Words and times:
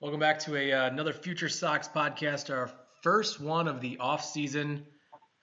Welcome 0.00 0.20
back 0.20 0.38
to 0.40 0.54
a, 0.54 0.72
uh, 0.72 0.86
another 0.86 1.12
Future 1.12 1.48
Sox 1.48 1.88
podcast, 1.88 2.54
our 2.54 2.70
first 3.02 3.40
one 3.40 3.66
of 3.66 3.80
the 3.80 3.98
off 3.98 4.24
season. 4.24 4.86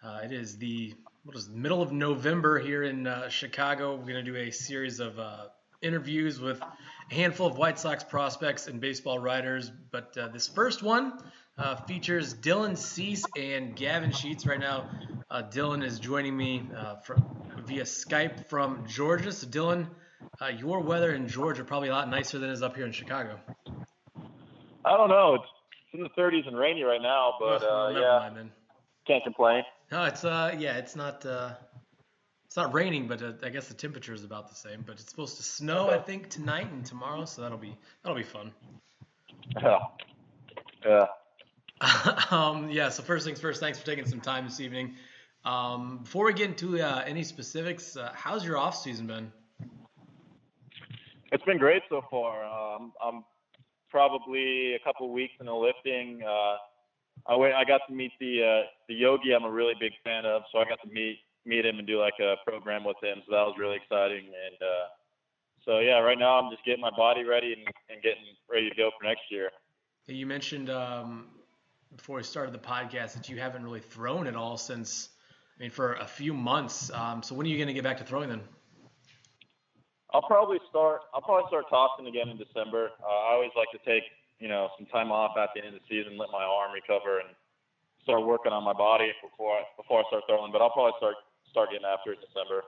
Uh, 0.02 0.22
it 0.24 0.32
is 0.32 0.58
the 0.58 0.94
what 1.26 1.36
is 1.36 1.50
middle 1.50 1.82
of 1.82 1.92
November 1.92 2.58
here 2.58 2.84
in 2.84 3.06
uh, 3.06 3.28
Chicago. 3.28 3.98
We're 3.98 4.14
going 4.14 4.24
to 4.24 4.32
do 4.32 4.38
a 4.38 4.52
series 4.52 5.02
of 5.02 5.20
uh, 5.20 5.48
interviews 5.82 6.40
with 6.40 6.62
a 6.62 7.14
handful 7.14 7.48
of 7.48 7.58
White 7.58 7.78
Sox 7.78 8.06
prospects 8.06 8.68
and 8.68 8.80
baseball 8.80 9.20
writers. 9.20 9.70
But 9.92 10.18
uh, 10.18 10.30
this 10.30 10.48
first 10.48 10.82
one 10.82 11.20
uh, 11.58 11.76
features 11.76 12.34
Dylan 12.34 12.78
Cease 12.78 13.26
and 13.38 13.76
Gavin 13.76 14.14
Sheets. 14.14 14.46
Right 14.46 14.62
now, 14.62 14.90
Dylan 15.30 15.84
is 15.84 16.00
joining 16.00 16.38
me 16.38 16.64
from, 17.04 17.26
via 17.66 17.84
Skype 17.84 18.48
from 18.48 18.88
Georgia. 18.88 19.34
So, 19.34 19.48
Dylan, 19.48 19.90
your 20.58 20.80
weather 20.80 21.14
in 21.14 21.28
Georgia 21.28 21.66
probably 21.66 21.90
a 21.90 21.94
lot 21.94 22.10
nicer 22.10 22.40
than 22.40 22.50
it 22.50 22.54
is 22.54 22.64
up 22.64 22.78
here 22.78 22.86
in 22.86 22.94
Chicago. 22.94 23.38
I 24.86 24.98
don't 24.98 25.10
know. 25.10 25.36
It's, 25.36 25.46
it's 25.86 25.94
in 25.96 26.04
the 26.04 26.10
30s 26.10 26.48
and 26.48 26.58
rainy 26.58 26.84
right 26.84 27.02
now, 27.02 27.34
but 27.40 27.64
uh, 27.64 27.90
yeah, 27.90 28.30
mind, 28.32 28.52
can't 29.08 29.24
complain. 29.24 29.64
No, 29.92 30.04
it's 30.04 30.24
uh, 30.24 30.56
yeah, 30.58 30.78
it's 30.78 30.96
not 30.96 31.26
uh, 31.26 31.52
it's 32.46 32.56
not 32.56 32.74
raining, 32.74 33.08
but 33.08 33.22
uh, 33.22 33.34
I 33.44 33.50
guess 33.50 33.68
the 33.68 33.74
temperature 33.74 34.14
is 34.14 34.24
about 34.24 34.50
the 34.50 34.56
same. 34.56 34.84
But 34.86 34.94
it's 35.00 35.10
supposed 35.10 35.38
to 35.38 35.44
snow, 35.44 35.90
I 35.90 35.98
think, 35.98 36.30
tonight 36.30 36.72
and 36.72 36.86
tomorrow, 36.86 37.26
so 37.26 37.42
that'll 37.42 37.58
be 37.58 37.78
that'll 38.04 38.18
be 38.18 38.24
fun. 38.24 38.52
Yeah. 39.62 39.80
Yeah. 40.86 41.06
um, 42.32 42.70
yeah. 42.70 42.90
So 42.90 43.04
first 43.04 43.26
things 43.26 43.40
first, 43.42 43.60
thanks 43.60 43.80
for 43.80 43.86
taking 43.86 44.06
some 44.06 44.22
time 44.22 44.46
this 44.46 44.60
evening. 44.60 44.96
Um, 45.44 46.00
before 46.04 46.26
we 46.26 46.34
get 46.34 46.50
into 46.50 46.82
uh, 46.82 47.04
any 47.06 47.24
specifics, 47.24 47.98
uh, 47.98 48.12
how's 48.16 48.44
your 48.46 48.58
off 48.58 48.76
season 48.76 49.06
been? 49.06 49.32
It's 51.32 51.44
been 51.44 51.58
great 51.58 51.84
so 51.90 52.02
far. 52.10 52.44
Um, 52.46 52.94
I'm 53.04 53.24
probably 53.90 54.76
a 54.76 54.80
couple 54.80 55.12
weeks 55.12 55.34
in 55.40 55.46
the 55.46 55.54
lifting. 55.54 56.22
Uh, 56.24 56.58
I 57.28 57.36
went, 57.36 57.54
I 57.56 57.64
got 57.64 57.82
to 57.88 57.94
meet 57.94 58.12
the 58.20 58.44
uh, 58.44 58.68
the 58.88 58.96
yogi 58.96 59.34
I'm 59.34 59.44
a 59.44 59.52
really 59.52 59.74
big 59.80 59.94
fan 60.04 60.26
of, 60.26 60.44
so 60.52 60.60
I 60.60 60.66
got 60.66 60.82
to 60.84 60.90
meet 60.90 61.18
meet 61.46 61.66
him 61.66 61.78
and 61.78 61.88
do 61.88 62.00
like 62.00 62.20
a 62.20 62.36
program 62.50 62.84
with 62.84 62.98
him. 63.02 63.22
So 63.26 63.32
that 63.32 63.46
was 63.46 63.56
really 63.58 63.78
exciting. 63.78 64.26
And 64.26 64.58
uh, 64.62 64.88
so 65.64 65.80
yeah, 65.80 66.00
right 66.00 66.18
now 66.18 66.40
I'm 66.40 66.52
just 66.52 66.66
getting 66.66 66.82
my 66.82 66.92
body 66.96 67.24
ready 67.24 67.54
and, 67.54 67.64
and 67.90 68.02
getting 68.02 68.24
ready 68.52 68.70
to 68.70 68.76
go 68.76 68.92
for 68.98 69.06
next 69.06 69.24
year. 69.30 69.50
You 70.08 70.26
mentioned 70.26 70.70
um, 70.70 71.28
before 71.96 72.18
we 72.18 72.24
started 72.24 72.54
the 72.54 72.60
podcast 72.60 73.14
that 73.14 73.30
you 73.30 73.40
haven't 73.40 73.64
really 73.64 73.80
thrown 73.80 74.28
at 74.28 74.36
all 74.36 74.58
since, 74.58 75.10
I 75.58 75.64
mean, 75.64 75.72
for 75.72 75.94
a 75.94 76.06
few 76.06 76.34
months. 76.34 76.92
Um, 76.92 77.24
so 77.24 77.34
when 77.34 77.48
are 77.48 77.50
you 77.50 77.58
going 77.58 77.68
to 77.68 77.74
get 77.74 77.84
back 77.84 77.98
to 77.98 78.04
throwing 78.04 78.30
then? 78.30 78.42
I'll 80.16 80.22
probably 80.22 80.60
start. 80.70 81.02
I'll 81.14 81.22
probably 81.22 81.44
start 81.50 81.66
tossing 81.70 82.08
again 82.08 82.30
in 82.30 82.38
December. 82.38 82.92
Uh, 83.04 83.28
I 83.28 83.34
always 83.34 83.52
like 83.58 83.68
to 83.72 83.80
take 83.86 84.04
you 84.40 84.48
know 84.48 84.70
some 84.78 84.88
time 84.88 85.12
off 85.12 85.36
at 85.38 85.50
the 85.54 85.60
end 85.60 85.76
of 85.76 85.82
the 85.82 85.88
season, 85.90 86.18
let 86.18 86.30
my 86.32 86.42
arm 86.42 86.72
recover, 86.72 87.20
and 87.20 87.28
start 88.02 88.26
working 88.26 88.54
on 88.54 88.64
my 88.64 88.72
body 88.72 89.12
before 89.22 89.58
I, 89.58 89.64
before 89.76 90.00
I 90.00 90.04
start 90.08 90.24
throwing. 90.30 90.54
But 90.54 90.62
I'll 90.62 90.70
probably 90.70 90.94
start 91.00 91.16
start 91.52 91.72
getting 91.72 91.86
after 91.86 92.14
it 92.14 92.20
in 92.20 92.28
December. 92.32 92.64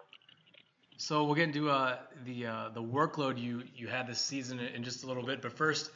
So 0.97 1.23
we'll 1.23 1.35
get 1.35 1.45
into 1.45 1.69
uh, 1.69 1.99
the 2.25 2.47
uh, 2.47 2.69
the 2.73 2.83
workload 2.83 3.39
you 3.39 3.63
you 3.73 3.87
had 3.87 4.07
this 4.07 4.19
season 4.19 4.59
in 4.59 4.83
just 4.83 5.05
a 5.05 5.07
little 5.07 5.23
bit. 5.23 5.41
But 5.41 5.53
first, 5.53 5.91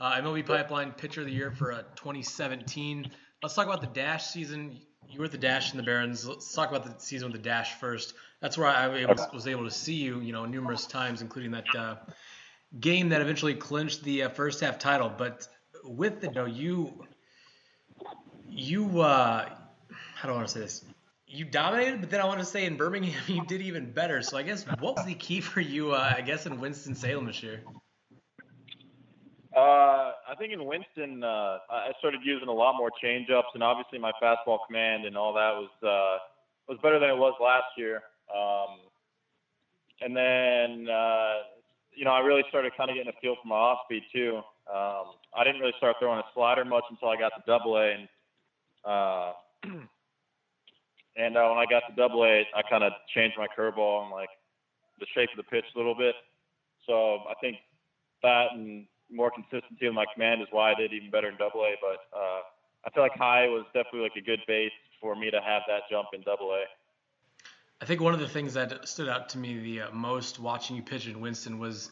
uh, 0.00 0.14
MLB 0.14 0.44
Pipeline 0.44 0.90
Pitcher 0.90 1.20
of 1.20 1.28
the 1.28 1.32
Year 1.32 1.52
for 1.52 1.70
uh, 1.70 1.82
2017. 1.94 3.12
Let's 3.44 3.54
talk 3.54 3.66
about 3.66 3.80
the 3.80 4.00
Dash 4.00 4.26
season. 4.26 4.80
You 5.08 5.20
were 5.20 5.28
the 5.28 5.38
Dash 5.38 5.70
and 5.70 5.78
the 5.78 5.84
Barons. 5.84 6.26
Let's 6.26 6.52
talk 6.52 6.68
about 6.70 6.82
the 6.82 7.00
season 7.00 7.30
with 7.30 7.40
the 7.40 7.48
Dash 7.48 7.74
first 7.74 8.14
that's 8.40 8.58
where 8.58 8.68
I 8.68 9.06
was 9.32 9.46
able 9.46 9.64
to 9.64 9.70
see 9.70 9.94
you, 9.94 10.20
you 10.20 10.32
know, 10.32 10.44
numerous 10.44 10.86
times, 10.86 11.22
including 11.22 11.52
that 11.52 11.64
uh, 11.76 11.96
game 12.78 13.08
that 13.10 13.20
eventually 13.20 13.54
clinched 13.54 14.02
the 14.04 14.24
uh, 14.24 14.28
first 14.28 14.60
half 14.60 14.78
title. 14.78 15.10
But 15.16 15.48
with 15.84 16.20
the, 16.20 16.28
you 16.28 16.34
know, 16.34 16.44
you, 16.44 17.06
you, 18.48 19.00
uh, 19.00 19.48
how 20.14 20.28
do 20.28 20.34
I 20.34 20.36
want 20.36 20.48
to 20.48 20.52
say 20.52 20.60
this? 20.60 20.84
You 21.26 21.44
dominated, 21.44 22.00
but 22.00 22.10
then 22.10 22.20
I 22.20 22.26
want 22.26 22.38
to 22.38 22.44
say 22.44 22.66
in 22.66 22.76
Birmingham 22.76 23.20
you 23.26 23.44
did 23.46 23.62
even 23.62 23.90
better. 23.90 24.22
So 24.22 24.36
I 24.36 24.42
guess 24.42 24.64
what 24.80 24.96
was 24.96 25.06
the 25.06 25.14
key 25.14 25.40
for 25.40 25.60
you? 25.60 25.92
Uh, 25.92 26.14
I 26.16 26.20
guess 26.20 26.46
in 26.46 26.60
Winston 26.60 26.94
Salem 26.94 27.26
this 27.26 27.42
year. 27.42 27.62
Uh, 29.56 30.12
I 30.28 30.34
think 30.38 30.52
in 30.52 30.66
Winston, 30.66 31.24
uh, 31.24 31.58
I 31.70 31.92
started 31.98 32.20
using 32.22 32.48
a 32.48 32.52
lot 32.52 32.76
more 32.76 32.90
changeups, 33.02 33.54
and 33.54 33.62
obviously 33.62 33.98
my 33.98 34.12
fastball 34.22 34.58
command 34.66 35.06
and 35.06 35.16
all 35.16 35.32
that 35.32 35.54
was 35.54 35.70
uh, 35.82 36.18
was 36.68 36.78
better 36.82 36.98
than 36.98 37.08
it 37.08 37.16
was 37.16 37.32
last 37.40 37.64
year. 37.78 38.02
Um, 38.34 38.78
and 40.00 40.16
then, 40.16 40.88
uh, 40.88 41.34
you 41.94 42.04
know, 42.04 42.10
I 42.12 42.20
really 42.20 42.44
started 42.48 42.72
kind 42.76 42.90
of 42.90 42.96
getting 42.96 43.12
a 43.12 43.20
feel 43.20 43.36
for 43.40 43.48
my 43.48 43.56
off 43.56 43.80
speed 43.86 44.02
too. 44.12 44.42
Um, 44.68 45.16
I 45.34 45.44
didn't 45.44 45.60
really 45.60 45.74
start 45.78 45.96
throwing 45.98 46.18
a 46.18 46.24
slider 46.34 46.64
much 46.64 46.84
until 46.90 47.08
I 47.08 47.16
got 47.16 47.32
to 47.36 47.42
double 47.46 47.76
A. 47.76 47.94
And, 47.94 48.08
uh, 48.84 49.32
and 51.16 51.36
uh, 51.36 51.48
when 51.48 51.58
I 51.58 51.64
got 51.70 51.82
to 51.88 51.94
double 51.96 52.24
A, 52.24 52.46
I 52.54 52.62
kind 52.68 52.84
of 52.84 52.92
changed 53.14 53.36
my 53.38 53.46
curveball 53.46 54.02
and 54.02 54.10
like 54.10 54.28
the 55.00 55.06
shape 55.14 55.30
of 55.30 55.38
the 55.38 55.48
pitch 55.48 55.64
a 55.74 55.78
little 55.78 55.94
bit. 55.94 56.14
So 56.86 57.24
I 57.30 57.34
think 57.40 57.56
that 58.22 58.52
and 58.52 58.86
more 59.10 59.30
consistency 59.30 59.86
in 59.86 59.94
my 59.94 60.04
command 60.12 60.42
is 60.42 60.48
why 60.50 60.72
I 60.72 60.74
did 60.74 60.92
even 60.92 61.10
better 61.10 61.28
in 61.28 61.36
double 61.36 61.62
A. 61.64 61.74
But, 61.80 62.00
uh, 62.16 62.40
I 62.84 62.90
feel 62.90 63.02
like 63.02 63.16
high 63.16 63.48
was 63.48 63.64
definitely 63.74 64.02
like 64.02 64.16
a 64.16 64.22
good 64.22 64.40
base 64.46 64.72
for 65.00 65.16
me 65.16 65.30
to 65.30 65.40
have 65.40 65.62
that 65.66 65.82
jump 65.90 66.08
in 66.12 66.22
double 66.22 66.52
A. 66.52 66.64
I 67.80 67.84
think 67.84 68.00
one 68.00 68.14
of 68.14 68.20
the 68.20 68.28
things 68.28 68.54
that 68.54 68.88
stood 68.88 69.08
out 69.08 69.28
to 69.30 69.38
me 69.38 69.58
the 69.58 69.82
uh, 69.82 69.90
most 69.92 70.38
watching 70.38 70.76
you 70.76 70.82
pitch 70.82 71.06
in 71.06 71.20
Winston 71.20 71.58
was, 71.58 71.90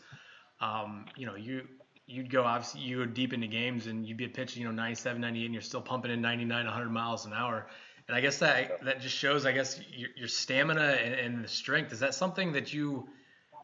um, 0.60 1.06
you 1.16 1.26
know, 1.26 1.34
you 1.34 1.66
you'd 2.06 2.30
go 2.30 2.44
obviously 2.44 2.80
you 2.82 3.04
go 3.04 3.10
deep 3.10 3.32
into 3.32 3.46
games 3.46 3.86
and 3.86 4.06
you'd 4.06 4.16
be 4.16 4.28
pitching 4.28 4.62
you 4.62 4.68
know 4.68 4.74
97, 4.74 5.20
98, 5.20 5.44
and 5.44 5.54
you're 5.54 5.62
still 5.62 5.80
pumping 5.80 6.10
in 6.10 6.20
99, 6.20 6.64
100 6.64 6.90
miles 6.90 7.26
an 7.26 7.32
hour. 7.32 7.66
And 8.08 8.16
I 8.16 8.20
guess 8.20 8.38
that 8.38 8.82
that 8.84 9.00
just 9.00 9.14
shows, 9.14 9.46
I 9.46 9.52
guess, 9.52 9.80
your, 9.90 10.10
your 10.16 10.28
stamina 10.28 10.82
and, 10.82 11.14
and, 11.14 11.44
the 11.44 11.48
strength. 11.48 11.92
Is 11.92 12.00
that 12.00 12.14
something 12.14 12.52
that 12.52 12.72
you 12.72 13.08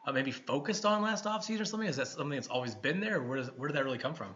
uh, 0.06 0.12
maybe 0.12 0.30
focused 0.30 0.84
on 0.84 1.02
last 1.02 1.24
offseason 1.24 1.60
or 1.60 1.64
something? 1.66 1.88
Is 1.88 1.96
that 1.96 2.08
something 2.08 2.36
that's 2.36 2.48
always 2.48 2.74
been 2.74 3.00
there? 3.00 3.22
Where 3.22 3.38
does 3.38 3.48
where 3.56 3.68
did 3.68 3.76
that 3.76 3.84
really 3.84 3.98
come 3.98 4.14
from? 4.14 4.34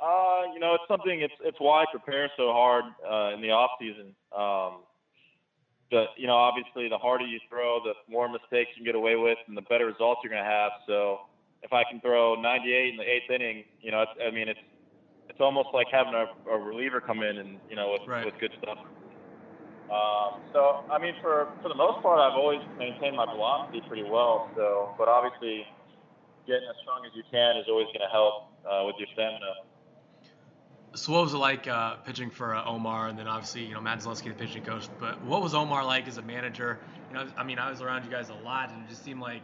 Uh, 0.00 0.52
you 0.52 0.60
know, 0.60 0.74
it's 0.74 0.84
something. 0.88 1.20
It's 1.20 1.34
it's 1.42 1.58
why 1.58 1.82
I 1.82 1.84
prepare 1.90 2.30
so 2.36 2.52
hard 2.52 2.84
uh, 3.10 3.34
in 3.34 3.40
the 3.40 3.50
off 3.50 3.70
season. 3.78 4.14
Um, 4.36 4.82
the 5.90 6.06
you 6.16 6.26
know 6.26 6.36
obviously 6.36 6.88
the 6.88 6.98
harder 6.98 7.26
you 7.26 7.38
throw, 7.48 7.80
the 7.82 7.94
more 8.10 8.28
mistakes 8.28 8.70
you 8.74 8.82
can 8.82 8.84
get 8.84 8.94
away 8.94 9.16
with, 9.16 9.38
and 9.48 9.56
the 9.56 9.62
better 9.62 9.86
results 9.86 10.20
you're 10.22 10.32
going 10.32 10.42
to 10.44 10.50
have. 10.50 10.72
So 10.86 11.26
if 11.62 11.72
I 11.72 11.82
can 11.90 12.00
throw 12.00 12.34
98 12.40 12.90
in 12.90 12.96
the 12.96 13.04
eighth 13.04 13.30
inning, 13.30 13.64
you 13.80 13.90
know, 13.90 14.02
it's, 14.02 14.12
I 14.20 14.30
mean 14.30 14.48
it's 14.48 14.60
it's 15.28 15.40
almost 15.40 15.68
like 15.72 15.86
having 15.90 16.14
a, 16.14 16.28
a 16.50 16.58
reliever 16.58 17.00
come 17.00 17.22
in 17.22 17.38
and 17.38 17.58
you 17.68 17.76
know 17.76 17.96
with 17.98 18.08
right. 18.08 18.24
with 18.24 18.34
good 18.40 18.52
stuff. 18.62 18.78
Um, 19.84 20.40
so 20.52 20.84
I 20.90 20.98
mean 20.98 21.14
for 21.20 21.48
for 21.62 21.68
the 21.68 21.78
most 21.78 22.02
part, 22.02 22.18
I've 22.20 22.38
always 22.38 22.60
maintained 22.78 23.16
my 23.16 23.26
velocity 23.26 23.82
pretty 23.88 24.04
well. 24.04 24.50
So 24.56 24.94
but 24.96 25.08
obviously 25.08 25.66
getting 26.46 26.68
as 26.68 26.76
strong 26.84 27.04
as 27.04 27.12
you 27.16 27.24
can 27.30 27.56
is 27.56 27.64
always 27.68 27.88
going 27.92 28.04
to 28.04 28.12
help 28.12 28.52
uh, 28.68 28.84
with 28.84 28.96
your 29.00 29.08
stamina. 29.12 29.64
So 30.94 31.12
what 31.12 31.22
was 31.22 31.34
it 31.34 31.38
like 31.38 31.66
uh, 31.66 31.96
pitching 31.96 32.30
for 32.30 32.54
uh, 32.54 32.64
Omar, 32.64 33.08
and 33.08 33.18
then 33.18 33.26
obviously 33.26 33.64
you 33.64 33.74
know 33.74 33.80
Matt 33.80 33.98
Zaleski, 33.98 34.24
the 34.24 34.34
pitching 34.34 34.62
coach. 34.62 34.88
But 35.00 35.22
what 35.24 35.42
was 35.42 35.54
Omar 35.54 35.84
like 35.84 36.06
as 36.06 36.18
a 36.18 36.22
manager? 36.22 36.78
You 37.10 37.16
know, 37.16 37.26
I 37.36 37.42
mean, 37.42 37.58
I 37.58 37.70
was 37.70 37.80
around 37.80 38.04
you 38.04 38.10
guys 38.10 38.28
a 38.28 38.44
lot, 38.44 38.70
and 38.70 38.84
it 38.84 38.88
just 38.88 39.04
seemed 39.04 39.20
like 39.20 39.42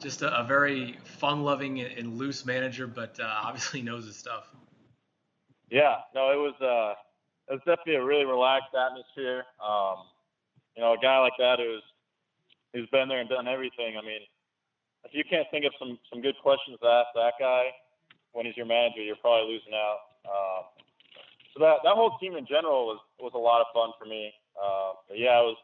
just 0.00 0.22
a, 0.22 0.40
a 0.40 0.44
very 0.44 0.98
fun-loving 1.04 1.80
and, 1.80 1.98
and, 1.98 2.18
loose 2.18 2.46
manager, 2.46 2.86
but 2.86 3.18
uh, 3.20 3.42
obviously 3.44 3.82
knows 3.88 4.06
his 4.06 4.16
stuff. 4.16 4.48
Yeah, 5.70 5.96
no, 6.14 6.30
it 6.32 6.36
was 6.36 6.54
uh, 6.60 6.94
it 7.52 7.54
was 7.54 7.62
definitely 7.66 7.96
a 7.96 8.04
really 8.04 8.24
relaxed 8.24 8.74
atmosphere. 8.74 9.44
Um, 9.62 10.06
you 10.76 10.82
know, 10.82 10.94
a 10.94 10.98
guy 11.02 11.18
like 11.18 11.34
that 11.38 11.58
who's 11.58 11.82
who's 12.72 12.88
been 12.90 13.08
there 13.08 13.20
and 13.20 13.28
done 13.28 13.48
everything. 13.48 13.96
I 13.98 14.06
mean, 14.06 14.20
if 15.04 15.12
you 15.12 15.24
can't 15.28 15.46
think 15.50 15.64
of 15.64 15.72
some 15.78 15.98
some 16.12 16.22
good 16.22 16.36
questions 16.42 16.78
to 16.82 16.86
ask 16.86 17.08
that 17.14 17.34
guy 17.38 17.70
when 18.32 18.46
he's 18.46 18.56
your 18.56 18.66
manager, 18.66 19.02
you're 19.02 19.16
probably 19.16 19.52
losing 19.52 19.74
out. 19.74 20.09
Um, 20.24 20.64
so 21.54 21.60
that 21.60 21.82
that 21.84 21.94
whole 21.94 22.16
team 22.18 22.36
in 22.36 22.46
general 22.46 22.86
was 22.86 23.00
was 23.18 23.32
a 23.34 23.38
lot 23.38 23.60
of 23.60 23.66
fun 23.74 23.90
for 23.98 24.06
me. 24.06 24.32
Uh, 24.56 24.92
but 25.08 25.18
yeah, 25.18 25.40
it 25.40 25.46
was 25.46 25.58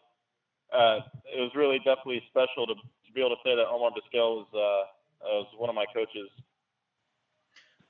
uh, 0.72 0.98
it 1.36 1.40
was 1.40 1.52
really 1.54 1.78
definitely 1.78 2.22
special 2.30 2.66
to, 2.66 2.74
to 2.74 3.12
be 3.14 3.20
able 3.20 3.30
to 3.30 3.42
say 3.44 3.54
that 3.54 3.66
Omar 3.68 3.90
Vizquel 3.90 4.44
was 4.44 4.48
uh, 4.54 4.86
was 5.22 5.46
one 5.56 5.68
of 5.68 5.74
my 5.74 5.86
coaches. 5.94 6.28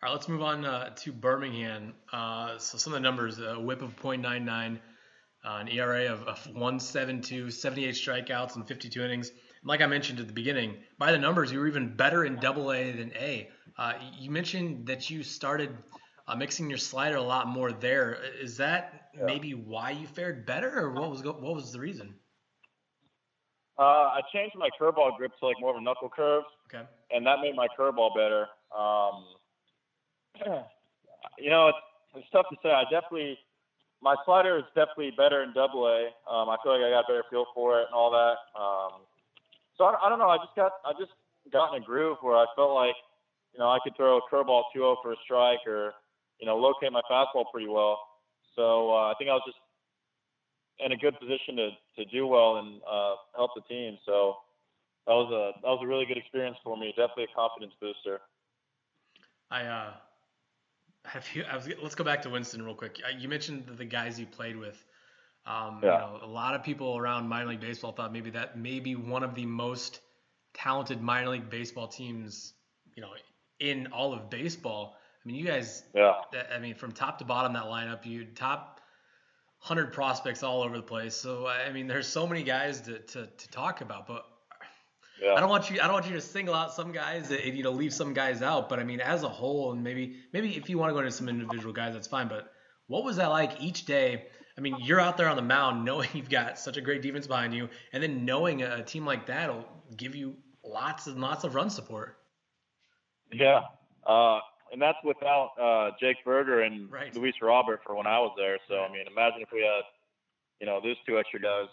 All 0.03 0.11
right, 0.11 0.13
let's 0.13 0.29
move 0.29 0.43
on 0.43 0.65
uh, 0.65 0.91
to 0.91 1.13
Birmingham. 1.13 1.95
Uh, 2.13 2.59
so 2.59 2.77
some 2.77 2.93
of 2.93 2.99
the 2.99 3.03
numbers: 3.03 3.39
a 3.39 3.55
WHIP 3.55 3.83
of 3.83 3.97
.99, 3.97 4.79
uh, 5.45 5.59
an 5.61 5.69
ERA 5.69 6.13
of, 6.13 6.23
of 6.25 6.39
1.72, 6.55 7.53
78 7.53 7.95
strikeouts 7.95 8.57
in 8.57 8.65
52 8.65 9.03
innings. 9.03 9.31
And 9.31 9.39
like 9.65 9.81
I 9.81 9.87
mentioned 9.87 10.21
at 10.21 10.27
the 10.27 10.35
beginning, 10.35 10.77
by 10.99 11.13
the 11.13 11.19
numbers, 11.19 11.51
you 11.51 11.61
were 11.61 11.67
even 11.67 11.97
better 11.97 12.25
in 12.25 12.37
Double 12.37 12.73
A 12.73 12.93
than 12.93 13.13
A. 13.17 13.49
Uh, 13.79 13.95
you 14.19 14.31
mentioned 14.31 14.87
that 14.87 15.09
you 15.09 15.23
started 15.23 15.71
uh, 16.29 16.37
mixing 16.37 16.69
your 16.69 16.79
slider 16.79 17.17
a 17.17 17.23
lot 17.23 17.47
more 17.49 17.73
there. 17.73 18.19
Is 18.41 18.57
that 18.57 19.11
yeah. 19.17 19.25
maybe 19.25 19.55
why 19.55 19.91
you 19.91 20.07
fared 20.07 20.47
better, 20.47 20.79
or 20.79 20.91
what 20.93 21.11
was 21.11 21.23
what 21.23 21.41
was 21.41 21.73
the 21.73 21.81
reason? 21.81 22.15
Uh, 23.79 24.17
I 24.17 24.21
changed 24.33 24.57
my 24.57 24.71
curveball 24.81 25.17
grip 25.19 25.33
to 25.39 25.47
like 25.47 25.57
more 25.61 25.71
of 25.71 25.77
a 25.77 25.81
knuckle 25.83 26.09
curve. 26.09 26.45
Okay. 26.73 26.85
And 27.11 27.27
that 27.27 27.41
made 27.43 27.55
my 27.55 27.69
curveball 27.79 28.15
better. 28.15 28.47
Um, 28.77 29.25
you 31.39 31.51
know, 31.51 31.69
it's, 31.69 31.79
it's 32.15 32.27
tough 32.33 32.47
to 32.51 32.57
say. 32.63 32.71
I 32.71 32.85
definitely 32.85 33.39
my 34.03 34.17
slider 34.25 34.59
is 34.59 34.65
definitely 34.75 35.13
better 35.17 35.43
in 35.43 35.53
Double 35.53 35.87
A. 35.87 36.07
Um, 36.31 36.49
I 36.49 36.57
feel 36.63 36.73
like 36.73 36.85
I 36.85 36.91
got 36.91 37.05
a 37.05 37.09
better 37.09 37.25
feel 37.31 37.47
for 37.55 37.81
it 37.81 37.87
and 37.87 37.95
all 37.95 38.11
that. 38.11 38.37
Um, 38.59 39.03
so 39.77 39.85
I, 39.85 40.07
I 40.07 40.09
don't 40.09 40.19
know. 40.19 40.29
I 40.29 40.39
just 40.39 40.57
got 40.57 40.73
I 40.85 40.93
just 40.99 41.13
got 41.53 41.75
in 41.75 41.83
a 41.83 41.85
groove 41.85 42.19
where 42.23 42.37
I 42.37 42.47
felt 42.57 42.75
like 42.75 42.97
you 43.53 43.61
know 43.61 43.69
I 43.69 43.79
could 43.85 43.95
throw 43.97 44.19
a 44.19 44.21
curveball 44.33 44.65
2-0 44.75 44.97
for 45.03 45.13
a 45.13 45.17
strike 45.25 45.67
or 45.67 45.93
you 46.41 46.47
know 46.47 46.57
locate 46.57 46.93
my 46.93 47.03
fastball 47.11 47.45
pretty 47.53 47.69
well. 47.69 47.99
So 48.55 48.91
uh, 48.91 49.13
I 49.13 49.15
think 49.19 49.31
I 49.31 49.35
was 49.35 49.43
just 49.47 49.59
in 50.79 50.93
a 50.93 50.97
good 50.97 51.19
position 51.19 51.57
to 51.57 51.71
to 51.99 52.05
do 52.11 52.27
well 52.27 52.57
and 52.57 52.81
uh, 52.89 53.15
help 53.35 53.51
the 53.55 53.63
team. 53.63 53.99
So 54.05 54.37
that 55.07 55.13
was 55.15 55.31
a 55.33 55.61
that 55.63 55.69
was 55.69 55.81
a 55.83 55.87
really 55.87 56.07
good 56.07 56.19
experience 56.19 56.57
for 56.65 56.77
me. 56.77 56.93
Definitely 56.97 57.25
a 57.25 57.37
confidence 57.37 57.75
booster. 57.81 58.21
I 59.51 59.63
uh, 59.63 59.93
have 61.05 61.27
you, 61.35 61.45
I 61.45 61.57
was, 61.57 61.69
let's 61.83 61.95
go 61.95 62.05
back 62.05 62.23
to 62.23 62.31
Winston 62.31 62.63
real 62.63 62.75
quick. 62.75 63.01
Uh, 63.05 63.17
you 63.17 63.29
mentioned 63.29 63.65
the 63.77 63.85
guys 63.85 64.19
you 64.19 64.27
played 64.27 64.57
with. 64.57 64.83
Um, 65.47 65.81
yeah. 65.83 65.93
You 65.93 65.99
know, 65.99 66.21
a 66.25 66.27
lot 66.27 66.55
of 66.55 66.65
people 66.65 66.99
around 66.99 67.29
minor 67.29 67.51
league 67.51 67.61
baseball 67.61 67.93
thought 67.93 68.13
maybe 68.13 68.31
that 68.31 68.59
may 68.59 68.81
be 68.81 68.97
one 68.97 69.23
of 69.23 69.35
the 69.35 69.47
most 69.47 70.01
talented 70.55 71.01
minor 71.01 71.29
league 71.29 71.49
baseball 71.49 71.87
teams, 71.87 72.55
you 72.97 73.03
know, 73.03 73.11
in 73.61 73.87
all 73.93 74.13
of 74.13 74.29
baseball. 74.29 74.97
I 75.27 75.29
mean, 75.29 75.37
you 75.37 75.45
guys. 75.45 75.83
Yeah. 75.93 76.13
I 76.55 76.61
mean, 76.61 76.77
from 76.77 76.93
top 76.93 77.19
to 77.19 77.25
bottom, 77.25 77.55
that 77.55 77.65
lineup, 77.65 78.07
you 78.07 78.25
top 78.27 78.81
hundred 79.59 79.93
prospects 79.93 80.45
all 80.45 80.63
over 80.63 80.77
the 80.77 80.83
place. 80.83 81.17
So 81.17 81.49
I 81.49 81.73
mean, 81.73 81.89
there's 81.89 82.07
so 82.07 82.29
many 82.29 82.45
guys 82.45 82.83
to, 82.83 83.01
to, 83.01 83.27
to 83.27 83.49
talk 83.51 83.81
about, 83.81 84.07
but 84.07 84.25
yeah. 85.21 85.35
I 85.35 85.41
don't 85.41 85.51
want 85.51 85.69
you. 85.69 85.81
I 85.81 85.85
don't 85.85 85.95
want 85.95 86.07
you 86.07 86.13
to 86.13 86.21
single 86.21 86.55
out 86.55 86.73
some 86.73 86.93
guys 86.93 87.33
and 87.33 87.57
you 87.57 87.65
know 87.65 87.73
leave 87.73 87.93
some 87.93 88.15
guys 88.15 88.41
out. 88.41 88.69
But 88.69 88.79
I 88.79 88.85
mean, 88.85 89.01
as 89.01 89.25
a 89.25 89.29
whole, 89.29 89.73
and 89.73 89.83
maybe 89.83 90.17
maybe 90.33 90.57
if 90.57 90.71
you 90.71 90.79
want 90.79 90.91
to 90.91 90.95
go 90.95 91.01
into 91.01 91.11
some 91.11 91.29
individual 91.29 91.73
guys, 91.73 91.95
that's 91.95 92.07
fine. 92.07 92.29
But 92.29 92.53
what 92.87 93.03
was 93.03 93.17
that 93.17 93.27
like 93.27 93.61
each 93.61 93.85
day? 93.85 94.27
I 94.57 94.61
mean, 94.61 94.77
you're 94.79 95.01
out 95.01 95.17
there 95.17 95.29
on 95.29 95.35
the 95.35 95.43
mound 95.43 95.85
knowing 95.85 96.09
you've 96.15 96.31
got 96.31 96.57
such 96.57 96.77
a 96.77 96.81
great 96.81 97.03
defense 97.03 97.27
behind 97.27 97.53
you, 97.53 97.69
and 97.93 98.01
then 98.01 98.25
knowing 98.25 98.63
a 98.63 98.85
team 98.85 99.05
like 99.05 99.27
that 99.27 99.53
will 99.53 99.67
give 99.97 100.15
you 100.15 100.37
lots 100.65 101.09
and 101.09 101.21
lots 101.21 101.43
of 101.43 101.57
run 101.57 101.69
support. 101.69 102.17
Yeah, 103.33 103.63
uh, 104.07 104.39
and 104.77 104.83
that's 104.83 104.99
without 105.03 105.53
uh, 105.57 105.97
Jake 105.99 106.23
Burger 106.23 106.61
and 106.61 106.93
right. 106.93 107.15
Luis 107.17 107.33
Robert 107.41 107.81
for 107.83 107.95
when 107.97 108.07
I 108.07 108.19
was 108.19 108.33
there. 108.37 108.59
So 108.69 108.81
I 108.81 108.93
mean, 108.93 109.07
imagine 109.11 109.41
if 109.41 109.49
we 109.51 109.61
had, 109.63 109.89
you 110.61 110.67
know, 110.67 110.81
those 110.85 110.97
two 111.09 111.19
extra 111.19 111.41
guys. 111.41 111.73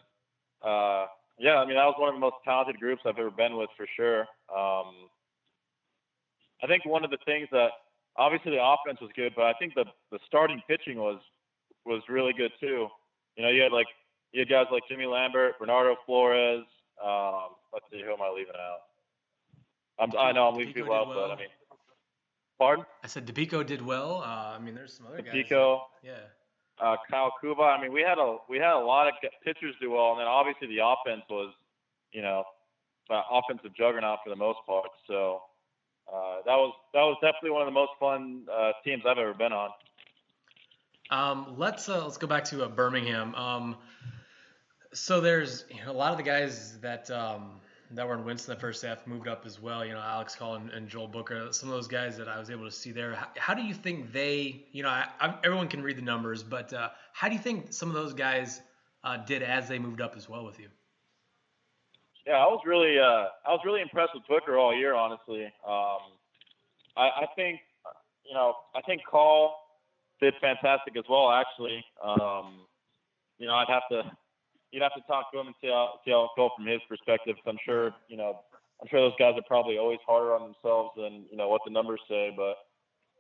Uh, 0.64 1.08
yeah, 1.38 1.58
I 1.60 1.66
mean 1.66 1.76
that 1.76 1.84
was 1.84 1.96
one 2.00 2.08
of 2.08 2.16
the 2.16 2.22
most 2.22 2.38
talented 2.46 2.80
groups 2.80 3.02
I've 3.06 3.20
ever 3.20 3.30
been 3.30 3.58
with 3.58 3.70
for 3.76 3.86
sure. 3.98 4.22
Um, 4.48 5.12
I 6.64 6.68
think 6.68 6.86
one 6.86 7.04
of 7.04 7.12
the 7.12 7.18
things 7.26 7.50
that 7.52 7.72
obviously 8.16 8.52
the 8.52 8.64
offense 8.64 9.02
was 9.02 9.12
good, 9.18 9.34
but 9.36 9.48
I 9.48 9.54
think 9.60 9.74
the 9.76 9.84
the 10.10 10.20
starting 10.26 10.62
pitching 10.66 10.98
was 10.98 11.20
was 11.84 12.04
really 12.08 12.32
good 12.32 12.52
too. 12.62 12.88
You 13.36 13.44
know, 13.44 13.50
you 13.50 13.64
had 13.64 13.74
like 13.74 13.88
you 14.32 14.40
had 14.40 14.48
guys 14.50 14.68
like 14.72 14.84
Jimmy 14.88 15.08
Lambert, 15.08 15.60
Bernardo 15.60 15.98
Flores. 16.06 16.64
Um, 17.04 17.60
let's 17.74 17.84
see, 17.92 18.00
who 18.00 18.14
am 18.14 18.22
I 18.22 18.30
leaving 18.30 18.56
out? 18.56 18.88
I'm, 20.00 20.10
I 20.18 20.32
know 20.32 20.48
I'm 20.48 20.56
leaving 20.56 20.74
people 20.74 20.94
out, 20.94 21.10
well. 21.10 21.28
but 21.28 21.32
I 21.32 21.36
mean, 21.36 21.50
pardon? 22.58 22.86
I 23.04 23.08
said 23.08 23.26
DePico 23.28 23.66
did 23.66 23.82
well. 23.82 24.22
Uh, 24.22 24.56
I 24.56 24.60
mean, 24.60 24.76
there's 24.76 24.94
some 24.94 25.08
other 25.08 25.22
guys. 25.22 25.34
DePico. 25.34 25.82
Yeah 26.04 26.14
uh, 26.82 26.96
Kyle 27.10 27.34
Kubat. 27.44 27.78
I 27.78 27.82
mean, 27.82 27.94
we 27.94 28.02
had 28.02 28.18
a 28.18 28.38
we 28.50 28.58
had 28.58 28.74
a 28.74 28.80
lot 28.86 29.08
of 29.08 29.14
pitchers 29.44 29.76
do 29.82 29.92
well, 29.92 30.12
and 30.12 30.20
then 30.20 30.28
obviously 30.28 30.68
the 30.68 30.84
offense 30.84 31.24
was, 31.30 31.54
you 32.12 32.22
know, 32.22 32.44
offensive 33.10 33.76
juggernaut 33.76 34.20
for 34.24 34.30
the 34.30 34.36
most 34.36 34.60
part. 34.66 34.90
So 35.08 35.42
uh, 36.08 36.38
that 36.46 36.56
was 36.56 36.74
that 36.94 37.02
was 37.02 37.18
definitely 37.22 37.52
one 37.52 37.62
of 37.62 37.68
the 37.68 37.72
most 37.72 37.92
fun 38.00 38.46
uh, 38.52 38.72
teams 38.84 39.04
I've 39.08 39.18
ever 39.18 39.34
been 39.34 39.54
on. 39.54 39.70
Um, 41.10 41.56
let's 41.58 41.88
uh, 41.90 42.04
let's 42.04 42.18
go 42.18 42.28
back 42.28 42.46
to 42.46 42.64
uh, 42.64 42.70
Birmingham. 42.70 43.36
Um, 43.36 43.78
so 44.94 45.22
there's 45.22 45.66
you 45.70 45.84
know, 45.84 45.92
a 45.92 45.94
lot 45.94 46.12
of 46.12 46.18
the 46.18 46.24
guys 46.24 46.80
that 46.82 47.10
um, 47.12 47.62
that 47.96 48.08
were 48.08 48.16
in 48.16 48.26
Winston 48.26 48.54
the 48.54 48.60
first 48.60 48.84
half 48.84 49.06
moved 49.06 49.28
up 49.28 49.46
as 49.46 49.62
well. 49.62 49.86
You 49.86 49.94
know, 49.94 50.00
Alex 50.00 50.36
Call 50.36 50.56
and, 50.56 50.70
and 50.72 50.88
Joel 50.88 51.08
Booker, 51.08 51.48
some 51.52 51.70
of 51.70 51.76
those 51.76 51.88
guys 51.88 52.18
that 52.18 52.28
I 52.28 52.40
was 52.40 52.50
able 52.50 52.66
to 52.66 52.72
see 52.72 52.92
there. 52.92 53.14
How, 53.14 53.28
how 53.38 53.54
do 53.54 53.62
you 53.62 53.74
think 53.74 54.12
they, 54.12 54.66
you 54.72 54.84
know, 54.84 54.90
I, 54.90 55.08
I, 55.20 55.36
everyone 55.44 55.68
can 55.68 55.82
read 55.84 55.98
the 55.98 56.02
numbers, 56.02 56.44
but 56.44 56.74
uh, 56.74 56.90
how 57.14 57.28
do 57.28 57.36
you 57.36 57.42
think 57.42 57.72
some 57.74 57.90
of 57.90 57.96
those 57.96 58.14
guys 58.14 58.62
uh, 59.04 59.18
did 59.18 59.44
as 59.44 59.68
they 59.68 59.80
moved 59.80 60.02
up 60.02 60.16
as 60.16 60.28
well 60.28 60.46
with 60.46 60.60
you? 60.60 60.68
Yeah, 62.26 62.34
I 62.34 62.46
was 62.46 62.62
really, 62.66 62.98
uh, 62.98 63.26
I 63.46 63.52
was 63.52 63.60
really 63.66 63.82
impressed 63.82 64.12
with 64.14 64.24
Booker 64.28 64.58
all 64.58 64.74
year, 64.76 64.96
honestly. 64.96 65.46
Um, 65.68 66.00
I, 66.96 67.10
I 67.10 67.26
think, 67.36 67.60
you 68.26 68.34
know, 68.34 68.56
I 68.74 68.82
think 68.82 69.02
Call 69.06 69.60
did 70.22 70.34
fantastic 70.40 70.96
as 70.98 71.04
well, 71.10 71.32
actually. 71.32 71.84
Um, 72.02 72.62
you 73.38 73.48
know, 73.48 73.56
I'd 73.56 73.68
have 73.68 73.84
to 73.92 74.10
you'd 74.74 74.82
have 74.82 74.96
to 74.96 75.06
talk 75.06 75.32
to 75.32 75.40
him 75.40 75.48
and 75.48 75.56
see 75.62 75.70
how 75.70 76.02
see 76.04 76.12
how 76.12 76.26
it 76.26 76.32
go 76.36 76.50
from 76.58 76.66
his 76.66 76.82
perspective. 76.90 77.36
I'm 77.46 77.62
sure 77.64 77.94
you 78.10 78.18
know 78.18 78.42
I'm 78.82 78.88
sure 78.90 79.00
those 79.00 79.18
guys 79.20 79.36
are 79.38 79.48
probably 79.48 79.78
always 79.78 80.00
harder 80.06 80.36
on 80.36 80.42
themselves 80.42 80.92
than 80.98 81.26
you 81.30 81.38
know 81.38 81.48
what 81.48 81.62
the 81.64 81.72
numbers 81.72 82.02
say. 82.10 82.34
But 82.36 82.58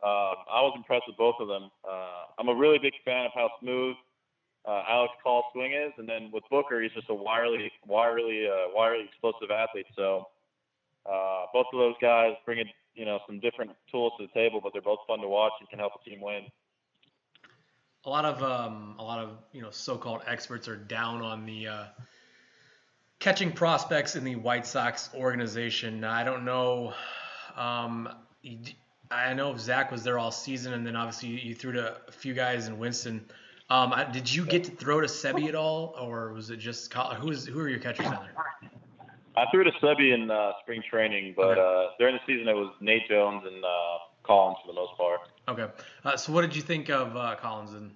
uh, 0.03 0.33
I 0.49 0.59
was 0.65 0.73
impressed 0.75 1.05
with 1.07 1.15
both 1.15 1.35
of 1.39 1.47
them. 1.47 1.69
Uh, 1.87 2.33
I'm 2.39 2.49
a 2.49 2.55
really 2.55 2.79
big 2.79 2.93
fan 3.05 3.25
of 3.27 3.31
how 3.35 3.49
smooth 3.61 3.95
uh, 4.67 4.83
Alex 4.89 5.13
Call's 5.21 5.45
swing 5.53 5.73
is, 5.73 5.93
and 5.97 6.09
then 6.09 6.31
with 6.33 6.43
Booker, 6.49 6.81
he's 6.81 6.91
just 6.91 7.09
a 7.09 7.13
wirely, 7.13 7.71
wirely, 7.85 8.47
uh, 8.47 8.73
wirely 8.73 9.05
explosive 9.05 9.51
athlete. 9.51 9.85
So 9.95 10.27
uh, 11.05 11.45
both 11.53 11.67
of 11.71 11.79
those 11.79 11.95
guys 12.01 12.33
bring 12.45 12.59
in, 12.59 12.67
you 12.95 13.05
know 13.05 13.19
some 13.27 13.39
different 13.39 13.71
tools 13.91 14.13
to 14.19 14.27
the 14.27 14.33
table, 14.33 14.59
but 14.61 14.73
they're 14.73 14.81
both 14.81 14.99
fun 15.07 15.19
to 15.19 15.27
watch 15.27 15.53
and 15.59 15.69
can 15.69 15.79
help 15.79 15.93
a 15.95 16.09
team 16.09 16.19
win 16.19 16.47
a 18.05 18.09
lot 18.09 18.25
of 18.25 18.43
um, 18.43 18.95
a 18.99 19.03
lot 19.03 19.19
of 19.19 19.31
you 19.51 19.61
know 19.61 19.71
so-called 19.71 20.21
experts 20.27 20.67
are 20.67 20.75
down 20.75 21.21
on 21.21 21.45
the 21.45 21.67
uh, 21.67 21.83
catching 23.19 23.51
prospects 23.51 24.15
in 24.15 24.23
the 24.23 24.35
White 24.35 24.65
Sox 24.65 25.09
organization. 25.15 26.03
I 26.03 26.23
don't 26.23 26.45
know. 26.45 26.93
Um, 27.55 28.09
I 29.09 29.33
know 29.33 29.55
Zach 29.57 29.91
was 29.91 30.03
there 30.03 30.19
all 30.19 30.31
season, 30.31 30.73
and 30.73 30.85
then 30.85 30.95
obviously 30.95 31.29
you 31.29 31.55
threw 31.55 31.73
to 31.73 31.97
a 32.07 32.11
few 32.11 32.33
guys 32.33 32.67
in 32.67 32.77
Winston. 32.77 33.25
Um, 33.69 33.93
did 34.11 34.31
you 34.31 34.45
get 34.45 34.65
to 34.65 34.71
throw 34.71 34.99
to 35.01 35.07
Seby 35.07 35.47
at 35.47 35.55
all, 35.55 35.95
or 35.99 36.33
was 36.33 36.49
it 36.49 36.57
just 36.57 36.93
who 36.93 37.31
is 37.31 37.45
who 37.45 37.59
are 37.59 37.69
your 37.69 37.79
catchers 37.79 38.05
down 38.05 38.23
there? 38.23 38.69
I 39.35 39.45
threw 39.49 39.63
to 39.63 39.71
Seby 39.81 40.13
in 40.13 40.29
uh, 40.29 40.51
spring 40.61 40.83
training, 40.87 41.33
but 41.35 41.57
okay. 41.57 41.61
uh, 41.61 41.91
during 41.97 42.15
the 42.15 42.21
season 42.27 42.47
it 42.49 42.55
was 42.55 42.73
Nate 42.81 43.07
Jones 43.07 43.43
and 43.45 43.63
uh, 43.63 43.97
Collins 44.23 44.57
for 44.61 44.67
the 44.67 44.75
most 44.75 44.95
part. 44.97 45.21
Okay. 45.47 45.67
Uh, 46.05 46.17
so 46.17 46.31
what 46.31 46.41
did 46.41 46.55
you 46.55 46.61
think 46.61 46.89
of 46.89 47.15
uh, 47.15 47.35
Collins 47.35 47.73
and? 47.73 47.91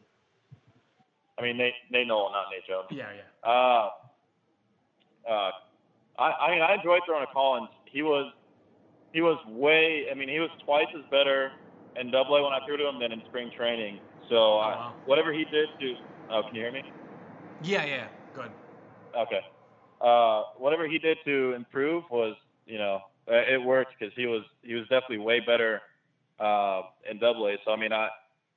I 1.39 1.43
mean 1.43 1.57
Nate 1.57 1.73
Nate 1.91 2.07
Nolan, 2.07 2.33
not 2.33 2.45
Nate 2.51 2.65
Jones. 2.67 2.87
Yeah, 2.89 3.09
yeah. 3.15 3.49
Uh, 3.49 3.89
uh, 5.29 5.51
I 6.19 6.31
I 6.31 6.51
mean 6.51 6.61
I 6.61 6.75
enjoyed 6.75 7.01
throwing 7.05 7.25
to 7.25 7.31
Collins. 7.31 7.69
He 7.85 8.01
was 8.01 8.33
he 9.13 9.21
was 9.21 9.37
way. 9.47 10.07
I 10.11 10.13
mean 10.15 10.29
he 10.29 10.39
was 10.39 10.49
twice 10.65 10.87
as 10.97 11.03
better 11.09 11.51
in 11.99 12.11
Double 12.11 12.35
A 12.35 12.43
when 12.43 12.53
I 12.53 12.65
threw 12.65 12.77
to 12.77 12.87
him 12.87 12.99
than 12.99 13.11
in 13.11 13.21
spring 13.27 13.51
training. 13.55 13.99
So 14.29 14.35
oh, 14.35 14.57
I, 14.57 14.75
wow. 14.75 14.93
whatever 15.05 15.31
he 15.31 15.45
did 15.45 15.69
to. 15.79 15.93
Oh, 16.29 16.41
can 16.43 16.55
you 16.55 16.61
hear 16.61 16.71
me? 16.71 16.83
Yeah, 17.63 17.85
yeah. 17.85 18.07
Good. 18.33 18.51
Okay. 19.15 19.41
Uh, 20.01 20.43
whatever 20.57 20.87
he 20.87 20.99
did 20.99 21.17
to 21.25 21.53
improve 21.53 22.03
was, 22.11 22.35
you 22.65 22.77
know, 22.77 22.99
it 23.27 23.61
worked 23.63 23.93
because 23.97 24.13
he 24.15 24.25
was 24.25 24.43
he 24.63 24.73
was 24.73 24.83
definitely 24.83 25.19
way 25.19 25.39
better 25.39 25.81
uh, 26.39 26.81
in 27.09 27.19
Double 27.19 27.47
A. 27.47 27.55
So 27.65 27.71
I 27.71 27.75
mean, 27.75 27.93
I, 27.93 28.09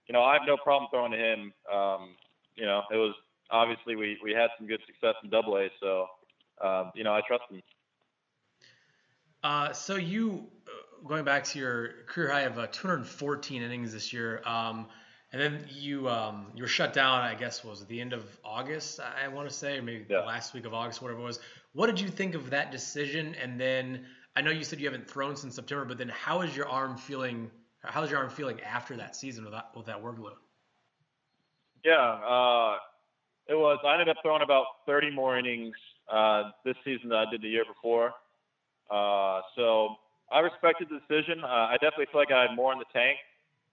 you 0.07 0.13
know, 0.13 0.23
I 0.23 0.35
have 0.35 0.43
no 0.47 0.57
problem 0.57 0.89
throwing 0.91 1.13
to 1.13 1.19
him. 1.19 1.53
Um, 1.73 2.17
you 2.57 2.67
know, 2.67 2.83
it 2.91 2.97
was 2.97 3.15
obviously 3.51 3.97
we 3.97 4.19
we 4.23 4.33
had 4.33 4.51
some 4.59 4.67
good 4.67 4.81
success 4.87 5.15
in 5.23 5.31
Double 5.31 5.57
A, 5.57 5.69
so 5.81 6.07
um, 6.63 6.93
you 6.95 7.05
know, 7.05 7.15
I 7.15 7.21
trust 7.27 7.45
him. 7.51 7.63
Uh, 9.43 9.73
so 9.73 9.97
you 9.97 10.47
uh, 10.67 11.09
going 11.09 11.25
back 11.25 11.45
to 11.45 11.59
your 11.59 11.89
career 12.07 12.31
high 12.31 12.43
of 12.43 12.59
uh, 12.59 12.67
214 12.67 13.63
innings 13.63 13.93
this 13.93 14.13
year, 14.13 14.43
um, 14.45 14.87
and 15.33 15.41
then 15.41 15.67
you 15.71 16.09
um, 16.09 16.47
you 16.55 16.63
were 16.63 16.69
shut 16.69 16.93
down. 16.93 17.23
I 17.23 17.35
guess 17.35 17.65
was 17.65 17.83
at 17.83 17.89
the 17.89 18.01
end 18.01 18.13
of 18.13 18.25
August. 18.45 19.01
I 19.01 19.29
want 19.29 19.49
to 19.49 19.55
say, 19.55 19.79
or 19.79 19.83
maybe 19.83 20.05
yeah. 20.09 20.21
the 20.21 20.27
last 20.27 20.53
week 20.53 20.67
of 20.67 20.75
August, 20.75 21.01
whatever 21.01 21.21
it 21.21 21.25
was. 21.25 21.41
What 21.73 21.87
did 21.87 22.01
you 22.01 22.09
think 22.09 22.35
of 22.35 22.51
that 22.51 22.73
decision? 22.73 23.35
And 23.41 23.59
then 23.59 24.07
I 24.37 24.43
know 24.43 24.51
you 24.51 24.65
said 24.65 24.81
you 24.81 24.87
haven't 24.87 25.09
thrown 25.09 25.37
since 25.37 25.55
September, 25.55 25.85
but 25.85 25.99
then 25.99 26.09
how 26.09 26.43
is 26.43 26.55
your 26.57 26.69
arm 26.69 26.97
feeling 26.97 27.51
How's 27.83 28.11
your 28.11 28.21
arm 28.21 28.31
feeling 28.31 28.61
after 28.61 28.97
that 28.97 29.17
season 29.17 29.45
with 29.45 29.55
that 29.55 29.71
with 29.75 29.87
that 29.87 30.03
workload? 30.03 30.37
Yeah, 31.85 31.97
uh, 31.97 32.77
it 33.49 33.55
was. 33.55 33.79
I 33.85 33.93
ended 33.93 34.09
up 34.09 34.17
throwing 34.23 34.43
about 34.43 34.67
30 34.87 35.11
more 35.11 35.39
innings 35.39 35.75
uh, 36.13 36.51
this 36.65 36.77
season 36.85 37.09
than 37.09 37.19
I 37.19 37.31
did 37.31 37.41
the 37.43 37.49
year 37.49 37.65
before. 37.65 38.13
Uh, 38.91 39.41
so 39.57 39.97
I 40.31 40.41
respected 40.41 40.89
the 40.91 41.01
decision. 41.01 41.43
Uh, 41.43 41.73
I 41.73 41.77
definitely 41.81 42.07
feel 42.13 42.21
like 42.21 42.33
I 42.33 42.43
had 42.43 42.55
more 42.55 42.73
in 42.73 42.79
the 42.79 42.91
tank, 42.93 43.17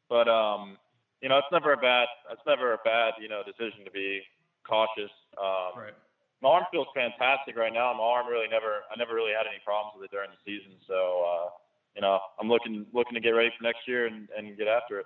but 0.09 0.29
um, 0.29 0.77
you 1.21 1.27
know, 1.27 1.37
it's 1.37 1.51
never 1.51 1.73
a 1.73 1.77
bad. 1.77 2.07
It's 2.31 2.41
never 2.47 2.73
a 2.73 2.81
bad 2.85 3.13
you 3.19 3.27
know 3.27 3.43
decision 3.43 3.83
to 3.83 3.91
be 3.91 4.21
cautious. 4.63 5.11
Um, 5.35 5.83
right. 5.83 5.97
My 6.41 6.49
arm 6.49 6.65
feels 6.71 6.87
fantastic 6.93 7.57
right 7.57 7.73
now. 7.73 7.91
My 7.97 8.03
arm 8.03 8.27
really 8.27 8.47
never. 8.47 8.87
I 8.87 8.95
never 8.95 9.15
really 9.15 9.33
had 9.35 9.49
any 9.49 9.59
problems 9.65 9.99
with 9.99 10.05
it 10.05 10.11
during 10.15 10.29
the 10.31 10.41
season. 10.45 10.79
So 10.87 11.25
uh, 11.27 11.49
you 11.96 12.01
know, 12.01 12.20
I'm 12.39 12.48
looking 12.48 12.86
looking 12.94 13.13
to 13.15 13.20
get 13.20 13.32
ready 13.32 13.51
for 13.58 13.63
next 13.63 13.88
year 13.88 14.08
and, 14.08 14.27
and 14.38 14.58
get 14.58 14.67
after 14.67 15.00
it. 15.00 15.06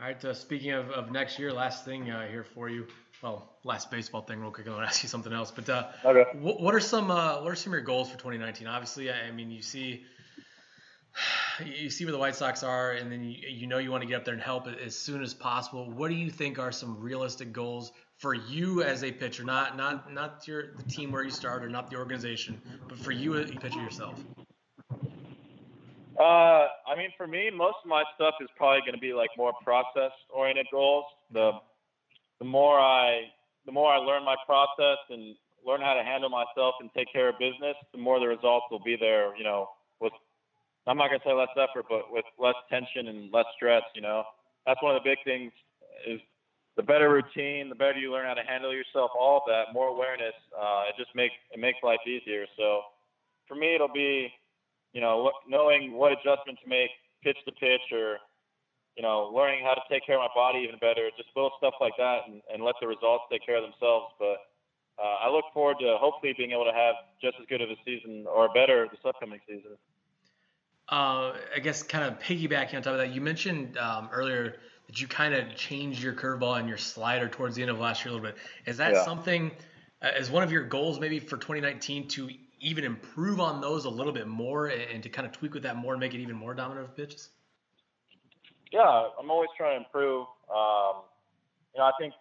All 0.00 0.06
right. 0.06 0.24
Uh, 0.24 0.32
speaking 0.32 0.72
of, 0.72 0.90
of 0.90 1.10
next 1.10 1.38
year, 1.38 1.52
last 1.52 1.84
thing 1.84 2.10
uh, 2.10 2.28
here 2.28 2.44
for 2.44 2.68
you. 2.68 2.86
Well, 3.22 3.50
last 3.64 3.90
baseball 3.90 4.22
thing, 4.22 4.40
real 4.40 4.52
quick. 4.52 4.68
I 4.68 4.70
want 4.70 4.82
to 4.82 4.88
ask 4.88 5.02
you 5.02 5.08
something 5.08 5.32
else. 5.32 5.50
But 5.50 5.68
uh, 5.68 5.88
okay. 6.04 6.24
what, 6.38 6.60
what 6.60 6.74
are 6.74 6.80
some 6.80 7.10
uh, 7.10 7.42
what 7.42 7.50
are 7.50 7.56
some 7.56 7.72
of 7.72 7.78
your 7.78 7.84
goals 7.84 8.08
for 8.08 8.16
2019? 8.16 8.68
Obviously, 8.68 9.10
I, 9.10 9.26
I 9.28 9.30
mean, 9.32 9.50
you 9.50 9.62
see 9.62 10.04
you 11.64 11.90
see 11.90 12.04
where 12.04 12.12
the 12.12 12.18
White 12.18 12.36
Sox 12.36 12.62
are, 12.62 12.92
and 12.92 13.10
then 13.10 13.24
you, 13.24 13.48
you 13.48 13.66
know 13.66 13.78
you 13.78 13.90
want 13.90 14.02
to 14.02 14.08
get 14.08 14.16
up 14.16 14.24
there 14.24 14.34
and 14.34 14.42
help 14.42 14.68
as 14.68 14.96
soon 14.96 15.22
as 15.22 15.34
possible. 15.34 15.90
What 15.90 16.08
do 16.08 16.14
you 16.14 16.30
think 16.30 16.58
are 16.58 16.72
some 16.72 17.00
realistic 17.00 17.52
goals 17.52 17.92
for 18.18 18.34
you 18.34 18.82
as 18.82 19.02
a 19.04 19.10
pitcher? 19.10 19.44
Not 19.44 19.76
not 19.76 20.12
not 20.12 20.46
your 20.46 20.74
the 20.76 20.84
team 20.84 21.10
where 21.10 21.24
you 21.24 21.30
start 21.30 21.64
or 21.64 21.68
not 21.68 21.90
the 21.90 21.96
organization, 21.96 22.60
but 22.88 22.98
for 22.98 23.12
you 23.12 23.36
as 23.36 23.50
a 23.50 23.54
pitcher 23.54 23.80
yourself. 23.80 24.22
Uh, 26.18 26.66
I 26.90 26.96
mean, 26.96 27.10
for 27.16 27.26
me, 27.26 27.50
most 27.54 27.76
of 27.84 27.88
my 27.88 28.02
stuff 28.16 28.34
is 28.40 28.48
probably 28.56 28.80
going 28.80 28.94
to 28.94 29.00
be 29.00 29.12
like 29.12 29.30
more 29.36 29.52
process-oriented 29.62 30.66
goals. 30.72 31.04
The 31.32 31.52
the 32.40 32.44
more 32.44 32.78
I 32.78 33.22
the 33.66 33.72
more 33.72 33.92
I 33.92 33.98
learn 33.98 34.24
my 34.24 34.36
process 34.46 34.98
and 35.10 35.36
learn 35.64 35.80
how 35.80 35.94
to 35.94 36.02
handle 36.02 36.30
myself 36.30 36.74
and 36.80 36.90
take 36.96 37.12
care 37.12 37.28
of 37.28 37.38
business, 37.38 37.76
the 37.92 37.98
more 37.98 38.18
the 38.18 38.26
results 38.26 38.66
will 38.70 38.82
be 38.82 38.96
there. 38.98 39.36
You 39.36 39.44
know, 39.44 39.68
with 40.00 40.12
I'm 40.86 40.96
not 40.96 41.08
gonna 41.10 41.22
say 41.24 41.32
less 41.32 41.54
effort, 41.54 41.86
but 41.88 42.10
with 42.10 42.24
less 42.38 42.56
tension 42.68 43.08
and 43.08 43.32
less 43.32 43.46
stress. 43.54 43.82
You 43.94 44.02
know, 44.02 44.24
that's 44.66 44.82
one 44.82 44.96
of 44.96 45.02
the 45.02 45.08
big 45.08 45.18
things. 45.24 45.52
Is 46.06 46.20
the 46.76 46.82
better 46.82 47.10
routine, 47.10 47.68
the 47.68 47.74
better 47.74 47.98
you 47.98 48.12
learn 48.12 48.26
how 48.26 48.34
to 48.34 48.42
handle 48.46 48.72
yourself. 48.72 49.10
All 49.18 49.38
of 49.38 49.42
that, 49.48 49.74
more 49.74 49.88
awareness. 49.88 50.34
Uh, 50.56 50.82
it 50.88 50.94
just 50.96 51.14
makes 51.14 51.34
it 51.52 51.58
makes 51.58 51.78
life 51.82 51.98
easier. 52.06 52.46
So, 52.56 52.82
for 53.48 53.54
me, 53.56 53.74
it'll 53.74 53.92
be, 53.92 54.32
you 54.92 55.00
know, 55.00 55.30
knowing 55.48 55.92
what 55.92 56.12
adjustment 56.12 56.58
to 56.62 56.68
make, 56.68 56.90
pitch 57.22 57.38
to 57.46 57.52
pitch, 57.52 57.92
or 57.92 58.18
you 58.96 59.02
know, 59.02 59.30
learning 59.34 59.64
how 59.64 59.74
to 59.74 59.80
take 59.90 60.04
care 60.04 60.16
of 60.16 60.22
my 60.22 60.34
body 60.34 60.60
even 60.66 60.78
better. 60.80 61.08
Just 61.16 61.28
little 61.36 61.52
stuff 61.58 61.74
like 61.80 61.94
that, 61.98 62.22
and, 62.26 62.42
and 62.52 62.62
let 62.62 62.74
the 62.80 62.86
results 62.86 63.24
take 63.30 63.44
care 63.44 63.56
of 63.56 63.62
themselves. 63.62 64.12
But 64.18 64.38
uh, 65.02 65.26
I 65.26 65.30
look 65.30 65.44
forward 65.54 65.76
to 65.80 65.96
hopefully 66.00 66.34
being 66.36 66.52
able 66.52 66.64
to 66.64 66.72
have 66.72 66.96
just 67.22 67.36
as 67.40 67.46
good 67.48 67.60
of 67.60 67.70
a 67.70 67.76
season 67.84 68.26
or 68.26 68.48
better 68.52 68.88
this 68.90 69.00
upcoming 69.04 69.40
season. 69.46 69.76
Uh, 70.88 71.34
I 71.54 71.60
guess 71.62 71.82
kind 71.82 72.04
of 72.04 72.18
piggybacking 72.18 72.74
on 72.74 72.82
top 72.82 72.92
of 72.94 72.98
that, 72.98 73.12
you 73.12 73.20
mentioned 73.20 73.76
um, 73.76 74.08
earlier 74.10 74.56
that 74.86 75.00
you 75.00 75.06
kind 75.06 75.34
of 75.34 75.54
changed 75.54 76.02
your 76.02 76.14
curveball 76.14 76.58
and 76.58 76.68
your 76.68 76.78
slider 76.78 77.28
towards 77.28 77.54
the 77.54 77.62
end 77.62 77.70
of 77.70 77.78
last 77.78 78.04
year 78.04 78.12
a 78.12 78.14
little 78.16 78.32
bit. 78.32 78.38
Is 78.66 78.78
that 78.78 78.94
yeah. 78.94 79.04
something, 79.04 79.50
uh, 80.02 80.10
as 80.18 80.30
one 80.30 80.42
of 80.42 80.50
your 80.50 80.64
goals 80.64 80.98
maybe 80.98 81.20
for 81.20 81.36
2019 81.36 82.08
to 82.08 82.30
even 82.60 82.84
improve 82.84 83.40
on 83.40 83.60
those 83.60 83.84
a 83.84 83.90
little 83.90 84.12
bit 84.12 84.26
more 84.26 84.66
and, 84.66 85.02
to 85.02 85.08
kind 85.08 85.26
of 85.26 85.32
tweak 85.32 85.54
with 85.54 85.62
that 85.62 85.76
more 85.76 85.94
and 85.94 86.00
make 86.00 86.14
it 86.14 86.18
even 86.18 86.36
more 86.36 86.54
dominant 86.54 86.88
of 86.88 86.96
pitches? 86.96 87.30
Yeah, 88.72 89.08
I'm 89.18 89.30
always 89.30 89.48
trying 89.56 89.78
to 89.78 89.84
improve. 89.84 90.26
Um, 90.50 91.02
you 91.74 91.78
know, 91.78 91.84
I 91.84 91.92
think, 91.98 92.14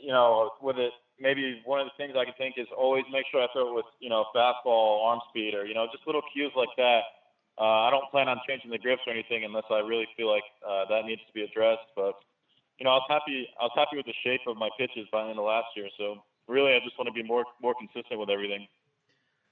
you 0.00 0.12
know, 0.12 0.52
with 0.60 0.78
it, 0.78 0.92
maybe 1.20 1.62
one 1.64 1.80
of 1.80 1.86
the 1.86 1.92
things 1.96 2.16
I 2.16 2.24
can 2.24 2.34
think 2.38 2.54
is 2.58 2.66
always 2.76 3.04
make 3.12 3.24
sure 3.30 3.42
I 3.42 3.46
throw 3.52 3.70
it 3.70 3.74
with, 3.74 3.86
you 4.00 4.08
know, 4.08 4.24
fastball, 4.34 5.04
arm 5.04 5.20
speed, 5.28 5.54
or, 5.54 5.66
you 5.66 5.74
know, 5.74 5.86
just 5.92 6.06
little 6.06 6.22
cues 6.32 6.52
like 6.56 6.70
that 6.76 7.02
uh, 7.58 7.86
I 7.86 7.90
don't 7.90 8.06
plan 8.10 8.28
on 8.28 8.38
changing 8.46 8.70
the 8.70 8.78
grips 8.78 9.02
or 9.06 9.12
anything 9.12 9.44
unless 9.44 9.66
I 9.70 9.82
really 9.82 10.06
feel 10.16 10.30
like 10.30 10.46
uh, 10.62 10.86
that 10.88 11.04
needs 11.04 11.20
to 11.26 11.32
be 11.34 11.42
addressed. 11.42 11.90
But 11.96 12.14
you 12.78 12.86
know, 12.86 12.94
I 12.94 13.02
was 13.02 13.08
happy. 13.10 13.48
I 13.58 13.64
was 13.66 13.74
happy 13.74 13.96
with 13.98 14.06
the 14.06 14.14
shape 14.22 14.46
of 14.46 14.56
my 14.56 14.70
pitches 14.78 15.10
by 15.10 15.24
the 15.24 15.30
end 15.30 15.38
of 15.38 15.44
last 15.44 15.66
year. 15.74 15.90
So 15.98 16.22
really, 16.46 16.74
I 16.74 16.78
just 16.86 16.96
want 16.96 17.10
to 17.10 17.12
be 17.12 17.26
more 17.26 17.44
more 17.60 17.74
consistent 17.74 18.20
with 18.20 18.30
everything. 18.30 18.70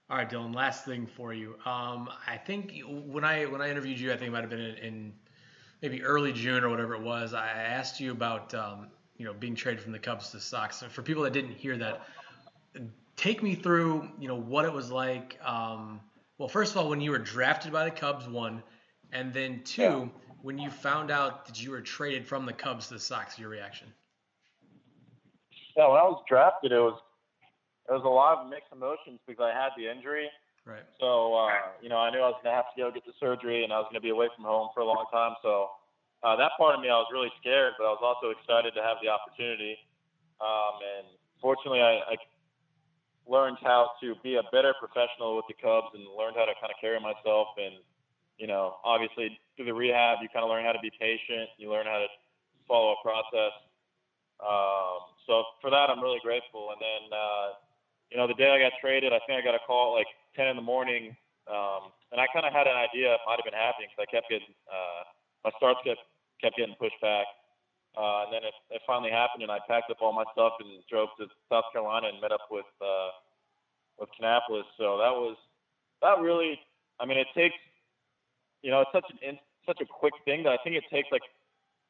All 0.09 0.17
right, 0.17 0.31
Dylan. 0.31 0.55
Last 0.55 0.85
thing 0.85 1.07
for 1.07 1.35
you. 1.35 1.57
Um, 1.65 2.09
I 2.27 2.37
think 2.37 2.81
when 2.87 3.25
I 3.25 3.47
when 3.47 3.61
I 3.61 3.71
interviewed 3.71 3.99
you, 3.99 4.13
I 4.13 4.17
think 4.17 4.29
it 4.29 4.33
might 4.33 4.43
have 4.43 4.51
been 4.51 4.61
in, 4.61 4.77
in 4.77 5.13
maybe 5.83 6.03
early 6.03 6.33
June 6.33 6.63
or 6.63 6.69
whatever 6.69 6.95
it 6.95 7.03
was. 7.03 7.35
I 7.35 7.49
asked 7.49 7.99
you 7.99 8.13
about 8.13 8.55
um, 8.55 8.87
you 9.17 9.25
know 9.25 9.33
being 9.33 9.57
traded 9.57 9.83
from 9.83 9.91
the 9.91 9.99
Cubs 9.99 10.31
to 10.31 10.37
the 10.37 10.43
Sox. 10.43 10.77
So 10.77 10.89
for 10.89 11.03
people 11.03 11.25
that 11.25 11.33
didn't 11.33 11.55
hear 11.55 11.77
that, 11.79 12.07
take 13.17 13.43
me 13.43 13.57
through 13.57 14.09
you 14.21 14.29
know 14.29 14.37
what 14.37 14.65
it 14.65 14.73
was 14.73 14.93
like. 14.93 15.41
Um, 15.45 16.01
well, 16.39 16.49
first 16.49 16.73
of 16.73 16.79
all, 16.79 16.89
when 16.89 17.01
you 17.01 17.11
were 17.11 17.19
drafted 17.19 17.73
by 17.73 17.85
the 17.85 17.91
Cubs, 17.91 18.29
one, 18.29 18.63
and 19.11 19.33
then 19.33 19.63
two, 19.65 19.83
yeah. 19.83 20.07
when 20.43 20.57
you 20.57 20.71
found 20.71 21.11
out 21.11 21.47
that 21.47 21.61
you 21.61 21.73
were 21.73 21.81
traded 21.81 22.29
from 22.29 22.47
the 22.47 22.53
Cubs 22.53 22.89
to 22.89 22.95
the 22.95 23.01
Sox, 23.01 23.41
your 23.41 23.49
reaction? 23.49 23.89
Yeah, 25.77 25.89
when 25.89 25.99
I 25.99 26.05
was 26.05 26.23
drafted, 26.29 26.71
it 26.71 26.79
was 26.79 27.01
it 27.88 27.93
was 27.93 28.05
a 28.05 28.09
lot 28.09 28.38
of 28.38 28.50
mixed 28.50 28.73
emotions 28.73 29.21
because 29.26 29.47
I 29.47 29.55
had 29.55 29.71
the 29.78 29.90
injury. 29.90 30.28
Right. 30.66 30.83
So 30.99 31.35
uh, 31.35 31.78
you 31.81 31.88
know, 31.88 31.99
I 31.99 32.11
knew 32.11 32.19
I 32.19 32.35
was 32.35 32.38
going 32.43 32.50
to 32.50 32.59
have 32.59 32.71
to 32.75 32.76
go 32.76 32.90
get 32.90 33.07
the 33.07 33.14
surgery, 33.23 33.62
and 33.62 33.73
I 33.73 33.78
was 33.78 33.87
going 33.87 34.02
to 34.02 34.05
be 34.05 34.11
away 34.11 34.26
from 34.35 34.45
home 34.45 34.75
for 34.75 34.81
a 34.81 34.88
long 34.88 35.07
time. 35.14 35.38
So 35.43 35.71
uh, 36.26 36.35
that 36.37 36.52
part 36.59 36.75
of 36.75 36.81
me, 36.83 36.90
I 36.90 36.99
was 36.99 37.07
really 37.12 37.31
scared, 37.38 37.78
but 37.78 37.87
I 37.87 37.95
was 37.95 38.02
also 38.02 38.35
excited 38.35 38.75
to 38.75 38.83
have 38.83 38.99
the 38.99 39.07
opportunity. 39.07 39.78
Um, 40.43 40.83
and 40.83 41.07
fortunately, 41.38 41.81
I, 41.81 42.02
I 42.02 42.14
learned 43.31 43.59
how 43.62 43.95
to 44.02 44.14
be 44.23 44.37
a 44.37 44.45
better 44.50 44.75
professional 44.78 45.37
with 45.37 45.47
the 45.47 45.55
Cubs 45.55 45.95
and 45.95 46.02
learned 46.19 46.35
how 46.35 46.47
to 46.47 46.55
kind 46.59 46.75
of 46.75 46.78
carry 46.81 46.99
myself. 46.99 47.55
And, 47.59 47.78
you 48.38 48.47
know, 48.47 48.83
obviously 48.83 49.38
through 49.55 49.66
the 49.66 49.75
rehab, 49.75 50.19
you 50.23 50.28
kind 50.35 50.43
of 50.43 50.50
learn 50.50 50.64
how 50.64 50.73
to 50.73 50.83
be 50.83 50.90
patient. 50.99 51.50
You 51.59 51.71
learn 51.71 51.87
how 51.87 52.02
to 52.02 52.11
follow 52.66 52.95
a 52.95 53.00
process. 53.07 53.55
Um, 54.43 55.14
so 55.26 55.47
for 55.61 55.71
that, 55.71 55.90
I'm 55.90 56.02
really 56.02 56.21
grateful. 56.23 56.75
And 56.75 56.81
then, 56.83 57.02
uh, 57.14 57.49
you 58.11 58.17
know, 58.17 58.27
the 58.27 58.39
day 58.39 58.51
I 58.51 58.59
got 58.59 58.73
traded, 58.81 59.13
I 59.13 59.21
think 59.27 59.41
I 59.41 59.45
got 59.45 59.55
a 59.55 59.63
call 59.67 59.95
at 59.97 60.07
like 60.07 60.11
10 60.37 60.49
in 60.49 60.57
the 60.57 60.63
morning. 60.63 61.17
Um, 61.47 61.95
and 62.11 62.21
I 62.21 62.27
kind 62.35 62.47
of 62.47 62.53
had 62.53 62.67
an 62.67 62.75
idea 62.75 63.15
it 63.15 63.23
might 63.27 63.39
have 63.39 63.47
been 63.47 63.57
happening 63.57 63.91
because 63.91 64.07
I 64.07 64.09
kept 64.11 64.31
getting, 64.31 64.55
uh, 64.67 65.03
my 65.47 65.51
starts 65.59 65.81
kept, 65.83 66.03
kept 66.43 66.57
getting 66.59 66.75
pushed 66.79 66.99
back. 67.03 67.27
Uh, 67.97 68.29
and 68.29 68.31
then 68.33 68.45
it, 68.45 68.53
it 68.69 68.83
finally 68.87 69.11
happened, 69.11 69.41
and 69.41 69.51
I 69.51 69.57
packed 69.65 69.89
up 69.91 70.05
all 70.05 70.13
my 70.13 70.29
stuff 70.37 70.61
and 70.61 70.85
drove 70.85 71.09
to 71.17 71.33
South 71.49 71.65
Carolina 71.73 72.13
and 72.13 72.21
met 72.21 72.31
up 72.31 72.45
with 72.53 72.69
uh, 72.85 73.09
with 73.97 74.13
Kannapolis. 74.21 74.69
So 74.77 75.01
that 75.01 75.17
was 75.17 75.37
that 76.03 76.21
really. 76.21 76.61
I 77.01 77.07
mean, 77.07 77.17
it 77.17 77.27
takes 77.35 77.57
you 78.61 78.71
know 78.71 78.83
it's 78.83 78.93
such 78.93 79.09
an 79.09 79.17
in, 79.27 79.39
such 79.65 79.81
a 79.81 79.89
quick 79.89 80.13
thing 80.27 80.45
that 80.45 80.53
I 80.53 80.59
think 80.63 80.77
it 80.77 80.85
takes 80.93 81.09
like 81.11 81.25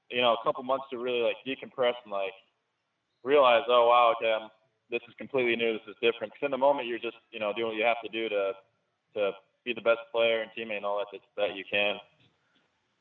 you 0.08 0.22
know 0.22 0.38
a 0.38 0.44
couple 0.46 0.62
months 0.62 0.86
to 0.92 0.98
really 0.98 1.26
like 1.26 1.42
decompress 1.42 1.98
and 2.04 2.12
like 2.14 2.38
realize, 3.24 3.66
oh 3.66 3.90
wow, 3.90 4.14
okay, 4.14 4.30
I'm, 4.30 4.48
this 4.90 5.00
is 5.08 5.14
completely 5.18 5.56
new. 5.56 5.72
This 5.74 5.88
is 5.88 5.96
different. 6.02 6.32
Because 6.32 6.46
in 6.46 6.50
the 6.50 6.58
moment, 6.58 6.88
you're 6.88 6.98
just 6.98 7.16
you 7.30 7.40
know 7.40 7.52
doing 7.52 7.68
what 7.68 7.76
you 7.76 7.84
have 7.84 8.00
to 8.04 8.08
do 8.08 8.28
to 8.28 8.52
to 9.14 9.32
be 9.64 9.72
the 9.72 9.80
best 9.80 10.00
player 10.12 10.42
and 10.42 10.50
teammate 10.56 10.76
and 10.76 10.86
all 10.86 10.98
that 10.98 11.06
that, 11.12 11.48
that 11.48 11.56
you 11.56 11.64
can. 11.70 11.96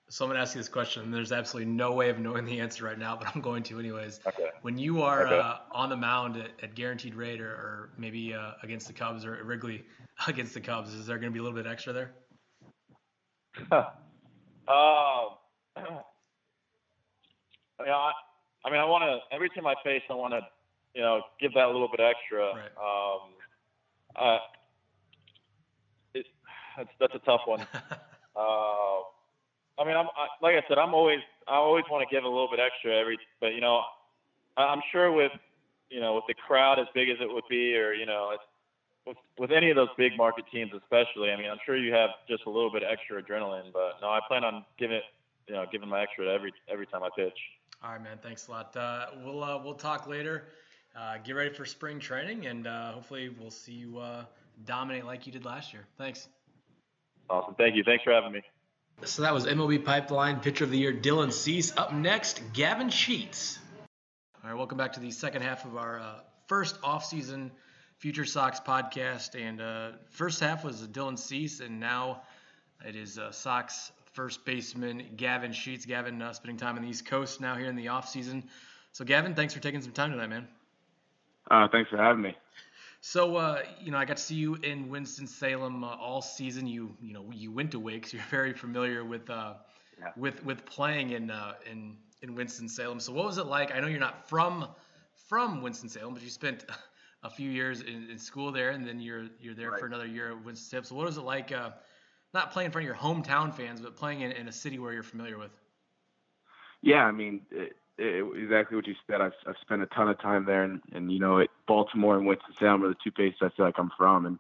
So 0.08 0.24
I'm 0.24 0.30
going 0.30 0.38
to 0.38 0.42
ask 0.42 0.54
you 0.54 0.60
this 0.60 0.70
question. 0.70 1.10
There's 1.10 1.32
absolutely 1.32 1.72
no 1.72 1.94
way 1.94 2.10
of 2.10 2.20
knowing 2.20 2.46
the 2.46 2.60
answer 2.60 2.86
right 2.86 2.98
now, 2.98 3.16
but 3.16 3.28
I'm 3.34 3.42
going 3.42 3.64
to 3.64 3.80
anyways. 3.80 4.20
Okay. 4.28 4.50
When 4.62 4.78
you 4.78 5.02
are 5.02 5.26
okay. 5.26 5.40
uh, 5.40 5.56
on 5.72 5.90
the 5.90 5.98
mound 5.98 6.38
at, 6.38 6.52
at 6.62 6.76
Guaranteed 6.76 7.16
Rate 7.16 7.42
or, 7.42 7.50
or 7.50 7.90
maybe 7.98 8.32
uh, 8.34 8.52
against 8.62 8.86
the 8.86 8.94
Cubs 8.94 9.26
or 9.26 9.44
Wrigley 9.44 9.84
against 10.28 10.54
the 10.54 10.62
Cubs, 10.62 10.94
is 10.94 11.08
there 11.08 11.18
going 11.18 11.32
to 11.32 11.34
be 11.34 11.40
a 11.40 11.44
little 11.44 11.58
bit 11.58 11.66
extra 11.66 11.92
there? 11.92 12.12
um, 13.72 13.86
I 17.80 17.84
mean, 17.84 17.92
I, 17.92 18.12
I 18.64 18.72
mean, 18.72 18.80
I 18.80 18.86
want 18.86 19.04
to 19.04 19.36
every 19.36 19.50
time 19.50 19.66
I 19.66 19.74
face, 19.84 20.04
I 20.10 20.14
want 20.14 20.34
to, 20.34 20.42
you 20.96 21.02
know, 21.02 21.22
give 21.40 21.54
that 21.54 21.66
a 21.66 21.72
little 21.72 21.90
bit 21.90 22.00
extra. 22.00 22.54
Right. 22.56 22.72
Um, 22.80 23.30
uh, 24.16 24.38
it, 26.14 26.26
that's 26.78 26.90
that's 27.00 27.16
a 27.16 27.20
tough 27.20 27.42
one. 27.46 27.60
uh, 28.36 29.00
I 29.78 29.84
mean, 29.86 29.96
I'm 29.98 30.08
I, 30.16 30.28
like 30.42 30.56
I 30.56 30.64
said, 30.68 30.78
I'm 30.78 30.94
always 30.94 31.20
I 31.48 31.56
always 31.56 31.84
want 31.92 32.08
to 32.08 32.16
give 32.16 32.24
a 32.24 32.28
little 32.28 32.50
bit 32.50 32.60
extra 32.60 32.98
every, 32.98 33.20
but 33.42 33.54
you 33.54 33.62
know, 33.62 33.82
I'm 34.58 34.82
sure 34.92 35.12
with 35.12 35.34
you 35.90 36.00
know 36.00 36.16
with 36.16 36.24
the 36.28 36.34
crowd 36.34 36.80
as 36.80 36.88
big 36.96 37.10
as 37.10 37.18
it 37.20 37.32
would 37.32 37.44
be, 37.50 37.76
or 37.76 37.94
you 37.94 38.06
know, 38.06 38.36
with 39.06 39.18
with 39.38 39.52
any 39.52 39.70
of 39.70 39.76
those 39.76 39.90
big 39.98 40.16
market 40.18 40.46
teams, 40.52 40.72
especially. 40.74 41.32
I 41.32 41.36
mean, 41.36 41.50
I'm 41.52 41.60
sure 41.66 41.76
you 41.76 41.94
have 41.94 42.12
just 42.30 42.44
a 42.46 42.50
little 42.50 42.72
bit 42.72 42.84
extra 42.90 43.22
adrenaline, 43.22 43.74
but 43.74 44.02
no, 44.02 44.08
I 44.08 44.22
plan 44.28 44.46
on 44.46 44.64
giving 44.80 44.96
it, 44.96 45.04
you 45.48 45.56
know, 45.56 45.66
giving 45.70 45.90
my 45.90 46.02
extra 46.02 46.34
every 46.34 46.54
every 46.70 46.88
time 46.88 47.04
I 47.04 47.10
pitch. 47.16 47.38
All 47.84 47.92
right, 47.92 48.02
man. 48.02 48.18
Thanks 48.24 48.48
a 48.48 48.52
lot. 48.52 48.76
Uh, 48.78 49.08
we'll 49.24 49.44
uh, 49.44 49.62
we'll 49.62 49.76
talk 49.76 50.08
later. 50.08 50.48
Uh, 50.98 51.18
get 51.24 51.34
ready 51.34 51.50
for 51.50 51.66
spring 51.66 52.00
training, 52.00 52.46
and 52.46 52.68
uh, 52.68 52.94
hopefully 52.94 53.30
we'll 53.30 53.52
see 53.52 53.74
you 53.74 54.00
uh, 54.00 54.24
dominate 54.66 55.06
like 55.06 55.28
you 55.28 55.34
did 55.34 55.44
last 55.44 55.74
year. 55.74 55.86
Thanks. 55.98 56.28
Awesome. 57.30 57.56
Thank 57.56 57.76
you. 57.76 57.84
Thanks 57.84 58.04
for 58.04 58.14
having 58.14 58.32
me. 58.32 58.42
So 59.04 59.24
that 59.24 59.34
was 59.34 59.46
MLB 59.46 59.84
Pipeline 59.84 60.40
Pitcher 60.40 60.64
of 60.64 60.72
the 60.72 60.78
Year 60.78 60.94
Dylan 60.94 61.34
Cease. 61.34 61.76
Up 61.76 61.94
next, 61.94 62.42
Gavin 62.54 62.90
Sheets. 62.90 63.60
All 64.42 64.50
right, 64.50 64.58
welcome 64.58 64.78
back 64.78 64.94
to 64.94 65.02
the 65.02 65.12
second 65.12 65.42
half 65.42 65.66
of 65.66 65.76
our 65.76 66.00
uh, 66.00 66.20
first 66.48 66.78
off-season 66.82 67.52
Future 67.98 68.24
Sox 68.24 68.62
podcast. 68.62 69.36
And 69.40 69.60
uh, 69.60 69.92
first 70.12 70.40
half 70.40 70.64
was 70.64 70.88
Dylan 70.88 71.20
Cease, 71.20 71.60
and 71.60 71.82
now 71.82 72.22
it 72.86 72.96
is 72.96 73.20
uh, 73.20 73.32
Sox 73.32 73.92
first 74.14 74.46
baseman 74.46 75.04
Gavin 75.18 75.52
Sheets. 75.52 75.86
Gavin 75.86 76.22
uh, 76.22 76.32
spending 76.32 76.58
time 76.58 76.78
on 76.78 76.84
the 76.84 76.90
East 76.90 77.06
Coast 77.06 77.42
now 77.42 77.56
here 77.56 77.68
in 77.68 77.76
the 77.76 77.90
off-season. 77.90 78.46
So 78.94 79.04
Gavin, 79.04 79.36
thanks 79.36 79.54
for 79.54 79.60
taking 79.60 79.82
some 79.82 79.92
time 79.92 80.12
tonight, 80.12 80.28
man. 80.30 80.48
Uh, 81.50 81.68
thanks 81.72 81.90
for 81.90 81.98
having 81.98 82.22
me. 82.22 82.36
So 83.02 83.36
uh, 83.36 83.62
you 83.80 83.92
know, 83.92 83.98
I 83.98 84.06
got 84.06 84.18
to 84.18 84.24
see 84.24 84.36
you 84.36 84.56
in 84.56 84.90
Winston 84.90 85.28
Salem 85.28 85.84
uh, 85.84 85.96
all 85.96 86.22
season. 86.22 86.66
You 86.68 86.96
you 87.02 87.14
know, 87.14 87.26
you 87.32 87.52
went 87.52 87.72
to 87.72 87.80
Wake, 87.80 88.08
so 88.08 88.18
you're 88.18 88.26
very 88.32 88.54
familiar 88.54 89.06
with 89.06 89.30
uh, 89.30 89.54
yeah. 90.00 90.12
with 90.18 90.44
with 90.44 90.66
playing 90.66 91.12
in 91.12 91.30
uh, 91.30 91.54
in 91.72 91.98
in 92.22 92.34
Winston 92.36 92.68
Salem. 92.68 93.00
So 93.00 93.14
what 93.14 93.26
was 93.26 93.38
it 93.38 93.46
like? 93.46 93.74
I 93.76 93.80
know 93.80 93.88
you're 93.88 94.00
not 94.00 94.28
from 94.28 94.68
from 95.28 95.62
Winston 95.62 95.90
Salem, 95.90 96.14
but 96.14 96.24
you 96.24 96.30
spent 96.30 96.66
a 97.24 97.30
few 97.30 97.50
years 97.50 97.82
in, 97.82 98.10
in 98.10 98.18
school 98.18 98.52
there, 98.52 98.72
and 98.72 98.88
then 98.88 99.00
you're 99.00 99.28
you're 99.40 99.54
there 99.56 99.72
Right. 99.72 99.80
for 99.80 99.86
another 99.86 100.08
year 100.08 100.32
at 100.32 100.44
Winston 100.44 100.70
Salem. 100.70 100.84
So 100.86 100.96
what 100.96 101.06
was 101.06 101.18
it 101.18 101.24
like? 101.24 101.52
Uh, 101.52 101.72
not 102.34 102.52
playing 102.52 102.66
in 102.66 102.72
front 102.72 102.84
of 102.84 102.88
your 102.88 102.98
hometown 102.98 103.54
fans, 103.54 103.80
but 103.80 103.96
playing 103.96 104.22
in, 104.22 104.32
in 104.34 104.48
a 104.48 104.52
city 104.52 104.78
where 104.78 104.92
you're 104.92 105.04
familiar 105.04 105.38
with. 105.38 105.52
Yeah, 106.82 107.06
I 107.06 107.12
mean, 107.12 107.42
it, 107.52 107.78
exactly 107.98 108.76
what 108.76 108.88
you 108.88 108.96
said. 109.10 109.22
I've, 109.22 109.34
I've 109.48 109.56
spent 109.62 109.82
a 109.82 109.88
ton 109.88 110.10
of 110.10 110.20
time 110.20 110.46
there, 110.46 110.64
and, 110.64 110.82
and 110.92 111.12
you 111.12 111.20
know, 111.20 111.38
it, 111.38 111.50
Baltimore 111.68 112.18
and 112.18 112.26
Winston 112.26 112.54
Salem 112.60 112.84
are 112.84 112.90
the 112.90 112.96
two 113.04 113.12
places 113.12 113.40
I 113.42 113.50
feel 113.50 113.66
like 113.66 113.78
I'm 113.78 113.92
from. 113.98 114.26
And 114.26 114.40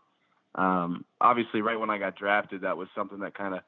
um, 0.56 1.06
obviously, 1.22 1.62
right 1.62 1.80
when 1.80 1.90
I 1.90 1.98
got 1.98 2.16
drafted, 2.18 2.62
that 2.62 2.78
was 2.78 2.88
something 2.96 3.20
that 3.20 3.38
kind 3.38 3.56
of 3.56 3.62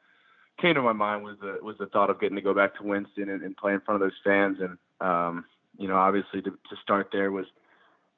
came 0.62 0.76
to 0.76 0.82
my 0.82 0.94
mind 0.94 1.24
was 1.24 1.38
the 1.40 1.58
was 1.62 1.78
the 1.78 1.86
thought 1.88 2.10
of 2.10 2.20
getting 2.20 2.36
to 2.36 2.42
go 2.42 2.54
back 2.54 2.76
to 2.78 2.84
Winston 2.84 3.30
and, 3.30 3.44
and 3.44 3.56
play 3.56 3.74
in 3.74 3.82
front 3.82 4.02
of 4.02 4.06
those 4.08 4.18
fans. 4.24 4.58
And 4.60 4.78
um, 5.02 5.46
you 5.78 5.88
know, 5.88 5.96
obviously, 5.96 6.42
to, 6.42 6.52
to 6.52 6.76
start 6.82 7.10
there 7.12 7.32
was 7.32 7.46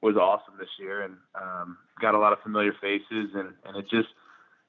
was 0.01 0.15
awesome 0.15 0.55
this 0.57 0.69
year, 0.79 1.01
and 1.01 1.15
um, 1.39 1.77
got 2.01 2.15
a 2.15 2.19
lot 2.19 2.33
of 2.33 2.41
familiar 2.41 2.73
faces, 2.81 3.31
and 3.33 3.53
and 3.65 3.77
it 3.77 3.89
just 3.89 4.09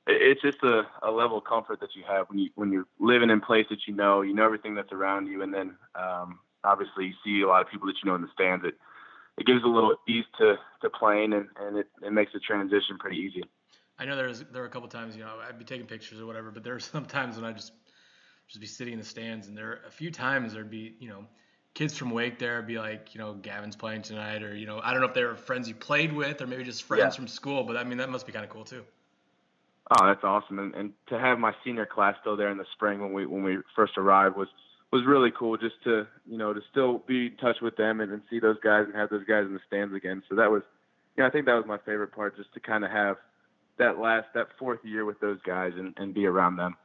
it- 0.07 0.23
it's 0.23 0.42
just 0.42 0.62
a, 0.62 0.83
a 1.02 1.11
level 1.11 1.38
of 1.38 1.45
comfort 1.45 1.80
that 1.80 1.95
you 1.95 2.02
have 2.09 2.28
when 2.28 2.38
you 2.38 2.50
when 2.54 2.73
you're 2.73 2.87
living 2.99 3.30
in 3.30 3.40
place 3.40 3.66
that 3.71 3.87
you 3.87 3.95
know, 3.95 4.23
you 4.23 4.35
know 4.35 4.45
everything 4.45 4.75
that's 4.75 4.92
around 4.92 5.26
you, 5.26 5.42
and 5.42 5.54
then 5.54 5.76
um, 5.95 6.38
obviously 6.64 7.07
you 7.07 7.14
see 7.25 7.43
a 7.43 7.49
lot 7.49 7.62
of 7.62 7.71
people 7.71 7.87
that 7.87 7.97
you 8.02 8.11
know 8.11 8.17
in 8.17 8.23
the 8.23 8.29
stands. 8.33 8.64
It 8.64 8.75
it 9.38 9.47
gives 9.47 9.62
a 9.64 9.69
little 9.69 9.97
ease 10.09 10.25
to 10.38 10.57
to 10.83 10.90
playing, 10.90 11.33
and 11.33 11.49
and 11.59 11.79
it, 11.79 11.88
it 12.02 12.12
makes 12.12 12.33
the 12.33 12.40
transition 12.40 12.99
pretty 12.99 13.17
easy. 13.19 13.45
I 13.99 14.05
know 14.05 14.17
there's 14.17 14.40
there 14.40 14.62
were 14.62 14.69
a 14.69 14.71
couple 14.71 14.88
times, 14.88 15.17
you 15.17 15.23
know, 15.23 15.38
I'd 15.47 15.59
be 15.59 15.64
taking 15.64 15.87
pictures 15.87 16.21
or 16.21 16.26
whatever, 16.26 16.50
but 16.50 16.64
there 16.64 16.73
were 16.73 16.81
some 16.95 17.05
times 17.05 17.37
when 17.37 17.45
I 17.45 17.52
just 17.52 17.73
just 18.49 18.61
be 18.61 18.67
sitting 18.67 18.95
in 18.95 18.99
the 18.99 19.05
stands, 19.05 19.47
and 19.49 19.57
there 19.57 19.67
were 19.67 19.81
a 19.87 19.90
few 19.90 20.11
times 20.11 20.52
there'd 20.55 20.71
be, 20.71 20.97
you 20.99 21.09
know, 21.09 21.25
kids 21.75 21.97
from 21.97 22.11
Wake 22.11 22.38
there 22.38 22.61
be 22.62 22.79
like, 22.79 23.14
you 23.14 23.21
know, 23.21 23.35
Gavin's 23.35 23.76
playing 23.76 24.02
tonight, 24.02 24.43
or 24.43 24.55
you 24.55 24.67
know, 24.67 24.81
I 24.83 24.93
don't 24.93 25.00
know 25.00 25.09
if 25.09 25.14
they 25.14 25.25
were 25.25 25.37
friends 25.37 25.69
you 25.69 25.75
played 25.75 26.12
with, 26.12 26.40
or 26.43 26.47
maybe 26.47 26.64
just 26.64 26.83
friends 26.83 27.02
Yeah. 27.02 27.11
from 27.11 27.29
school, 27.29 27.64
but 27.64 27.76
I 27.76 27.85
mean 27.85 27.99
that 27.99 28.11
must 28.11 28.26
be 28.26 28.33
kind 28.33 28.45
of 28.45 28.50
cool 28.50 28.64
too. 28.64 28.85
Oh, 29.93 30.07
that's 30.07 30.23
awesome! 30.23 30.59
And, 30.59 30.75
and 30.75 30.93
to 31.09 31.19
have 31.19 31.38
my 31.38 31.52
senior 31.64 31.87
class 31.87 32.14
still 32.21 32.37
there 32.37 32.50
in 32.50 32.59
the 32.59 32.67
spring 32.73 33.00
when 33.00 33.12
we 33.12 33.26
when 33.26 33.43
we 33.43 33.59
first 33.75 33.99
arrived 33.99 34.37
was 34.37 34.49
was 34.92 35.04
really 35.06 35.30
cool. 35.37 35.56
Just 35.56 35.82
to 35.85 36.06
you 36.28 36.38
know 36.38 36.52
to 36.52 36.61
still 36.70 36.99
be 37.06 37.26
in 37.26 37.37
touch 37.37 37.56
with 37.61 37.76
them 37.76 38.00
and, 38.00 38.12
and 38.12 38.23
see 38.30 38.40
those 38.40 38.59
guys 38.62 38.85
and 38.87 38.94
have 38.94 39.11
those 39.11 39.25
guys 39.25 39.44
in 39.47 39.54
the 39.54 39.61
stands 39.66 39.94
again. 39.94 40.23
So 40.28 40.37
that 40.37 40.50
was, 40.50 40.62
yeah, 41.16 41.26
I 41.26 41.30
think 41.30 41.47
that 41.47 41.54
was 41.54 41.64
my 41.66 41.78
favorite 41.78 42.12
part, 42.12 42.37
just 42.37 42.52
to 42.54 42.61
kind 42.61 42.85
of 42.85 42.90
have 42.90 43.16
that 43.78 43.99
last 43.99 44.28
that 44.35 44.49
fourth 44.59 44.80
year 44.85 45.04
with 45.04 45.20
those 45.20 45.38
guys 45.44 45.73
and, 45.76 45.94
and 45.97 46.14
be 46.14 46.26
around 46.26 46.56
them. 46.56 46.76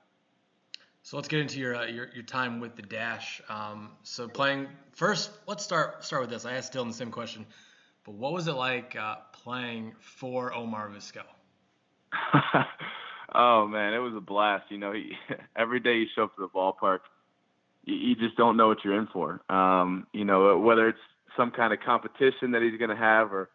So 1.06 1.18
let's 1.18 1.28
get 1.28 1.40
into 1.40 1.60
your 1.60 1.76
uh, 1.76 1.86
your, 1.86 2.10
your 2.16 2.24
time 2.24 2.60
with 2.60 2.76
the 2.76 2.82
Dash. 2.82 3.40
Um, 3.48 3.92
so 4.02 4.28
playing 4.28 4.68
first, 4.94 5.30
let's 5.46 5.64
start 5.64 6.04
start 6.04 6.24
with 6.24 6.32
this. 6.32 6.46
I 6.46 6.54
asked 6.54 6.74
Dylan 6.74 6.88
the 6.88 6.94
same 6.96 7.12
question, 7.12 7.46
but 8.04 8.16
what 8.16 8.34
was 8.34 8.48
it 8.48 8.54
like 8.54 8.96
uh, 8.96 9.18
playing 9.44 9.94
for 10.00 10.52
Omar 10.52 10.90
Vizquel? 10.90 11.22
oh 13.36 13.68
man, 13.68 13.94
it 13.94 14.00
was 14.00 14.16
a 14.16 14.20
blast. 14.20 14.66
You 14.70 14.80
know, 14.80 14.94
he, 14.94 15.12
every 15.56 15.80
day 15.80 15.98
you 15.98 16.08
show 16.16 16.24
up 16.24 16.36
to 16.38 16.42
the 16.42 16.50
ballpark, 16.50 17.02
you, 17.86 17.96
you 17.96 18.16
just 18.16 18.36
don't 18.38 18.58
know 18.58 18.68
what 18.68 18.84
you're 18.84 18.98
in 18.98 19.08
for. 19.08 19.42
Um, 19.50 20.08
you 20.14 20.26
know, 20.26 20.58
whether 20.58 20.88
it's 20.88 21.00
some 21.38 21.52
kind 21.52 21.74
of 21.74 21.80
competition 21.80 22.52
that 22.52 22.62
he's 22.62 22.78
going 22.78 22.90
to 22.90 22.96
have, 22.96 23.32
or 23.32 23.50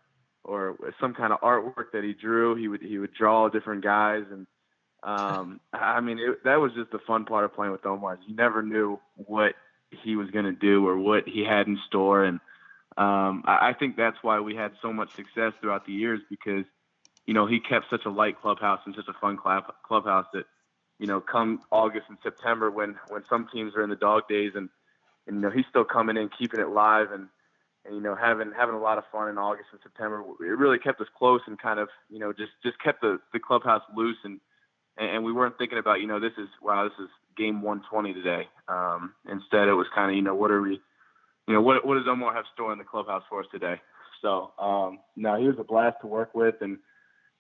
or 0.44 0.76
some 1.00 1.14
kind 1.14 1.32
of 1.32 1.40
artwork 1.40 1.92
that 1.92 2.04
he 2.04 2.14
drew. 2.14 2.54
He 2.54 2.68
would 2.68 2.82
he 2.82 2.98
would 2.98 3.14
draw 3.14 3.48
different 3.48 3.84
guys, 3.84 4.24
and 4.30 4.46
um, 5.02 5.60
I 5.72 6.00
mean, 6.00 6.18
it, 6.18 6.44
that 6.44 6.56
was 6.56 6.72
just 6.74 6.90
the 6.90 7.00
fun 7.06 7.24
part 7.24 7.44
of 7.44 7.54
playing 7.54 7.72
with 7.72 7.86
Omar. 7.86 8.18
You 8.26 8.34
never 8.34 8.62
knew 8.62 8.98
what 9.16 9.54
he 10.04 10.16
was 10.16 10.30
going 10.30 10.44
to 10.44 10.52
do 10.52 10.86
or 10.86 10.96
what 10.96 11.26
he 11.26 11.44
had 11.44 11.66
in 11.66 11.78
store, 11.88 12.24
and 12.24 12.40
um, 12.96 13.44
I, 13.46 13.70
I 13.70 13.74
think 13.78 13.96
that's 13.96 14.16
why 14.22 14.40
we 14.40 14.54
had 14.54 14.72
so 14.82 14.92
much 14.92 15.08
success 15.16 15.52
throughout 15.60 15.86
the 15.86 15.92
years 15.92 16.20
because 16.30 16.64
you 17.30 17.34
know, 17.34 17.46
he 17.46 17.60
kept 17.60 17.86
such 17.88 18.02
a 18.06 18.10
light 18.10 18.40
clubhouse 18.40 18.80
and 18.86 18.94
such 18.96 19.06
a 19.08 19.18
fun 19.20 19.36
club, 19.36 19.62
clubhouse 19.86 20.26
that, 20.32 20.46
you 21.00 21.06
know, 21.06 21.18
come 21.18 21.60
August 21.70 22.04
and 22.10 22.18
September 22.22 22.70
when, 22.70 22.94
when 23.08 23.24
some 23.28 23.48
teams 23.50 23.74
are 23.74 23.82
in 23.82 23.88
the 23.88 23.96
dog 23.96 24.28
days 24.28 24.52
and, 24.54 24.68
and, 25.26 25.36
you 25.36 25.42
know, 25.42 25.50
he's 25.50 25.64
still 25.70 25.84
coming 25.84 26.18
in, 26.18 26.28
keeping 26.38 26.60
it 26.60 26.68
live 26.68 27.10
and, 27.10 27.26
and, 27.86 27.94
you 27.96 28.02
know, 28.02 28.14
having, 28.14 28.52
having 28.54 28.74
a 28.74 28.80
lot 28.80 28.98
of 28.98 29.04
fun 29.10 29.30
in 29.30 29.38
August 29.38 29.68
and 29.72 29.80
September. 29.82 30.22
It 30.40 30.58
really 30.58 30.78
kept 30.78 31.00
us 31.00 31.06
close 31.16 31.40
and 31.46 31.58
kind 31.58 31.80
of, 31.80 31.88
you 32.10 32.18
know, 32.18 32.34
just, 32.34 32.52
just 32.62 32.78
kept 32.84 33.00
the, 33.00 33.18
the 33.32 33.40
clubhouse 33.40 33.80
loose 33.96 34.18
and, 34.24 34.40
and 34.98 35.24
we 35.24 35.32
weren't 35.32 35.56
thinking 35.56 35.78
about, 35.78 36.02
you 36.02 36.06
know, 36.06 36.20
this 36.20 36.34
is, 36.36 36.48
wow, 36.60 36.84
this 36.84 37.02
is 37.02 37.08
game 37.34 37.62
120 37.62 38.12
today. 38.12 38.46
Um, 38.68 39.14
instead 39.26 39.68
it 39.68 39.72
was 39.72 39.86
kind 39.94 40.10
of, 40.10 40.16
you 40.16 40.22
know, 40.22 40.34
what 40.34 40.50
are 40.50 40.60
we, 40.60 40.82
you 41.48 41.54
know, 41.54 41.62
what, 41.62 41.86
what 41.86 41.94
does 41.94 42.04
Omar 42.06 42.34
have 42.34 42.44
stored 42.52 42.72
in 42.72 42.78
the 42.78 42.84
clubhouse 42.84 43.22
for 43.30 43.40
us 43.40 43.46
today? 43.50 43.80
So, 44.20 44.52
um, 44.58 44.98
no, 45.16 45.40
he 45.40 45.46
was 45.46 45.56
a 45.58 45.64
blast 45.64 45.96
to 46.02 46.06
work 46.06 46.34
with 46.34 46.56
and, 46.60 46.76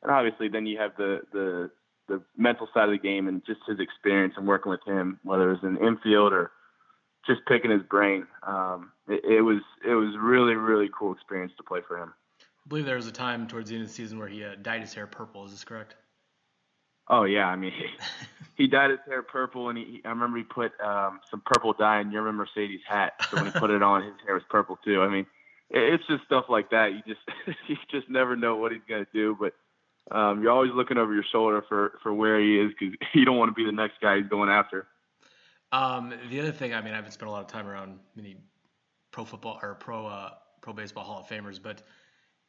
and 0.02 0.10
obviously 0.10 0.48
then 0.48 0.64
you 0.64 0.78
have 0.78 0.92
the 0.96 1.20
the 1.30 1.70
the 2.10 2.20
mental 2.36 2.68
side 2.74 2.84
of 2.84 2.90
the 2.90 2.98
game 2.98 3.28
and 3.28 3.40
just 3.46 3.60
his 3.66 3.78
experience 3.78 4.34
and 4.36 4.46
working 4.46 4.70
with 4.70 4.84
him, 4.84 5.20
whether 5.22 5.48
it 5.48 5.62
was 5.62 5.62
in 5.62 5.86
infield 5.86 6.32
or 6.32 6.50
just 7.26 7.40
picking 7.46 7.70
his 7.70 7.82
brain. 7.88 8.26
Um, 8.42 8.92
it, 9.08 9.24
it 9.24 9.40
was 9.42 9.60
it 9.86 9.94
was 9.94 10.14
really 10.20 10.54
really 10.54 10.90
cool 10.96 11.14
experience 11.14 11.52
to 11.56 11.62
play 11.62 11.80
for 11.86 11.96
him. 11.96 12.12
I 12.42 12.68
believe 12.68 12.84
there 12.84 12.96
was 12.96 13.06
a 13.06 13.12
time 13.12 13.46
towards 13.46 13.70
the 13.70 13.76
end 13.76 13.84
of 13.84 13.88
the 13.88 13.94
season 13.94 14.18
where 14.18 14.28
he 14.28 14.44
uh, 14.44 14.56
dyed 14.60 14.80
his 14.80 14.92
hair 14.92 15.06
purple. 15.06 15.44
Is 15.44 15.52
this 15.52 15.64
correct? 15.64 15.94
Oh 17.08 17.24
yeah, 17.24 17.46
I 17.46 17.56
mean 17.56 17.72
he, 17.72 17.86
he 18.64 18.66
dyed 18.66 18.90
his 18.90 19.00
hair 19.06 19.22
purple 19.22 19.68
and 19.68 19.78
he 19.78 20.02
I 20.04 20.08
remember 20.08 20.38
he 20.38 20.44
put 20.44 20.72
um, 20.80 21.20
some 21.30 21.42
purple 21.46 21.72
dye 21.72 22.00
in 22.00 22.10
your 22.10 22.30
Mercedes 22.32 22.80
hat. 22.88 23.12
So 23.30 23.36
when 23.36 23.46
he 23.46 23.52
put 23.52 23.70
it 23.70 23.82
on, 23.82 24.02
his 24.02 24.14
hair 24.26 24.34
was 24.34 24.44
purple 24.50 24.78
too. 24.84 25.02
I 25.02 25.08
mean, 25.08 25.26
it, 25.70 25.94
it's 25.94 26.06
just 26.08 26.24
stuff 26.24 26.46
like 26.48 26.70
that. 26.70 26.92
You 26.92 27.02
just 27.06 27.20
you 27.68 27.76
just 27.90 28.10
never 28.10 28.34
know 28.34 28.56
what 28.56 28.72
he's 28.72 28.82
gonna 28.88 29.06
do, 29.12 29.36
but 29.38 29.54
um, 30.10 30.42
you're 30.42 30.52
always 30.52 30.72
looking 30.74 30.98
over 30.98 31.14
your 31.14 31.24
shoulder 31.30 31.62
for, 31.68 31.98
for 32.02 32.12
where 32.12 32.40
he 32.40 32.58
is 32.58 32.72
because 32.78 32.94
you 33.14 33.24
don't 33.24 33.36
want 33.36 33.50
to 33.50 33.54
be 33.54 33.64
the 33.64 33.72
next 33.72 34.00
guy 34.00 34.18
he's 34.18 34.28
going 34.28 34.50
after. 34.50 34.86
Um, 35.72 36.12
the 36.28 36.40
other 36.40 36.52
thing, 36.52 36.74
I 36.74 36.80
mean, 36.80 36.92
I 36.92 36.96
haven't 36.96 37.12
spent 37.12 37.28
a 37.28 37.32
lot 37.32 37.42
of 37.42 37.46
time 37.46 37.66
around 37.66 37.98
many 38.16 38.36
pro 39.12 39.24
football 39.24 39.58
or 39.62 39.74
pro 39.74 40.06
uh, 40.06 40.30
pro 40.60 40.72
baseball 40.72 41.04
Hall 41.04 41.20
of 41.20 41.28
Famers, 41.28 41.62
but 41.62 41.82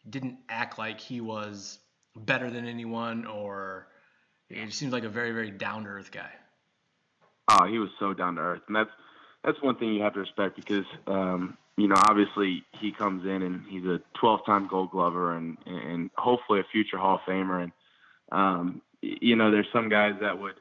didn't 0.10 0.38
act 0.50 0.80
like 0.80 1.00
he 1.00 1.22
was 1.22 1.80
better 2.16 2.50
than 2.50 2.66
anyone, 2.66 3.26
or 3.26 3.88
he 4.50 4.66
just 4.66 4.80
seems 4.80 4.92
like 4.92 5.04
a 5.04 5.10
very 5.10 5.32
very 5.32 5.52
down 5.52 5.84
to 5.84 5.90
earth 5.90 6.12
guy. 6.12 6.32
Oh, 7.48 7.68
he 7.68 7.78
was 7.78 7.90
so 8.00 8.14
down 8.14 8.36
to 8.36 8.42
earth, 8.42 8.62
and 8.68 8.76
that's 8.76 8.90
that's 9.44 9.62
one 9.62 9.76
thing 9.76 9.94
you 9.94 10.02
have 10.02 10.14
to 10.14 10.20
respect 10.20 10.56
because 10.56 10.86
um, 11.06 11.58
you 11.82 11.88
know 11.88 11.96
obviously 11.98 12.64
he 12.80 12.92
comes 12.92 13.26
in 13.26 13.42
and 13.42 13.64
he's 13.68 13.86
a 13.86 14.00
12-time 14.22 14.68
Gold 14.68 14.92
Glover 14.92 15.36
and 15.36 15.58
and 15.66 16.10
hopefully 16.16 16.60
a 16.60 16.64
future 16.72 16.98
Hall 16.98 17.16
of 17.16 17.22
Famer, 17.22 17.64
and 17.64 17.72
um, 18.32 18.82
you 19.02 19.36
know 19.36 19.50
there's 19.52 19.72
some 19.74 19.90
guys 19.90 20.14
that 20.22 20.38
would 20.40 20.54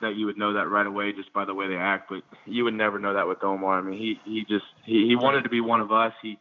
that 0.00 0.16
you 0.16 0.24
would 0.26 0.38
know 0.38 0.54
that 0.54 0.68
right 0.68 0.86
away 0.86 1.12
just 1.12 1.32
by 1.32 1.44
the 1.44 1.54
way 1.54 1.68
they 1.68 1.76
act, 1.76 2.08
but 2.10 2.22
you 2.46 2.64
would 2.64 2.74
never 2.74 2.98
know 2.98 3.14
that 3.14 3.28
with 3.28 3.42
Omar. 3.44 3.78
I 3.78 3.82
mean, 3.82 3.98
he 3.98 4.18
he 4.24 4.40
just 4.48 4.64
he, 4.84 5.06
he 5.06 5.16
wanted 5.16 5.42
to 5.44 5.50
be 5.50 5.60
one 5.60 5.80
of 5.82 5.92
us. 5.92 6.12
He, 6.22 6.38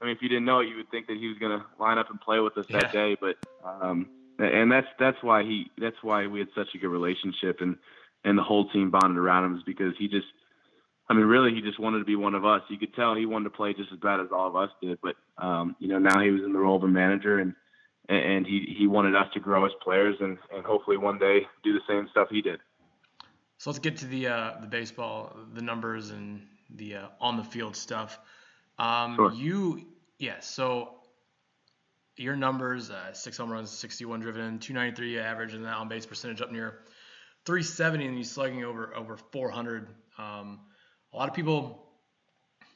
I 0.00 0.04
mean, 0.04 0.14
if 0.14 0.22
you 0.22 0.28
didn't 0.28 0.44
know 0.44 0.60
it, 0.60 0.68
you 0.68 0.76
would 0.76 0.90
think 0.90 1.08
that 1.08 1.16
he 1.16 1.26
was 1.26 1.38
going 1.38 1.58
to 1.58 1.64
line 1.80 1.98
up 1.98 2.10
and 2.10 2.20
play 2.20 2.38
with 2.38 2.56
us 2.56 2.66
Yeah. 2.68 2.80
that 2.82 2.92
day. 2.92 3.16
But 3.20 3.36
um, 3.64 4.08
and 4.38 4.70
that's 4.70 4.86
that's 4.98 5.20
why 5.22 5.42
he 5.42 5.70
that's 5.78 6.00
why 6.02 6.26
we 6.28 6.38
had 6.38 6.48
such 6.54 6.68
a 6.74 6.78
good 6.78 6.88
relationship 6.88 7.60
and 7.60 7.76
and 8.24 8.38
the 8.38 8.42
whole 8.42 8.68
team 8.70 8.90
bonded 8.90 9.18
around 9.18 9.46
him 9.46 9.56
is 9.56 9.62
because 9.64 9.94
he 9.98 10.06
just. 10.08 10.26
I 11.10 11.14
mean, 11.14 11.24
really, 11.24 11.54
he 11.54 11.62
just 11.62 11.78
wanted 11.80 12.00
to 12.00 12.04
be 12.04 12.16
one 12.16 12.34
of 12.34 12.44
us. 12.44 12.60
You 12.68 12.78
could 12.78 12.94
tell 12.94 13.14
he 13.14 13.24
wanted 13.24 13.44
to 13.44 13.56
play 13.56 13.72
just 13.72 13.90
as 13.92 13.98
bad 13.98 14.20
as 14.20 14.26
all 14.30 14.46
of 14.46 14.56
us 14.56 14.70
did. 14.82 14.98
But 15.02 15.16
um, 15.42 15.74
you 15.78 15.88
know, 15.88 15.98
now 15.98 16.20
he 16.20 16.30
was 16.30 16.42
in 16.42 16.52
the 16.52 16.58
role 16.58 16.76
of 16.76 16.82
a 16.82 16.88
manager, 16.88 17.38
and 17.38 17.54
and 18.08 18.46
he 18.46 18.74
he 18.78 18.86
wanted 18.86 19.14
us 19.14 19.26
to 19.34 19.40
grow 19.40 19.64
as 19.64 19.72
players, 19.82 20.16
and 20.20 20.36
and 20.54 20.64
hopefully 20.64 20.96
one 20.98 21.18
day 21.18 21.46
do 21.64 21.72
the 21.72 21.80
same 21.88 22.08
stuff 22.10 22.28
he 22.30 22.42
did. 22.42 22.60
So 23.56 23.70
let's 23.70 23.78
get 23.78 23.96
to 23.98 24.06
the 24.06 24.28
uh, 24.28 24.52
the 24.60 24.66
baseball, 24.66 25.36
the 25.54 25.62
numbers, 25.62 26.10
and 26.10 26.42
the 26.74 26.96
uh, 26.96 27.08
on 27.20 27.36
the 27.36 27.44
field 27.44 27.74
stuff. 27.74 28.18
Um, 28.78 29.16
Sure. 29.16 29.32
You, 29.32 29.86
yeah. 30.18 30.40
So 30.40 31.00
your 32.16 32.36
numbers: 32.36 32.90
uh, 32.90 33.14
six 33.14 33.38
home 33.38 33.50
runs, 33.50 33.70
61 33.70 34.20
driven 34.20 34.42
in, 34.42 34.58
293 34.58 35.18
average, 35.18 35.54
and 35.54 35.64
that 35.64 35.74
on 35.74 35.88
base 35.88 36.06
percentage 36.06 36.42
up 36.42 36.52
near 36.52 36.80
370, 37.46 38.06
and 38.06 38.18
you 38.18 38.24
slugging 38.24 38.64
over 38.64 38.94
over 38.94 39.16
400. 39.16 39.88
Um, 40.18 40.60
a 41.12 41.16
lot 41.16 41.28
of 41.28 41.34
people, 41.34 41.86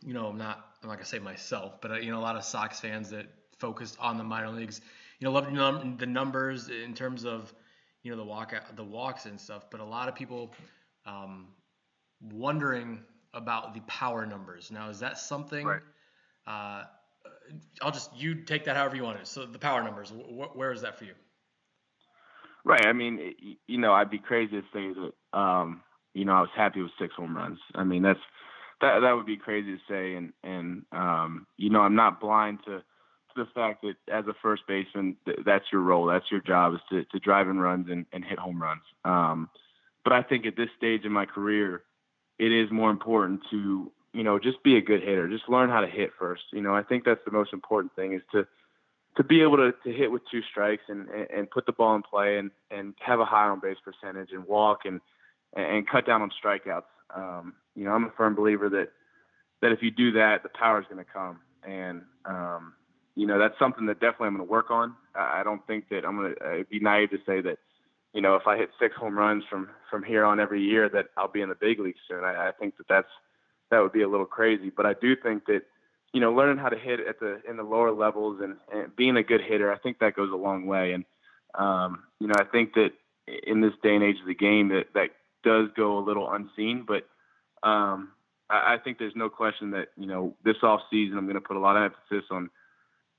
you 0.05 0.15
know, 0.15 0.27
I'm 0.27 0.39
not 0.39 0.65
I'm 0.83 0.89
not 0.89 0.97
gonna 0.97 1.07
say 1.07 1.19
myself, 1.19 1.81
but 1.81 1.91
uh, 1.93 1.95
you 1.97 2.11
know, 2.11 2.19
a 2.19 2.23
lot 2.23 2.37
of 2.37 2.45
Sox 2.45 2.81
fans 2.81 3.11
that 3.11 3.27
focused 3.59 3.97
on 4.01 4.19
the 4.19 4.25
minor 4.25 4.51
leagues, 4.51 4.81
you 5.19 5.27
know, 5.27 5.33
love 5.33 5.47
the 5.47 5.53
num- 5.53 5.97
the 5.97 6.07
numbers 6.07 6.69
in 6.69 6.95
terms 6.95 7.25
of 7.25 7.53
you 8.03 8.11
know 8.11 8.17
the 8.17 8.25
walk 8.25 8.55
the 8.77 8.85
walks 8.85 9.27
and 9.27 9.41
stuff, 9.41 9.71
but 9.71 9.81
a 9.81 9.85
lot 9.85 10.09
of 10.09 10.15
people 10.15 10.53
um, 11.07 11.49
wondering 12.21 13.01
about 13.35 13.75
the 13.75 13.81
power 13.83 14.27
numbers. 14.27 14.71
Now, 14.71 14.89
is 14.91 15.01
that 15.01 15.19
something? 15.19 15.67
Right. 15.67 15.83
Uh, 16.47 16.85
I'll 17.83 17.93
just 17.93 18.15
you 18.17 18.35
take 18.35 18.65
that 18.65 18.77
however 18.77 18.97
you 18.97 19.03
want 19.05 19.21
it. 19.21 19.27
So 19.27 19.47
the 19.47 19.59
power 19.59 19.83
numbers, 19.83 20.11
wh- 20.11 20.57
where 20.57 20.73
is 20.73 20.83
that 20.83 20.99
for 20.99 21.05
you? 21.05 21.15
Right. 22.65 22.87
I 22.87 22.93
mean, 22.93 23.35
you 23.67 23.79
know, 23.79 23.93
I'd 23.93 24.11
be 24.11 24.19
crazy 24.19 24.61
to 24.61 24.63
say 24.73 24.93
that. 24.93 25.39
Um, 25.39 25.83
you 26.15 26.25
know, 26.25 26.33
I 26.33 26.41
was 26.41 26.51
happy 26.55 26.83
with 26.83 26.93
six 26.99 27.15
home 27.15 27.37
runs. 27.37 27.59
I 27.75 27.85
mean, 27.85 28.03
that's 28.03 28.21
that 28.81 29.01
that 29.01 29.13
would 29.13 29.27
be 29.27 29.37
crazy 29.37 29.73
to 29.73 29.81
say, 29.89 30.15
and 30.15 30.33
and 30.43 30.85
um, 30.93 31.47
you 31.57 31.71
know 31.71 31.81
I'm 31.81 31.95
not 31.95 32.21
blind 32.21 32.59
to, 32.67 32.79
to 32.79 33.35
the 33.37 33.47
fact 33.55 33.83
that 33.83 33.95
as 34.13 34.27
a 34.27 34.35
first 34.43 34.63
baseman, 34.67 35.17
th- 35.25 35.39
that's 35.45 35.65
your 35.73 35.83
role, 35.83 36.07
that's 36.07 36.31
your 36.31 36.41
job 36.41 36.75
is 36.75 36.81
to 36.91 37.05
to 37.05 37.19
drive 37.19 37.49
in 37.49 37.59
runs 37.59 37.89
and, 37.91 38.07
and 38.13 38.25
hit 38.25 38.39
home 38.39 38.61
runs. 38.61 38.83
Um, 39.05 39.49
but 40.05 40.13
I 40.13 40.23
think 40.23 40.47
at 40.47 40.57
this 40.57 40.69
stage 40.77 41.05
in 41.05 41.13
my 41.13 41.27
career, 41.27 41.85
it 42.39 42.53
is 42.53 42.71
more 42.71 42.91
important 42.91 43.41
to 43.51 43.91
you 44.13 44.25
know 44.25 44.39
just 44.39 44.63
be 44.63 44.77
a 44.77 44.83
good 44.83 45.01
hitter, 45.01 45.29
just 45.29 45.49
learn 45.49 45.71
how 45.71 45.81
to 45.81 45.87
hit 45.89 46.11
first. 46.19 46.43
You 46.53 46.61
know 46.61 46.75
I 46.75 46.83
think 46.83 47.05
that's 47.05 47.25
the 47.25 47.33
most 47.33 47.53
important 47.53 47.95
thing 47.95 48.15
is 48.15 48.23
to 48.33 48.47
to 49.17 49.23
be 49.23 49.43
able 49.43 49.59
to, 49.59 49.73
to 49.85 49.93
hit 49.93 50.11
with 50.11 50.23
two 50.31 50.41
strikes 50.51 50.85
and, 50.89 51.07
and 51.09 51.51
put 51.51 51.67
the 51.67 51.73
ball 51.73 51.95
in 51.95 52.03
play 52.03 52.39
and, 52.39 52.51
and 52.71 52.95
have 52.99 53.21
a 53.21 53.25
high 53.27 53.47
on 53.47 53.61
base 53.61 53.77
percentage 53.85 54.31
and 54.33 54.45
walk 54.47 54.81
and 54.87 55.03
and 55.55 55.89
cut 55.89 56.07
down 56.07 56.23
on 56.23 56.31
strikeouts. 56.43 56.85
Um, 57.15 57.55
you 57.75 57.85
know, 57.85 57.93
I'm 57.93 58.05
a 58.05 58.11
firm 58.17 58.35
believer 58.35 58.69
that 58.71 58.91
that 59.61 59.73
if 59.73 59.83
you 59.83 59.91
do 59.91 60.13
that, 60.13 60.43
the 60.43 60.49
power 60.49 60.81
is 60.81 60.87
going 60.91 61.05
to 61.05 61.11
come, 61.11 61.39
and 61.67 62.03
um, 62.25 62.75
you 63.15 63.27
know 63.27 63.39
that's 63.39 63.59
something 63.59 63.87
that 63.87 64.01
definitely 64.01 64.29
I'm 64.29 64.37
going 64.37 64.47
to 64.47 64.51
work 64.51 64.71
on. 64.71 64.95
I 65.15 65.43
don't 65.43 65.65
think 65.67 65.89
that 65.91 66.05
I'm 66.05 66.17
going 66.17 66.35
to 66.35 66.65
be 66.71 66.81
naive 66.81 67.11
to 67.11 67.19
say 67.27 67.41
that 67.43 67.59
you 68.13 68.21
know 68.21 68.37
if 68.37 68.47
I 68.47 68.57
hit 68.57 68.71
six 68.81 68.97
home 68.97 69.17
runs 69.17 69.45
from 69.49 69.69
from 69.91 70.03
here 70.03 70.25
on 70.25 70.41
every 70.41 70.63
year 70.63 70.89
that 70.89 71.07
I'll 71.17 71.29
be 71.29 71.43
in 71.43 71.49
the 71.49 71.55
big 71.55 71.81
leagues 71.81 72.01
soon. 72.09 72.25
I, 72.25 72.49
I 72.49 72.53
think 72.53 72.77
that 72.79 72.89
that's 72.89 73.11
that 73.71 73.81
would 73.81 73.93
be 73.93 74.03
a 74.03 74.09
little 74.09 74.27
crazy, 74.27 74.71
but 74.71 74.87
I 74.87 74.95
do 74.95 75.17
think 75.17 75.47
that 75.47 75.63
you 76.13 76.21
know, 76.21 76.33
learning 76.33 76.59
how 76.59 76.69
to 76.69 76.79
hit 76.79 77.01
at 77.01 77.21
the 77.21 77.41
in 77.49 77.57
the 77.57 77.63
lower 77.63 77.91
levels 77.91 78.41
and, 78.43 78.57
and 78.73 78.95
being 78.95 79.17
a 79.17 79.23
good 79.23 79.41
hitter, 79.41 79.73
I 79.73 79.79
think 79.79 79.99
that 79.99 80.15
goes 80.15 80.31
a 80.31 80.37
long 80.37 80.67
way. 80.67 80.93
And 80.93 81.05
um, 81.55 82.05
you 82.21 82.27
know, 82.27 82.35
I 82.37 82.45
think 82.45 82.75
that 82.75 82.91
in 83.47 83.61
this 83.61 83.73
day 83.83 83.95
and 83.95 84.05
age 84.05 84.21
of 84.21 84.27
the 84.27 84.35
game, 84.35 84.69
that 84.69 84.89
that 84.95 85.11
does 85.43 85.69
go 85.77 85.99
a 85.99 86.05
little 86.05 86.31
unseen. 86.33 86.87
But 86.87 87.09
um, 87.67 88.13
I, 88.51 88.75
I 88.75 88.79
think 88.83 88.99
there's 88.99 89.17
no 89.17 89.29
question 89.29 89.71
that 89.73 89.89
you 89.97 90.07
know 90.07 90.37
this 90.45 90.57
off 90.63 90.81
season, 90.91 91.19
I'm 91.19 91.27
going 91.27 91.35
to 91.35 91.41
put 91.41 91.57
a 91.57 91.61
lot 91.61 91.77
of 91.77 91.93
emphasis 91.93 92.29
on 92.31 92.51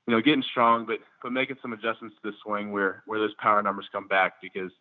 you 0.08 0.14
know 0.14 0.22
getting 0.22 0.44
strong, 0.44 0.86
but 0.86 1.00
but 1.22 1.32
making 1.32 1.58
some 1.62 1.74
adjustments 1.74 2.16
to 2.22 2.32
the 2.32 2.38
swing 2.44 2.72
where 2.72 3.04
where 3.06 3.20
those 3.20 3.34
power 3.40 3.62
numbers 3.62 3.88
come 3.92 4.08
back 4.08 4.34
because 4.42 4.72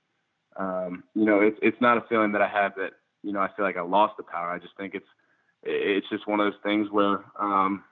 um, 0.56 1.04
you 1.14 1.24
know 1.24 1.40
it's 1.40 1.58
it's 1.62 1.80
not 1.80 1.98
a 1.98 2.04
feeling 2.08 2.32
that 2.32 2.42
I 2.42 2.48
have 2.48 2.74
that 2.76 2.92
you 3.22 3.32
know 3.32 3.40
I 3.40 3.48
feel 3.56 3.64
like 3.64 3.76
I 3.76 3.82
lost 3.82 4.16
the 4.16 4.24
power. 4.24 4.50
I 4.50 4.58
just 4.58 4.76
think 4.76 4.94
it's 4.94 5.08
it's 5.62 6.08
just 6.08 6.26
one 6.26 6.40
of 6.40 6.46
those 6.46 6.60
things 6.62 6.88
where 6.90 7.24
um, 7.38 7.84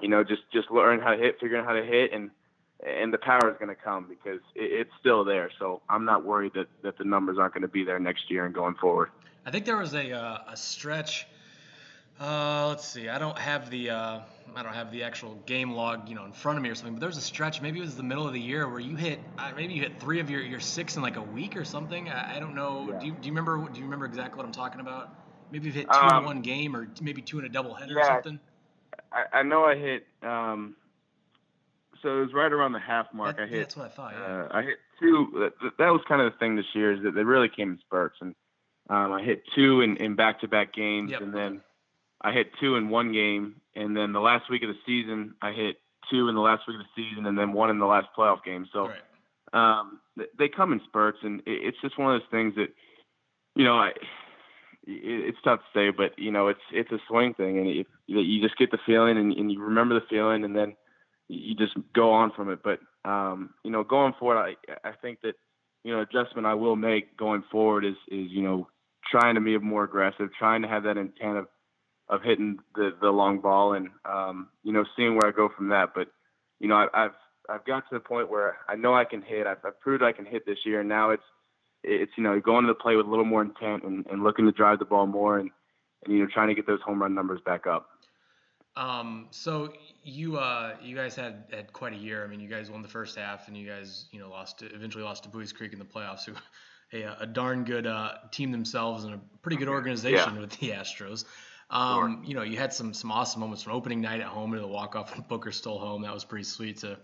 you 0.00 0.08
know, 0.08 0.22
just 0.24 0.42
just 0.52 0.70
learn 0.70 1.00
how 1.00 1.10
to 1.10 1.16
hit, 1.16 1.36
figuring 1.40 1.62
out 1.62 1.68
how 1.68 1.74
to 1.74 1.84
hit, 1.84 2.12
and 2.12 2.30
and 2.86 3.12
the 3.12 3.18
power 3.18 3.50
is 3.50 3.56
going 3.58 3.74
to 3.74 3.82
come 3.82 4.06
because 4.08 4.40
it, 4.54 4.72
it's 4.72 4.90
still 5.00 5.24
there. 5.24 5.50
So 5.58 5.80
I'm 5.88 6.04
not 6.04 6.24
worried 6.24 6.52
that 6.54 6.68
that 6.82 6.98
the 6.98 7.04
numbers 7.04 7.38
aren't 7.38 7.54
going 7.54 7.62
to 7.62 7.68
be 7.68 7.84
there 7.84 7.98
next 7.98 8.30
year 8.30 8.46
and 8.46 8.54
going 8.54 8.74
forward. 8.76 9.10
I 9.44 9.50
think 9.50 9.64
there 9.64 9.76
was 9.76 9.94
a 9.94 10.12
uh, 10.12 10.38
a 10.48 10.56
stretch. 10.56 11.26
Uh, 12.20 12.66
let's 12.68 12.86
see. 12.86 13.08
I 13.08 13.18
don't 13.18 13.38
have 13.38 13.70
the 13.70 13.90
uh, 13.90 14.20
I 14.56 14.62
don't 14.62 14.74
have 14.74 14.90
the 14.90 15.04
actual 15.04 15.36
game 15.46 15.72
log, 15.72 16.08
you 16.08 16.14
know, 16.14 16.24
in 16.24 16.32
front 16.32 16.58
of 16.58 16.62
me 16.62 16.68
or 16.68 16.74
something. 16.74 16.94
But 16.94 17.00
there 17.00 17.08
was 17.08 17.16
a 17.16 17.22
stretch. 17.22 17.62
Maybe 17.62 17.78
it 17.78 17.82
was 17.82 17.96
the 17.96 18.02
middle 18.02 18.26
of 18.26 18.32
the 18.32 18.40
year 18.40 18.68
where 18.68 18.80
you 18.80 18.96
hit. 18.96 19.20
Uh, 19.38 19.52
maybe 19.56 19.74
you 19.74 19.82
hit 19.82 20.00
three 20.00 20.20
of 20.20 20.28
your, 20.28 20.42
your 20.42 20.60
six 20.60 20.96
in 20.96 21.02
like 21.02 21.16
a 21.16 21.22
week 21.22 21.56
or 21.56 21.64
something. 21.64 22.08
I, 22.08 22.36
I 22.36 22.40
don't 22.40 22.54
know. 22.54 22.88
Yeah. 22.90 22.98
Do 22.98 23.06
you 23.06 23.12
do 23.12 23.26
you 23.28 23.32
remember 23.32 23.68
do 23.72 23.78
you 23.78 23.84
remember 23.84 24.06
exactly 24.06 24.36
what 24.36 24.46
I'm 24.46 24.52
talking 24.52 24.80
about? 24.80 25.14
Maybe 25.50 25.66
you've 25.66 25.74
hit 25.74 25.86
two 25.90 25.98
um, 25.98 26.18
in 26.18 26.24
one 26.24 26.42
game 26.42 26.76
or 26.76 26.88
maybe 27.00 27.22
two 27.22 27.38
in 27.38 27.44
a 27.44 27.48
double 27.48 27.72
header 27.72 27.94
yeah, 27.94 28.00
or 28.00 28.04
something. 28.06 28.40
I, 29.12 29.38
I 29.38 29.42
know 29.42 29.64
I 29.64 29.76
hit. 29.76 30.06
Um, 30.22 30.76
so 32.02 32.18
it 32.18 32.20
was 32.20 32.34
right 32.34 32.52
around 32.52 32.72
the 32.72 32.80
half 32.80 33.06
mark. 33.12 33.36
That, 33.36 33.44
I 33.44 33.46
hit. 33.46 33.58
That's 33.58 33.76
what 33.76 33.86
I 33.86 33.88
thought. 33.90 34.12
Yeah. 34.12 34.42
Uh, 34.42 34.48
I 34.50 34.62
hit 34.62 34.78
two. 35.00 35.28
That, 35.34 35.72
that 35.78 35.88
was 35.90 36.00
kind 36.08 36.22
of 36.22 36.32
the 36.32 36.38
thing 36.38 36.56
this 36.56 36.66
year 36.74 36.92
is 36.92 37.02
that 37.02 37.14
they 37.14 37.24
really 37.24 37.48
came 37.48 37.72
in 37.72 37.78
spurts, 37.78 38.16
and 38.20 38.34
um, 38.90 39.12
I 39.12 39.22
hit 39.22 39.42
two 39.54 39.80
in, 39.80 39.96
in 39.96 40.16
back-to-back 40.16 40.74
games, 40.74 41.10
yep. 41.10 41.20
and 41.20 41.34
then 41.34 41.60
I 42.22 42.32
hit 42.32 42.50
two 42.60 42.76
in 42.76 42.88
one 42.88 43.12
game, 43.12 43.56
and 43.74 43.96
then 43.96 44.12
the 44.12 44.20
last 44.20 44.50
week 44.50 44.62
of 44.62 44.68
the 44.68 44.78
season 44.86 45.34
I 45.42 45.52
hit 45.52 45.76
two 46.10 46.28
in 46.28 46.34
the 46.34 46.40
last 46.40 46.62
week 46.66 46.76
of 46.76 46.82
the 46.82 47.02
season, 47.02 47.26
and 47.26 47.38
then 47.38 47.52
one 47.52 47.70
in 47.70 47.78
the 47.78 47.86
last 47.86 48.08
playoff 48.16 48.44
game. 48.44 48.66
So 48.72 48.90
right. 49.52 49.76
um, 49.76 50.00
they 50.38 50.48
come 50.48 50.72
in 50.72 50.80
spurts, 50.84 51.18
and 51.22 51.42
it's 51.46 51.80
just 51.82 51.98
one 51.98 52.14
of 52.14 52.20
those 52.20 52.30
things 52.30 52.54
that 52.56 52.68
you 53.54 53.64
know 53.64 53.74
I 53.74 53.92
it's 54.88 55.38
tough 55.44 55.60
to 55.60 55.78
say, 55.78 55.90
but 55.90 56.18
you 56.18 56.30
know, 56.30 56.48
it's 56.48 56.60
it's 56.72 56.90
a 56.90 56.98
swing 57.08 57.34
thing, 57.34 57.58
and 57.58 57.68
if, 57.68 57.86
you 58.06 58.42
just 58.42 58.56
get 58.56 58.70
the 58.70 58.78
feeling 58.86 59.18
and, 59.18 59.32
and 59.32 59.52
you 59.52 59.62
remember 59.62 59.94
the 59.94 60.06
feeling, 60.08 60.44
and 60.44 60.56
then 60.56 60.74
you 61.28 61.54
just 61.54 61.74
go 61.94 62.12
on 62.12 62.32
from 62.34 62.50
it. 62.50 62.60
But 62.62 62.80
um, 63.08 63.50
you 63.64 63.70
know, 63.70 63.84
going 63.84 64.14
forward, 64.18 64.38
I 64.38 64.88
I 64.88 64.92
think 65.00 65.20
that 65.22 65.34
you 65.84 65.94
know 65.94 66.00
adjustment 66.00 66.46
I 66.46 66.54
will 66.54 66.76
make 66.76 67.16
going 67.16 67.44
forward 67.50 67.84
is 67.84 67.96
is 68.08 68.28
you 68.30 68.42
know 68.42 68.68
trying 69.10 69.34
to 69.36 69.40
be 69.40 69.56
more 69.58 69.84
aggressive, 69.84 70.28
trying 70.38 70.62
to 70.62 70.68
have 70.68 70.84
that 70.84 70.96
intent 70.96 71.38
of 71.38 71.46
of 72.08 72.22
hitting 72.22 72.58
the 72.74 72.90
the 73.00 73.10
long 73.10 73.40
ball, 73.40 73.74
and 73.74 73.88
um, 74.04 74.48
you 74.62 74.72
know 74.72 74.84
seeing 74.96 75.14
where 75.14 75.28
I 75.28 75.32
go 75.32 75.48
from 75.54 75.68
that. 75.68 75.90
But 75.94 76.08
you 76.60 76.68
know, 76.68 76.76
I, 76.76 76.86
I've 76.94 77.12
I've 77.48 77.64
got 77.64 77.80
to 77.88 77.94
the 77.94 78.00
point 78.00 78.30
where 78.30 78.58
I 78.68 78.74
know 78.76 78.94
I 78.94 79.04
can 79.04 79.22
hit. 79.22 79.46
I've, 79.46 79.58
I've 79.64 79.80
proved 79.80 80.02
I 80.02 80.12
can 80.12 80.26
hit 80.26 80.46
this 80.46 80.58
year, 80.64 80.80
and 80.80 80.88
now 80.88 81.10
it's 81.10 81.22
it's 81.84 82.12
you 82.16 82.22
know 82.22 82.40
going 82.40 82.64
to 82.64 82.68
the 82.68 82.74
play 82.74 82.96
with 82.96 83.06
a 83.06 83.10
little 83.10 83.24
more 83.24 83.42
intent 83.42 83.84
and, 83.84 84.06
and 84.06 84.22
looking 84.22 84.46
to 84.46 84.52
drive 84.52 84.78
the 84.78 84.84
ball 84.84 85.06
more 85.06 85.38
and, 85.38 85.50
and 86.04 86.14
you 86.14 86.20
know 86.20 86.28
trying 86.32 86.48
to 86.48 86.54
get 86.54 86.66
those 86.66 86.80
home 86.82 87.00
run 87.00 87.14
numbers 87.14 87.40
back 87.44 87.66
up. 87.66 87.88
Um, 88.76 89.26
so 89.30 89.72
you 90.02 90.36
uh, 90.36 90.76
you 90.82 90.94
guys 90.94 91.16
had 91.16 91.44
had 91.50 91.72
quite 91.72 91.92
a 91.92 91.96
year. 91.96 92.24
I 92.24 92.28
mean, 92.28 92.40
you 92.40 92.48
guys 92.48 92.70
won 92.70 92.82
the 92.82 92.88
first 92.88 93.16
half, 93.16 93.48
and 93.48 93.56
you 93.56 93.66
guys 93.66 94.06
you 94.12 94.20
know 94.20 94.30
lost 94.30 94.60
to, 94.60 94.66
eventually 94.74 95.04
lost 95.04 95.24
to 95.24 95.28
Buies 95.28 95.52
Creek 95.52 95.72
in 95.72 95.78
the 95.78 95.84
playoffs, 95.84 96.24
who 96.24 96.32
a, 96.98 97.16
a 97.20 97.26
darn 97.26 97.64
good 97.64 97.86
uh, 97.86 98.12
team 98.30 98.52
themselves 98.52 99.04
and 99.04 99.14
a 99.14 99.20
pretty 99.42 99.56
good 99.56 99.68
organization 99.68 100.34
yeah. 100.34 100.40
with 100.40 100.50
the 100.58 100.70
Astros. 100.70 101.24
Um, 101.70 102.22
sure. 102.22 102.24
You 102.24 102.34
know, 102.34 102.42
you 102.42 102.56
had 102.56 102.72
some 102.72 102.94
some 102.94 103.10
awesome 103.10 103.40
moments 103.40 103.62
from 103.62 103.74
opening 103.74 104.00
night 104.00 104.20
at 104.20 104.26
home 104.26 104.52
to 104.52 104.60
the 104.60 104.66
walk 104.66 104.96
off 104.96 105.12
when 105.12 105.24
Booker 105.28 105.52
stole 105.52 105.78
home. 105.78 106.02
That 106.02 106.14
was 106.14 106.24
pretty 106.24 106.44
sweet 106.44 106.78
to 106.78 106.98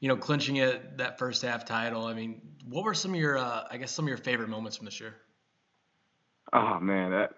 you 0.00 0.08
know, 0.08 0.16
clinching 0.16 0.56
it 0.56 0.98
that 0.98 1.18
first 1.18 1.42
half 1.42 1.64
title. 1.64 2.06
I 2.06 2.14
mean, 2.14 2.40
what 2.68 2.84
were 2.84 2.94
some 2.94 3.14
of 3.14 3.20
your, 3.20 3.38
uh, 3.38 3.64
I 3.70 3.78
guess, 3.78 3.90
some 3.90 4.04
of 4.04 4.08
your 4.08 4.18
favorite 4.18 4.48
moments 4.48 4.76
from 4.76 4.84
this 4.84 5.00
year? 5.00 5.14
Oh 6.52 6.78
man, 6.80 7.10
that 7.10 7.30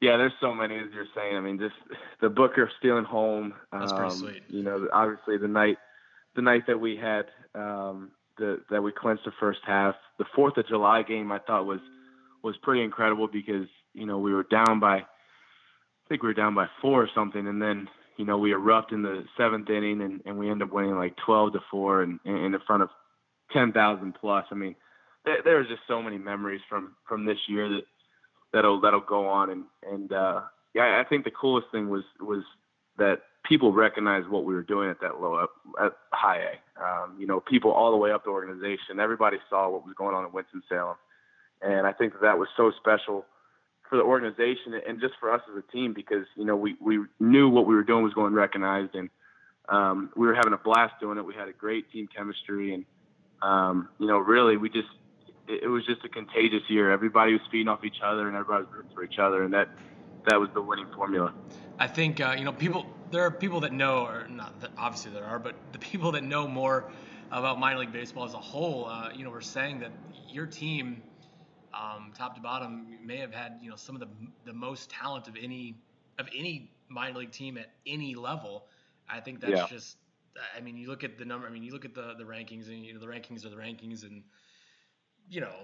yeah, 0.00 0.16
there's 0.16 0.32
so 0.40 0.54
many 0.54 0.76
as 0.76 0.86
you're 0.92 1.06
saying. 1.14 1.36
I 1.36 1.40
mean, 1.40 1.58
just 1.58 1.74
the 2.20 2.28
Booker 2.28 2.70
stealing 2.78 3.04
home. 3.04 3.54
That's 3.72 3.92
um, 3.92 3.98
pretty 3.98 4.14
sweet. 4.14 4.42
You 4.48 4.62
know, 4.62 4.88
obviously 4.92 5.38
the 5.38 5.48
night, 5.48 5.76
the 6.36 6.42
night 6.42 6.66
that 6.66 6.80
we 6.80 6.96
had, 6.96 7.26
um, 7.54 8.10
the 8.38 8.60
that 8.70 8.82
we 8.82 8.92
clinched 8.92 9.24
the 9.24 9.32
first 9.40 9.60
half. 9.66 9.94
The 10.18 10.26
Fourth 10.34 10.56
of 10.56 10.68
July 10.68 11.02
game 11.02 11.32
I 11.32 11.38
thought 11.38 11.66
was 11.66 11.80
was 12.42 12.56
pretty 12.62 12.82
incredible 12.82 13.28
because 13.28 13.66
you 13.92 14.06
know 14.06 14.18
we 14.18 14.34
were 14.34 14.44
down 14.44 14.80
by, 14.80 14.98
I 14.98 15.06
think 16.08 16.22
we 16.22 16.28
were 16.28 16.34
down 16.34 16.54
by 16.54 16.66
four 16.82 17.02
or 17.02 17.08
something, 17.14 17.46
and 17.46 17.60
then 17.60 17.88
you 18.16 18.24
know, 18.24 18.38
we 18.38 18.52
erupt 18.52 18.92
in 18.92 19.02
the 19.02 19.24
seventh 19.36 19.68
inning 19.70 20.00
and, 20.00 20.20
and 20.24 20.38
we 20.38 20.50
end 20.50 20.62
up 20.62 20.72
winning 20.72 20.96
like 20.96 21.16
12 21.24 21.54
to 21.54 21.60
four 21.70 22.02
and, 22.02 22.20
and 22.24 22.54
in 22.54 22.60
front 22.66 22.82
of 22.82 22.88
10,000 23.52 24.14
plus. 24.20 24.44
I 24.50 24.54
mean, 24.54 24.76
there, 25.24 25.38
there's 25.44 25.68
just 25.68 25.82
so 25.88 26.02
many 26.02 26.18
memories 26.18 26.60
from, 26.68 26.94
from 27.08 27.24
this 27.26 27.38
year 27.48 27.68
that 27.68 27.82
that'll, 28.54 28.80
that'll 28.80 29.00
go 29.00 29.28
on. 29.28 29.50
And, 29.50 29.64
and, 29.90 30.12
uh, 30.12 30.40
yeah, 30.72 31.02
I 31.04 31.08
think 31.08 31.24
the 31.24 31.30
coolest 31.30 31.66
thing 31.70 31.90
was, 31.90 32.04
was 32.20 32.42
that 32.96 33.20
people 33.44 33.72
recognized 33.72 34.28
what 34.28 34.44
we 34.44 34.54
were 34.54 34.62
doing 34.62 34.88
at 34.88 35.00
that 35.00 35.20
low 35.20 35.34
up 35.34 35.50
at 35.82 35.92
high 36.12 36.38
A. 36.38 36.82
Um, 36.82 37.16
you 37.18 37.26
know, 37.26 37.40
people 37.40 37.70
all 37.70 37.90
the 37.90 37.96
way 37.96 38.10
up 38.10 38.24
the 38.24 38.30
organization, 38.30 38.98
everybody 38.98 39.36
saw 39.50 39.68
what 39.68 39.84
was 39.84 39.94
going 39.96 40.14
on 40.14 40.24
in 40.24 40.32
Winston-Salem. 40.32 40.96
And 41.62 41.86
I 41.86 41.92
think 41.92 42.14
that, 42.14 42.22
that 42.22 42.38
was 42.38 42.48
so 42.56 42.72
special 42.78 43.26
for 43.88 43.96
the 43.96 44.02
organization 44.02 44.80
and 44.86 45.00
just 45.00 45.14
for 45.20 45.32
us 45.32 45.42
as 45.50 45.62
a 45.62 45.72
team 45.72 45.92
because 45.92 46.26
you 46.36 46.44
know 46.44 46.56
we 46.56 46.74
we 46.80 47.00
knew 47.20 47.48
what 47.48 47.66
we 47.66 47.74
were 47.74 47.84
doing 47.84 48.02
was 48.02 48.14
going 48.14 48.32
recognized 48.32 48.94
and 48.94 49.10
um, 49.68 50.10
we 50.16 50.26
were 50.26 50.34
having 50.34 50.52
a 50.52 50.58
blast 50.58 50.94
doing 51.00 51.18
it. 51.18 51.24
We 51.24 51.34
had 51.34 51.48
a 51.48 51.52
great 51.52 51.90
team 51.92 52.08
chemistry 52.14 52.74
and 52.74 52.84
um, 53.42 53.88
you 53.98 54.06
know 54.06 54.18
really 54.18 54.56
we 54.56 54.68
just 54.68 54.88
it, 55.48 55.64
it 55.64 55.68
was 55.68 55.84
just 55.86 56.04
a 56.04 56.08
contagious 56.08 56.62
year. 56.68 56.90
Everybody 56.90 57.32
was 57.32 57.42
feeding 57.50 57.68
off 57.68 57.84
each 57.84 58.00
other 58.04 58.28
and 58.28 58.36
everybody 58.36 58.64
was 58.64 58.72
rooting 58.72 58.90
for 58.94 59.04
each 59.04 59.18
other 59.18 59.44
and 59.44 59.54
that 59.54 59.68
that 60.28 60.40
was 60.40 60.48
the 60.54 60.62
winning 60.62 60.86
formula. 60.94 61.32
I 61.78 61.86
think 61.86 62.20
uh, 62.20 62.34
you 62.38 62.44
know 62.44 62.52
people. 62.52 62.86
There 63.10 63.22
are 63.22 63.30
people 63.30 63.60
that 63.60 63.72
know, 63.72 64.06
or 64.06 64.26
not 64.28 64.60
that 64.60 64.70
obviously 64.76 65.12
there 65.12 65.24
are, 65.24 65.38
but 65.38 65.54
the 65.72 65.78
people 65.78 66.12
that 66.12 66.24
know 66.24 66.48
more 66.48 66.90
about 67.30 67.60
minor 67.60 67.80
league 67.80 67.92
baseball 67.92 68.24
as 68.24 68.34
a 68.34 68.38
whole. 68.38 68.86
Uh, 68.86 69.10
you 69.14 69.24
know, 69.24 69.30
were 69.30 69.40
saying 69.40 69.80
that 69.80 69.92
your 70.28 70.46
team 70.46 71.02
um, 71.74 72.12
top 72.16 72.34
to 72.34 72.40
bottom, 72.40 72.98
may 73.04 73.18
have 73.18 73.32
had 73.32 73.58
you 73.60 73.70
know 73.70 73.76
some 73.76 73.94
of 73.94 74.00
the 74.00 74.08
the 74.44 74.52
most 74.52 74.90
talent 74.90 75.28
of 75.28 75.36
any 75.40 75.76
of 76.18 76.28
any 76.36 76.70
minor 76.88 77.20
league 77.20 77.32
team 77.32 77.58
at 77.58 77.70
any 77.86 78.14
level. 78.14 78.66
I 79.08 79.20
think 79.20 79.40
that's 79.40 79.52
yeah. 79.52 79.66
just. 79.68 79.96
I 80.56 80.60
mean, 80.60 80.76
you 80.76 80.88
look 80.88 81.04
at 81.04 81.16
the 81.16 81.24
number. 81.24 81.46
I 81.46 81.50
mean, 81.50 81.62
you 81.62 81.72
look 81.72 81.84
at 81.84 81.94
the 81.94 82.14
the 82.18 82.24
rankings, 82.24 82.68
and 82.68 82.84
you 82.84 82.94
know 82.94 83.00
the 83.00 83.06
rankings 83.06 83.44
are 83.44 83.50
the 83.50 83.56
rankings, 83.56 84.02
and 84.02 84.22
you 85.28 85.40
know 85.40 85.54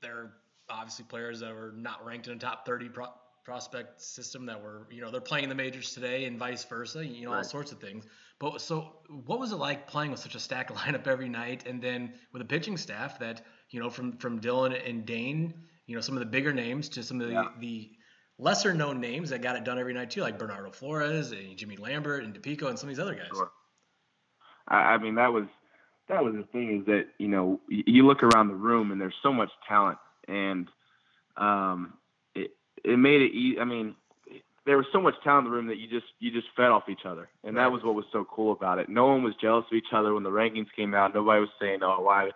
they're 0.00 0.32
obviously 0.68 1.04
players 1.04 1.40
that 1.40 1.54
were 1.54 1.72
not 1.76 2.04
ranked 2.04 2.26
in 2.26 2.34
a 2.34 2.38
top 2.38 2.64
30 2.64 2.88
pro- 2.88 3.06
prospect 3.44 4.00
system 4.00 4.46
that 4.46 4.62
were 4.62 4.86
you 4.90 5.00
know 5.00 5.10
they're 5.10 5.20
playing 5.20 5.44
in 5.44 5.48
the 5.48 5.54
majors 5.54 5.92
today 5.92 6.24
and 6.24 6.38
vice 6.38 6.64
versa 6.64 7.04
you 7.04 7.24
know 7.24 7.32
right. 7.32 7.38
all 7.38 7.44
sorts 7.44 7.72
of 7.72 7.80
things 7.80 8.06
but 8.38 8.60
so 8.60 8.96
what 9.26 9.38
was 9.38 9.52
it 9.52 9.56
like 9.56 9.86
playing 9.86 10.10
with 10.10 10.20
such 10.20 10.34
a 10.34 10.40
stacked 10.40 10.72
lineup 10.74 11.06
every 11.06 11.28
night 11.28 11.66
and 11.66 11.82
then 11.82 12.14
with 12.32 12.40
a 12.40 12.44
pitching 12.44 12.76
staff 12.76 13.18
that 13.18 13.42
you 13.72 13.80
know, 13.80 13.90
from 13.90 14.12
from 14.18 14.40
Dylan 14.40 14.88
and 14.88 15.04
Dane, 15.04 15.54
you 15.86 15.96
know, 15.96 16.00
some 16.00 16.14
of 16.14 16.20
the 16.20 16.26
bigger 16.26 16.52
names 16.52 16.88
to 16.90 17.02
some 17.02 17.20
of 17.20 17.26
the, 17.26 17.32
yeah. 17.32 17.48
the 17.58 17.90
lesser 18.38 18.74
known 18.74 19.00
names 19.00 19.30
that 19.30 19.42
got 19.42 19.56
it 19.56 19.64
done 19.64 19.78
every 19.78 19.94
night 19.94 20.10
too, 20.10 20.20
like 20.20 20.38
Bernardo 20.38 20.70
Flores 20.70 21.32
and 21.32 21.56
Jimmy 21.56 21.76
Lambert 21.76 22.22
and 22.22 22.34
DePico 22.34 22.68
and 22.68 22.78
some 22.78 22.88
of 22.88 22.94
these 22.94 23.02
other 23.02 23.14
guys. 23.14 23.28
Sure. 23.32 23.50
I, 24.68 24.76
I 24.76 24.98
mean, 24.98 25.16
that 25.16 25.32
was 25.32 25.46
that 26.08 26.24
was 26.24 26.34
the 26.34 26.44
thing 26.52 26.80
is 26.80 26.86
that 26.86 27.06
you 27.18 27.28
know 27.28 27.60
you 27.68 28.06
look 28.06 28.22
around 28.22 28.48
the 28.48 28.54
room 28.54 28.90
and 28.90 29.00
there's 29.00 29.14
so 29.22 29.32
much 29.32 29.50
talent 29.68 29.98
and 30.28 30.68
um, 31.36 31.94
it 32.34 32.52
it 32.84 32.98
made 32.98 33.22
it. 33.22 33.32
easy. 33.32 33.58
I 33.58 33.64
mean, 33.64 33.94
there 34.66 34.76
was 34.76 34.86
so 34.92 35.00
much 35.00 35.14
talent 35.24 35.46
in 35.46 35.50
the 35.50 35.56
room 35.56 35.66
that 35.68 35.78
you 35.78 35.88
just 35.88 36.12
you 36.20 36.30
just 36.30 36.48
fed 36.56 36.66
off 36.66 36.88
each 36.88 37.04
other, 37.06 37.28
and 37.44 37.56
that 37.56 37.72
was 37.72 37.82
what 37.82 37.94
was 37.94 38.04
so 38.12 38.24
cool 38.24 38.52
about 38.52 38.78
it. 38.78 38.88
No 38.88 39.06
one 39.06 39.22
was 39.22 39.34
jealous 39.40 39.64
of 39.70 39.76
each 39.76 39.92
other 39.92 40.14
when 40.14 40.22
the 40.22 40.30
rankings 40.30 40.72
came 40.76 40.94
out. 40.94 41.14
Nobody 41.14 41.40
was 41.40 41.50
saying, 41.60 41.80
"Oh, 41.82 42.00
why 42.00 42.30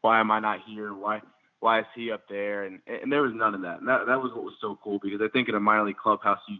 why 0.00 0.20
am 0.20 0.30
I 0.30 0.40
not 0.40 0.60
here? 0.66 0.92
Why 0.92 1.20
why 1.60 1.80
is 1.80 1.86
he 1.94 2.10
up 2.10 2.28
there?" 2.28 2.64
And 2.64 2.80
and 2.86 3.12
there 3.12 3.22
was 3.22 3.32
none 3.34 3.54
of 3.54 3.62
that. 3.62 3.80
And 3.80 3.88
that 3.88 4.06
that 4.06 4.20
was 4.20 4.32
what 4.34 4.44
was 4.44 4.54
so 4.60 4.78
cool 4.82 4.98
because 5.02 5.20
I 5.22 5.28
think 5.28 5.48
in 5.48 5.54
a 5.54 5.60
minor 5.60 5.84
league 5.86 5.96
clubhouse 5.96 6.40
you 6.48 6.58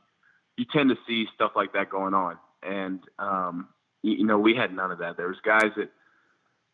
you 0.56 0.64
tend 0.72 0.90
to 0.90 0.96
see 1.06 1.26
stuff 1.34 1.52
like 1.56 1.72
that 1.72 1.90
going 1.90 2.14
on, 2.14 2.38
and 2.62 3.00
um, 3.18 3.68
you, 4.02 4.12
you 4.18 4.26
know 4.26 4.38
we 4.38 4.54
had 4.54 4.74
none 4.74 4.92
of 4.92 4.98
that. 4.98 5.16
There 5.16 5.28
was 5.28 5.40
guys 5.44 5.72
that 5.76 5.90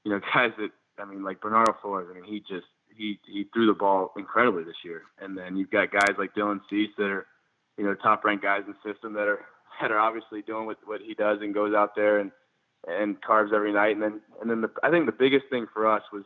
you 0.08 0.14
know 0.14 0.20
guys 0.34 0.52
that 0.58 0.70
I 0.98 1.04
mean 1.04 1.22
like 1.22 1.40
Bernardo 1.40 1.76
Flores. 1.82 2.08
I 2.10 2.14
mean 2.14 2.24
he 2.24 2.40
just 2.40 2.66
he 2.96 3.20
he 3.26 3.44
threw 3.52 3.66
the 3.66 3.74
ball 3.74 4.12
incredibly 4.16 4.64
this 4.64 4.82
year, 4.84 5.02
and 5.20 5.36
then 5.36 5.56
you've 5.56 5.70
got 5.70 5.92
guys 5.92 6.16
like 6.16 6.34
Dylan 6.34 6.60
Cease 6.70 6.90
that 6.96 7.10
are 7.10 7.26
you 7.78 7.84
know, 7.84 7.94
top 7.94 8.24
ranked 8.24 8.42
guys 8.42 8.62
in 8.66 8.74
the 8.74 8.92
system 8.92 9.14
that 9.14 9.28
are 9.28 9.40
that 9.80 9.92
are 9.92 9.98
obviously 9.98 10.42
doing 10.42 10.66
what 10.66 10.78
what 10.84 11.00
he 11.00 11.14
does 11.14 11.38
and 11.40 11.54
goes 11.54 11.74
out 11.74 11.94
there 11.96 12.18
and 12.18 12.32
and 12.86 13.20
carves 13.22 13.52
every 13.54 13.72
night. 13.72 13.92
And 13.92 14.02
then 14.02 14.20
and 14.42 14.50
then 14.50 14.60
the, 14.60 14.70
I 14.82 14.90
think 14.90 15.06
the 15.06 15.12
biggest 15.12 15.46
thing 15.48 15.66
for 15.72 15.86
us 15.86 16.02
was 16.12 16.24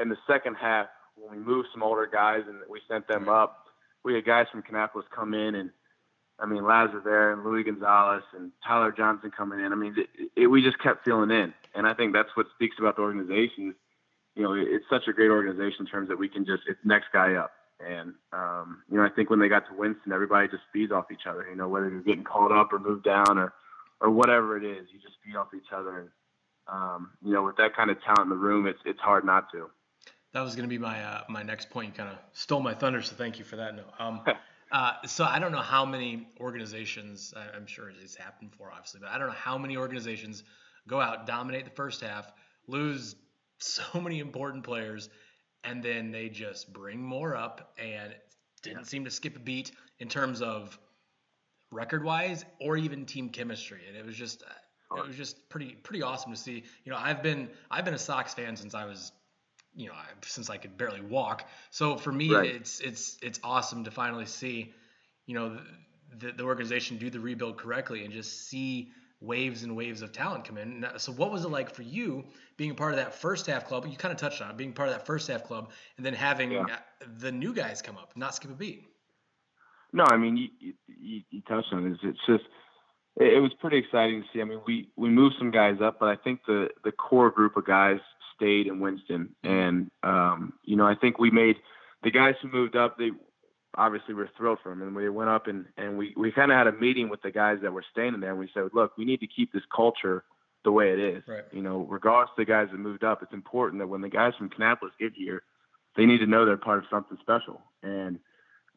in 0.00 0.08
the 0.08 0.16
second 0.26 0.56
half 0.56 0.86
when 1.16 1.38
we 1.38 1.44
moved 1.44 1.68
some 1.72 1.82
older 1.82 2.08
guys 2.10 2.42
and 2.48 2.58
we 2.68 2.80
sent 2.88 3.06
them 3.06 3.28
up. 3.28 3.64
We 4.04 4.14
had 4.14 4.24
guys 4.24 4.46
from 4.50 4.62
Kannapolis 4.62 5.04
come 5.14 5.34
in 5.34 5.54
and 5.56 5.70
I 6.38 6.46
mean 6.46 6.64
Laz 6.64 6.90
there 7.04 7.32
and 7.32 7.44
Louis 7.44 7.64
Gonzalez 7.64 8.22
and 8.36 8.52
Tyler 8.66 8.92
Johnson 8.92 9.30
coming 9.30 9.60
in. 9.60 9.72
I 9.72 9.76
mean 9.76 9.94
it, 9.96 10.30
it, 10.36 10.46
we 10.46 10.62
just 10.62 10.78
kept 10.78 11.04
filling 11.04 11.30
in, 11.30 11.54
and 11.74 11.86
I 11.86 11.94
think 11.94 12.12
that's 12.12 12.34
what 12.34 12.46
speaks 12.54 12.76
about 12.78 12.96
the 12.96 13.02
organization. 13.02 13.74
You 14.34 14.42
know, 14.42 14.52
it's 14.52 14.84
such 14.90 15.08
a 15.08 15.12
great 15.12 15.30
organization 15.30 15.80
in 15.80 15.86
terms 15.86 16.08
that 16.08 16.18
we 16.18 16.28
can 16.28 16.44
just 16.44 16.62
it's 16.68 16.80
next 16.84 17.06
guy 17.12 17.34
up 17.34 17.52
and 17.80 18.14
um, 18.32 18.82
you 18.90 18.96
know, 18.96 19.04
I 19.04 19.10
think 19.10 19.28
when 19.28 19.38
they 19.38 19.48
got 19.48 19.66
to 19.68 19.74
Winston, 19.76 20.12
everybody 20.12 20.48
just 20.48 20.62
feeds 20.72 20.92
off 20.92 21.10
each 21.12 21.26
other. 21.28 21.46
You 21.48 21.56
know, 21.56 21.68
whether 21.68 21.88
you're 21.88 22.02
getting 22.02 22.24
called 22.24 22.52
up 22.52 22.72
or 22.72 22.78
moved 22.78 23.04
down 23.04 23.38
or 23.38 23.52
or 24.00 24.10
whatever 24.10 24.56
it 24.56 24.64
is, 24.64 24.86
you 24.92 24.98
just 25.00 25.14
feed 25.24 25.36
off 25.36 25.48
each 25.54 25.72
other. 25.72 26.00
And 26.00 26.08
um, 26.68 27.10
you 27.22 27.32
know, 27.32 27.42
with 27.44 27.56
that 27.56 27.76
kind 27.76 27.90
of 27.90 28.02
talent 28.02 28.24
in 28.24 28.28
the 28.30 28.36
room, 28.36 28.66
it's 28.66 28.78
it's 28.84 29.00
hard 29.00 29.24
not 29.24 29.50
to. 29.52 29.68
That 30.32 30.40
was 30.40 30.54
going 30.54 30.68
to 30.68 30.70
be 30.70 30.78
my 30.78 31.02
uh, 31.02 31.24
my 31.28 31.42
next 31.42 31.70
point. 31.70 31.88
You 31.88 32.04
kind 32.04 32.10
of 32.10 32.18
stole 32.32 32.60
my 32.60 32.74
thunder, 32.74 33.02
so 33.02 33.14
thank 33.14 33.38
you 33.38 33.44
for 33.44 33.56
that. 33.56 33.76
No, 33.76 33.84
um, 33.98 34.22
uh, 34.72 34.92
so 35.06 35.24
I 35.24 35.38
don't 35.38 35.52
know 35.52 35.58
how 35.58 35.84
many 35.84 36.28
organizations. 36.40 37.32
I'm 37.54 37.66
sure 37.66 37.90
it's 38.02 38.16
happened 38.16 38.52
for, 38.56 38.70
obviously, 38.70 39.00
but 39.00 39.10
I 39.10 39.18
don't 39.18 39.28
know 39.28 39.34
how 39.34 39.58
many 39.58 39.76
organizations 39.76 40.42
go 40.88 41.00
out, 41.00 41.26
dominate 41.26 41.64
the 41.64 41.70
first 41.70 42.00
half, 42.00 42.30
lose 42.66 43.14
so 43.58 44.00
many 44.00 44.18
important 44.18 44.64
players, 44.64 45.08
and 45.64 45.82
then 45.82 46.10
they 46.10 46.28
just 46.28 46.72
bring 46.72 47.00
more 47.00 47.36
up 47.36 47.74
and 47.78 48.14
didn't 48.62 48.86
seem 48.86 49.04
to 49.04 49.10
skip 49.10 49.36
a 49.36 49.40
beat 49.40 49.70
in 49.98 50.08
terms 50.08 50.42
of 50.42 50.78
record 51.70 52.04
wise 52.04 52.44
or 52.60 52.76
even 52.76 53.06
team 53.06 53.28
chemistry. 53.28 53.80
And 53.88 53.96
it 53.96 54.04
was 54.04 54.16
just 54.16 54.42
it 54.96 55.06
was 55.06 55.16
just 55.16 55.48
pretty 55.48 55.72
pretty 55.82 56.02
awesome 56.02 56.32
to 56.32 56.38
see. 56.38 56.64
You 56.84 56.92
know 56.92 56.98
i've 56.98 57.22
been 57.22 57.48
i've 57.70 57.84
been 57.84 57.94
a 57.94 57.98
sox 57.98 58.34
fan 58.34 58.56
since 58.56 58.74
i 58.74 58.84
was 58.84 59.12
you 59.76 59.86
know 59.86 59.94
since 60.22 60.50
i 60.50 60.56
could 60.56 60.76
barely 60.76 61.00
walk 61.02 61.48
so 61.70 61.96
for 61.96 62.10
me 62.10 62.34
right. 62.34 62.50
it's 62.50 62.80
it's 62.80 63.16
it's 63.22 63.38
awesome 63.44 63.84
to 63.84 63.90
finally 63.90 64.26
see 64.26 64.72
you 65.26 65.34
know 65.34 65.58
the, 66.18 66.32
the 66.32 66.42
organization 66.42 66.96
do 66.96 67.10
the 67.10 67.20
rebuild 67.20 67.58
correctly 67.58 68.04
and 68.04 68.12
just 68.12 68.48
see 68.48 68.90
waves 69.20 69.62
and 69.62 69.74
waves 69.74 70.02
of 70.02 70.12
talent 70.12 70.44
come 70.44 70.58
in. 70.58 70.86
So 70.98 71.12
what 71.12 71.32
was 71.32 71.44
it 71.44 71.48
like 71.48 71.70
for 71.74 71.82
you 71.82 72.24
being 72.56 72.70
a 72.70 72.74
part 72.74 72.92
of 72.92 72.98
that 72.98 73.14
first 73.14 73.46
half 73.46 73.66
club? 73.66 73.86
You 73.86 73.96
kind 73.96 74.12
of 74.12 74.18
touched 74.18 74.42
on 74.42 74.50
it, 74.50 74.56
being 74.56 74.72
part 74.72 74.88
of 74.88 74.94
that 74.94 75.06
first 75.06 75.28
half 75.28 75.44
club, 75.44 75.70
and 75.96 76.04
then 76.04 76.14
having 76.14 76.52
yeah. 76.52 76.62
Uh, 76.62 77.06
the 77.18 77.32
new 77.32 77.54
guys 77.54 77.82
come 77.82 77.96
up, 77.96 78.12
not 78.16 78.34
skip 78.34 78.50
a 78.50 78.54
beat. 78.54 78.84
No, 79.92 80.04
I 80.04 80.16
mean 80.16 80.36
you, 80.36 80.74
you, 80.86 81.22
you 81.30 81.40
touched 81.48 81.72
on 81.72 81.86
it. 81.86 81.98
It's 82.02 82.18
just 82.26 82.44
it 83.16 83.40
was 83.40 83.52
pretty 83.60 83.78
exciting 83.78 84.22
to 84.22 84.28
see. 84.32 84.40
I 84.42 84.44
mean, 84.44 84.60
we 84.66 84.90
we 84.96 85.08
moved 85.08 85.36
some 85.38 85.50
guys 85.50 85.76
up, 85.82 85.98
but 85.98 86.08
I 86.08 86.16
think 86.16 86.40
the 86.46 86.68
the 86.84 86.92
core 86.92 87.30
group 87.30 87.56
of 87.56 87.66
guys 87.66 88.00
stayed 88.36 88.66
in 88.66 88.80
Winston, 88.80 89.34
and 89.42 89.90
um, 90.02 90.52
you 90.64 90.76
know 90.76 90.86
I 90.86 90.94
think 90.94 91.18
we 91.18 91.30
made 91.30 91.56
the 92.02 92.10
guys 92.10 92.34
who 92.40 92.48
moved 92.48 92.76
up. 92.76 92.98
They 92.98 93.10
obviously 93.76 94.14
we're 94.14 94.30
thrilled 94.36 94.58
for 94.62 94.72
him. 94.72 94.82
And 94.82 94.94
we 94.94 95.08
went 95.08 95.30
up 95.30 95.46
and, 95.46 95.66
and 95.76 95.98
we, 95.98 96.14
we 96.16 96.32
kind 96.32 96.50
of 96.50 96.56
had 96.56 96.66
a 96.66 96.72
meeting 96.72 97.08
with 97.08 97.22
the 97.22 97.30
guys 97.30 97.58
that 97.62 97.72
were 97.72 97.84
staying 97.92 98.14
in 98.14 98.20
there. 98.20 98.30
And 98.30 98.38
we 98.38 98.48
said, 98.54 98.70
look, 98.72 98.96
we 98.96 99.04
need 99.04 99.20
to 99.20 99.26
keep 99.26 99.52
this 99.52 99.62
culture 99.74 100.24
the 100.64 100.72
way 100.72 100.92
it 100.92 100.98
is. 100.98 101.22
Right. 101.28 101.44
You 101.52 101.62
know, 101.62 101.86
regardless 101.88 102.30
of 102.30 102.36
the 102.38 102.50
guys 102.50 102.68
that 102.72 102.78
moved 102.78 103.04
up, 103.04 103.22
it's 103.22 103.32
important 103.32 103.80
that 103.80 103.86
when 103.86 104.00
the 104.00 104.08
guys 104.08 104.32
from 104.38 104.50
Kannapolis 104.50 104.96
get 104.98 105.12
here, 105.14 105.42
they 105.96 106.06
need 106.06 106.18
to 106.18 106.26
know 106.26 106.44
they're 106.44 106.56
part 106.56 106.78
of 106.78 106.84
something 106.90 107.18
special. 107.20 107.62
And 107.82 108.18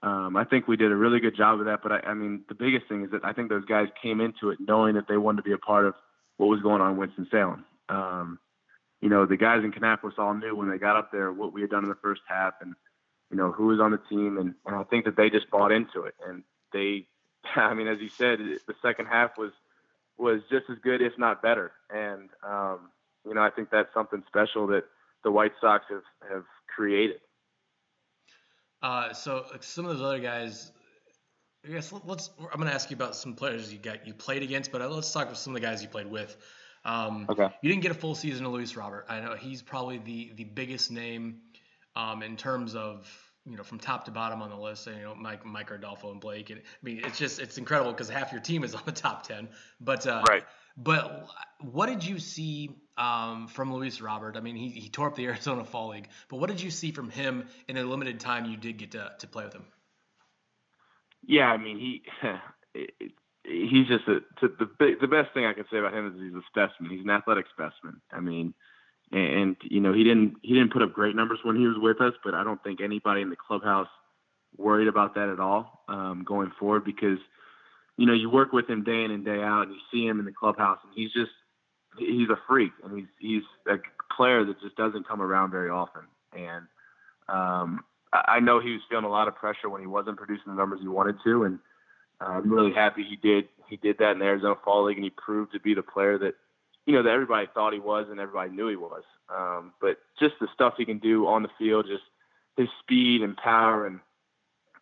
um, 0.03 0.35
I 0.37 0.43
think 0.45 0.67
we 0.67 0.77
did 0.77 0.91
a 0.91 0.95
really 0.95 1.19
good 1.19 1.35
job 1.35 1.59
of 1.59 1.65
that. 1.65 1.81
But 1.81 1.91
I, 1.91 1.99
I 2.07 2.13
mean, 2.13 2.43
the 2.47 2.55
biggest 2.55 2.87
thing 2.87 3.03
is 3.03 3.11
that 3.11 3.23
I 3.23 3.33
think 3.33 3.49
those 3.49 3.65
guys 3.65 3.87
came 4.01 4.21
into 4.21 4.49
it 4.49 4.59
knowing 4.59 4.95
that 4.95 5.07
they 5.07 5.17
wanted 5.17 5.37
to 5.37 5.43
be 5.43 5.53
a 5.53 5.57
part 5.57 5.85
of 5.85 5.93
what 6.37 6.47
was 6.47 6.61
going 6.61 6.81
on 6.81 6.91
in 6.91 6.97
Winston-Salem. 6.97 7.65
Um, 7.89 8.39
you 9.01 9.09
know, 9.09 9.25
the 9.25 9.37
guys 9.37 9.63
in 9.63 9.71
Kannapolis 9.71 10.17
all 10.17 10.33
knew 10.33 10.55
when 10.55 10.69
they 10.69 10.77
got 10.77 10.97
up 10.97 11.11
there 11.11 11.31
what 11.31 11.53
we 11.53 11.61
had 11.61 11.69
done 11.69 11.83
in 11.83 11.89
the 11.89 11.97
first 12.01 12.21
half 12.27 12.53
and– 12.61 12.75
you 13.29 13.37
know, 13.37 13.51
who 13.51 13.67
was 13.67 13.79
on 13.79 13.91
the 13.91 13.99
team, 14.09 14.37
and, 14.37 14.55
and 14.65 14.75
I 14.75 14.83
think 14.83 15.05
that 15.05 15.15
they 15.15 15.29
just 15.29 15.49
bought 15.51 15.71
into 15.71 16.03
it. 16.03 16.15
And 16.27 16.43
they, 16.73 17.07
I 17.55 17.73
mean, 17.73 17.87
as 17.87 17.99
you 17.99 18.09
said, 18.09 18.39
the 18.39 18.73
second 18.81 19.07
half 19.07 19.37
was 19.37 19.51
was 20.17 20.41
just 20.51 20.65
as 20.69 20.77
good, 20.83 21.01
if 21.01 21.13
not 21.17 21.41
better. 21.41 21.71
And 21.89 22.29
um, 22.45 22.89
you 23.25 23.33
know, 23.33 23.41
I 23.41 23.49
think 23.49 23.69
that's 23.71 23.93
something 23.93 24.23
special 24.27 24.67
that 24.67 24.83
the 25.23 25.31
White 25.31 25.53
Sox 25.61 25.85
have 25.89 26.03
have 26.31 26.43
created. 26.75 27.17
Uh, 28.81 29.13
so 29.13 29.45
some 29.61 29.85
of 29.85 29.97
those 29.97 30.05
other 30.05 30.19
guys, 30.19 30.71
I 31.65 31.69
guess 31.69 31.93
let's. 32.05 32.31
I'm 32.39 32.57
going 32.57 32.67
to 32.67 32.73
ask 32.73 32.89
you 32.89 32.95
about 32.95 33.15
some 33.15 33.35
players 33.35 33.71
you 33.71 33.79
got 33.79 34.07
you 34.07 34.13
played 34.13 34.41
against, 34.41 34.71
but 34.71 34.89
let's 34.91 35.11
talk 35.11 35.23
about 35.23 35.37
some 35.37 35.55
of 35.55 35.61
the 35.61 35.65
guys 35.65 35.83
you 35.83 35.89
played 35.89 36.07
with. 36.07 36.35
Um, 36.89 37.27
okay. 37.29 37.49
You 37.61 37.69
didn't 37.69 37.83
get 37.83 37.91
a 37.91 37.95
full 37.95 38.15
season 38.15 38.45
of 38.45 38.51
Luis 38.51 38.75
Robert. 38.75 39.05
I 39.09 39.19
know 39.19 39.35
he's 39.35 39.61
probably 39.61 39.99
the 39.99 40.31
the 40.35 40.43
biggest 40.43 40.89
name 40.89 41.41
um, 41.95 42.23
in 42.23 42.35
terms 42.35 42.73
of 42.73 43.07
you 43.45 43.57
know 43.57 43.63
from 43.63 43.77
top 43.77 44.05
to 44.05 44.11
bottom 44.11 44.41
on 44.41 44.49
the 44.49 44.57
list. 44.57 44.87
You 44.87 44.93
know, 45.03 45.13
Micker, 45.13 45.45
Micker 45.45 45.75
Adolfo, 45.75 46.11
and 46.11 46.19
Blake. 46.19 46.49
And, 46.49 46.59
I 46.59 46.63
mean, 46.81 47.01
it's 47.05 47.19
just 47.19 47.39
it's 47.39 47.59
incredible 47.59 47.91
because 47.91 48.09
half 48.09 48.31
your 48.31 48.41
team 48.41 48.63
is 48.63 48.73
on 48.73 48.81
the 48.85 48.91
top 48.91 49.27
ten. 49.27 49.49
But 49.79 50.07
uh, 50.07 50.23
right. 50.27 50.43
But 50.75 51.29
what 51.59 51.87
did 51.89 52.03
you 52.05 52.17
see 52.17 52.71
um, 52.97 53.47
from 53.49 53.71
Luis 53.71 54.01
Robert? 54.01 54.35
I 54.35 54.39
mean, 54.39 54.55
he, 54.55 54.69
he 54.69 54.89
tore 54.89 55.07
up 55.07 55.15
the 55.15 55.25
Arizona 55.27 55.65
Fall 55.65 55.89
League. 55.89 56.07
But 56.27 56.37
what 56.37 56.49
did 56.49 56.61
you 56.61 56.71
see 56.71 56.91
from 56.91 57.11
him 57.11 57.47
in 57.67 57.77
a 57.77 57.83
limited 57.83 58.19
time 58.19 58.45
you 58.45 58.57
did 58.57 58.77
get 58.77 58.91
to, 58.91 59.11
to 59.19 59.27
play 59.27 59.43
with 59.43 59.53
him? 59.53 59.65
Yeah, 61.23 61.51
I 61.51 61.57
mean, 61.57 61.77
he 61.77 62.01
he's 63.43 63.87
just 63.87 64.07
a, 64.07 64.19
the 64.41 64.97
the 65.01 65.07
best 65.07 65.33
thing 65.33 65.45
I 65.45 65.53
can 65.53 65.65
say 65.71 65.77
about 65.77 65.93
him 65.93 66.07
is 66.07 66.13
he's 66.21 66.33
a 66.33 66.43
specimen. 66.47 66.91
He's 66.91 67.03
an 67.03 67.09
athletic 67.09 67.45
specimen. 67.53 68.01
I 68.11 68.19
mean, 68.19 68.53
and 69.11 69.55
you 69.63 69.79
know 69.79 69.93
he 69.93 70.03
didn't 70.03 70.35
he 70.41 70.53
didn't 70.53 70.73
put 70.73 70.81
up 70.81 70.93
great 70.93 71.15
numbers 71.15 71.39
when 71.43 71.55
he 71.55 71.67
was 71.67 71.77
with 71.79 72.01
us, 72.01 72.13
but 72.23 72.33
I 72.33 72.43
don't 72.43 72.61
think 72.63 72.81
anybody 72.81 73.21
in 73.21 73.29
the 73.29 73.35
clubhouse 73.35 73.87
worried 74.57 74.87
about 74.87 75.15
that 75.15 75.29
at 75.29 75.39
all 75.39 75.83
um, 75.87 76.23
going 76.27 76.51
forward 76.59 76.83
because 76.83 77.19
you 77.97 78.05
know 78.05 78.13
you 78.13 78.29
work 78.29 78.51
with 78.51 78.69
him 78.69 78.83
day 78.83 79.03
in 79.03 79.11
and 79.11 79.25
day 79.25 79.41
out, 79.41 79.63
and 79.63 79.73
you 79.73 79.79
see 79.91 80.05
him 80.05 80.19
in 80.19 80.25
the 80.25 80.31
clubhouse, 80.31 80.79
and 80.83 80.93
he's 80.95 81.11
just 81.11 81.31
he's 81.97 82.29
a 82.29 82.39
freak, 82.47 82.71
and 82.83 82.97
he's 82.97 83.07
he's 83.19 83.43
a 83.67 83.77
player 84.15 84.45
that 84.45 84.59
just 84.61 84.75
doesn't 84.75 85.07
come 85.07 85.21
around 85.21 85.51
very 85.51 85.69
often, 85.69 86.03
and 86.33 86.65
um, 87.29 87.83
I 88.11 88.39
know 88.39 88.59
he 88.59 88.71
was 88.71 88.81
feeling 88.89 89.05
a 89.05 89.09
lot 89.09 89.27
of 89.27 89.35
pressure 89.35 89.69
when 89.69 89.81
he 89.81 89.87
wasn't 89.87 90.17
producing 90.17 90.45
the 90.47 90.55
numbers 90.55 90.79
he 90.81 90.87
wanted 90.87 91.17
to, 91.23 91.43
and 91.43 91.59
I'm 92.21 92.51
really 92.51 92.73
happy 92.73 93.03
he 93.03 93.15
did 93.15 93.47
he 93.67 93.77
did 93.77 93.97
that 93.99 94.11
in 94.11 94.19
the 94.19 94.25
Arizona 94.25 94.55
Fall 94.63 94.85
League, 94.85 94.97
and 94.97 95.03
he 95.03 95.11
proved 95.11 95.53
to 95.53 95.59
be 95.59 95.73
the 95.73 95.83
player 95.83 96.17
that 96.17 96.35
you 96.89 96.95
know, 96.95 97.03
that 97.03 97.11
everybody 97.11 97.47
thought 97.53 97.71
he 97.71 97.79
was 97.79 98.07
and 98.09 98.19
everybody 98.19 98.49
knew 98.49 98.67
he 98.67 98.75
was. 98.75 99.03
Um, 99.29 99.73
but 99.79 99.99
just 100.19 100.33
the 100.41 100.47
stuff 100.55 100.73
he 100.75 100.85
can 100.85 100.97
do 100.97 101.27
on 101.27 101.43
the 101.43 101.49
field, 101.59 101.85
just 101.85 102.01
his 102.57 102.67
speed 102.79 103.21
and 103.21 103.37
power 103.37 103.85
and 103.85 103.99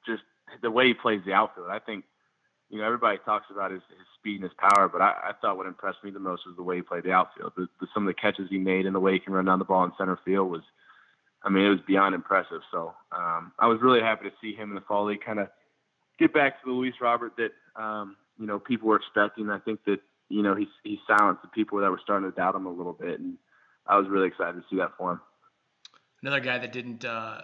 just 0.06 0.24
the 0.62 0.72
way 0.72 0.88
he 0.88 0.94
plays 0.94 1.20
the 1.26 1.34
outfield. 1.34 1.68
I 1.70 1.80
think, 1.80 2.06
you 2.70 2.78
know, 2.78 2.86
everybody 2.86 3.18
talks 3.26 3.48
about 3.52 3.72
his, 3.72 3.82
his 3.90 4.08
speed 4.18 4.36
and 4.36 4.44
his 4.44 4.54
power, 4.58 4.88
but 4.88 5.02
I, 5.02 5.16
I 5.22 5.32
thought 5.42 5.58
what 5.58 5.68
impressed 5.68 6.02
me 6.02 6.12
the 6.12 6.18
most 6.18 6.46
was 6.46 6.56
the 6.56 6.64
way 6.64 6.78
he 6.78 6.82
played 6.82 7.04
the 7.04 7.12
outfield. 7.12 7.52
The, 7.58 7.68
the, 7.82 7.88
some 7.94 8.08
of 8.08 8.08
the 8.08 8.22
catches 8.22 8.50
he 8.50 8.58
made 8.58 8.86
and 8.86 8.96
the 8.96 9.02
way 9.02 9.12
he 9.12 9.20
can 9.20 9.34
run 9.34 9.44
down 9.44 9.60
the 9.60 9.66
ball 9.66 9.84
in 9.84 9.92
center 9.98 10.18
field 10.24 10.50
was, 10.50 10.64
I 11.44 11.50
mean, 11.50 11.66
it 11.66 11.70
was 11.70 11.82
beyond 11.86 12.16
impressive. 12.16 12.62
So 12.72 12.94
um, 13.12 13.52
I 13.60 13.68
was 13.68 13.82
really 13.82 14.00
happy 14.00 14.30
to 14.30 14.36
see 14.40 14.56
him 14.56 14.70
in 14.70 14.76
the 14.76 14.82
fall 14.88 15.04
league 15.04 15.26
kind 15.26 15.40
of 15.40 15.50
get 16.20 16.34
back 16.34 16.62
to 16.62 16.66
the 16.66 16.72
Luis 16.72 16.96
Robert 17.02 17.34
that, 17.38 17.82
um, 17.82 18.16
you 18.40 18.46
know, 18.46 18.60
people 18.60 18.88
were 18.88 18.98
expecting. 18.98 19.50
I 19.50 19.60
think 19.60 19.84
that 19.86 20.00
you 20.30 20.44
know, 20.44 20.56
he's 20.56 20.68
he 20.84 21.00
silenced 21.08 21.42
the 21.42 21.48
people 21.50 21.80
that 21.80 21.90
were 21.90 22.00
starting 22.04 22.30
to 22.30 22.36
doubt 22.36 22.56
him 22.56 22.66
a 22.66 22.72
little 22.72 22.94
bit, 22.94 23.20
and 23.20 23.38
I 23.86 23.98
was 23.98 24.08
really 24.10 24.28
excited 24.28 24.56
to 24.56 24.64
see 24.70 24.78
that 24.78 24.92
for 24.98 25.14
him. 25.14 25.22
Another 26.22 26.40
guy 26.40 26.58
that 26.58 26.72
didn't 26.72 27.06
uh, 27.06 27.42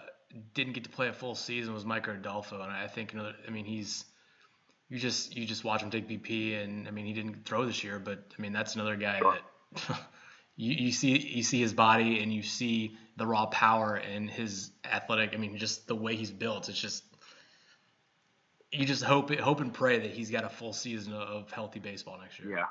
didn't 0.52 0.74
get 0.74 0.84
to 0.84 0.90
play 0.90 1.08
a 1.08 1.12
full 1.12 1.34
season 1.34 1.72
was 1.72 1.84
Micker 1.84 2.14
Adolfo, 2.14 2.60
and 2.60 2.70
I 2.70 2.86
think 2.86 3.12
another. 3.12 3.34
I 3.46 3.50
mean, 3.50 3.64
he's 3.64 4.04
you 4.88 4.98
just 4.98 5.36
you 5.36 5.46
just 5.46 5.64
watch 5.64 5.82
him 5.82 5.90
take 5.90 6.08
BP, 6.08 6.62
and 6.62 6.86
I 6.86 6.90
mean 6.90 7.06
he 7.06 7.12
didn't 7.12 7.46
throw 7.46 7.64
this 7.64 7.82
year, 7.82 7.98
but 7.98 8.24
I 8.38 8.42
mean 8.42 8.52
that's 8.52 8.74
another 8.74 8.96
guy 8.96 9.18
Sure. 9.18 9.38
that 9.88 10.00
you, 10.56 10.72
you 10.72 10.92
see 10.92 11.16
you 11.18 11.42
see 11.42 11.60
his 11.60 11.72
body 11.72 12.22
and 12.22 12.32
you 12.32 12.42
see 12.42 12.96
the 13.16 13.26
raw 13.26 13.46
power 13.46 13.94
and 13.94 14.28
his 14.28 14.72
athletic. 14.84 15.32
I 15.32 15.38
mean 15.38 15.56
just 15.56 15.86
the 15.86 15.96
way 15.96 16.16
he's 16.16 16.30
built. 16.30 16.68
It's 16.68 16.78
just 16.78 17.02
you 18.74 18.84
just 18.86 19.02
hope 19.02 19.34
hope 19.38 19.60
and 19.60 19.72
pray 19.72 19.98
that 20.00 20.10
he's 20.10 20.30
got 20.30 20.44
a 20.44 20.48
full 20.48 20.72
season 20.72 21.12
of 21.14 21.50
healthy 21.50 21.80
baseball 21.80 22.18
next 22.20 22.38
year. 22.40 22.56
Yeah, 22.58 22.64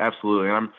absolutely. 0.00 0.48
And 0.48 0.56
I'm 0.56 0.72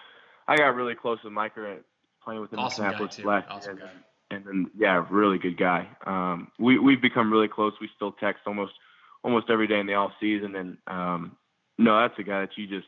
I 0.48 0.58
got 0.58 0.76
really 0.76 0.96
close 0.96 1.20
with 1.24 1.34
Micker 1.34 1.78
playing 2.24 2.42
with 2.42 2.52
him 2.52 2.60
Awesome 2.60 2.86
in 2.86 2.92
last 3.26 3.48
Awesome 3.50 3.78
year. 3.78 3.86
guy. 3.86 4.36
and 4.36 4.46
then 4.46 4.72
yeah, 4.78 5.06
really 5.10 5.38
good 5.38 5.58
guy. 5.58 5.88
Um, 6.06 6.52
we 6.60 6.80
we've 6.80 7.02
become 7.02 7.32
really 7.32 7.48
close. 7.48 7.74
We 7.82 7.90
still 7.96 8.14
text 8.14 8.42
almost 8.48 8.74
almost 9.24 9.50
every 9.50 9.68
day 9.68 9.80
in 9.80 9.86
the 9.88 9.94
off 9.96 10.12
season, 10.20 10.56
and 10.56 10.78
um, 10.88 11.38
no, 11.78 12.00
that's 12.02 12.18
a 12.20 12.24
guy 12.24 12.42
that 12.42 12.52
you 12.58 12.68
just 12.68 12.88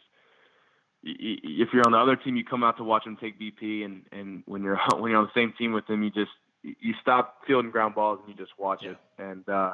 if 1.03 1.69
you're 1.73 1.85
on 1.85 1.93
the 1.93 1.97
other 1.97 2.15
team, 2.15 2.35
you 2.35 2.43
come 2.43 2.63
out 2.63 2.77
to 2.77 2.83
watch 2.83 3.05
him 3.05 3.17
take 3.19 3.39
BP, 3.39 3.83
and 3.85 4.03
and 4.11 4.43
when 4.45 4.63
you're 4.63 4.79
when 4.97 5.11
you're 5.11 5.19
on 5.19 5.29
the 5.33 5.39
same 5.39 5.53
team 5.57 5.73
with 5.73 5.89
him, 5.89 6.03
you 6.03 6.09
just 6.11 6.31
you 6.63 6.93
stop 7.01 7.37
fielding 7.47 7.71
ground 7.71 7.95
balls 7.95 8.19
and 8.21 8.29
you 8.29 8.35
just 8.35 8.57
watch 8.57 8.83
it. 8.83 8.97
And 9.17 9.47
uh, 9.49 9.73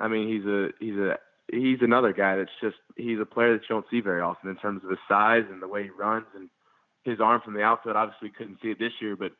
I 0.00 0.08
mean, 0.08 0.28
he's 0.28 0.46
a 0.46 0.68
he's 0.80 0.98
a 0.98 1.18
he's 1.50 1.78
another 1.82 2.12
guy 2.12 2.36
that's 2.36 2.50
just 2.60 2.76
he's 2.96 3.20
a 3.20 3.26
player 3.26 3.54
that 3.54 3.62
you 3.62 3.74
don't 3.74 3.86
see 3.90 4.00
very 4.00 4.20
often 4.20 4.50
in 4.50 4.56
terms 4.56 4.82
of 4.84 4.90
his 4.90 4.98
size 5.08 5.44
and 5.50 5.62
the 5.62 5.68
way 5.68 5.84
he 5.84 5.90
runs 5.90 6.26
and 6.34 6.48
his 7.04 7.20
arm 7.20 7.40
from 7.44 7.54
the 7.54 7.62
outfield. 7.62 7.96
Obviously, 7.96 8.30
couldn't 8.30 8.58
see 8.62 8.70
it 8.70 8.78
this 8.78 8.92
year, 9.00 9.16
but 9.16 9.32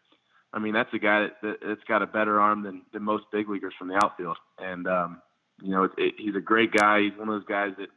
I 0.52 0.58
mean, 0.58 0.72
that's 0.72 0.92
a 0.94 0.98
guy 0.98 1.22
that, 1.22 1.32
that, 1.42 1.56
that's 1.66 1.84
got 1.86 2.02
a 2.02 2.06
better 2.06 2.40
arm 2.40 2.62
than, 2.62 2.82
than 2.92 3.02
most 3.02 3.24
big 3.30 3.48
leaguers 3.48 3.74
from 3.78 3.88
the 3.88 4.00
outfield. 4.02 4.38
And, 4.58 4.86
um, 4.86 5.20
you 5.60 5.70
know, 5.70 5.84
it, 5.84 5.90
it, 5.98 6.14
he's 6.16 6.34
a 6.34 6.40
great 6.40 6.72
guy. 6.72 7.02
He's 7.02 7.18
one 7.18 7.28
of 7.28 7.34
those 7.34 7.48
guys 7.48 7.72
that 7.78 7.88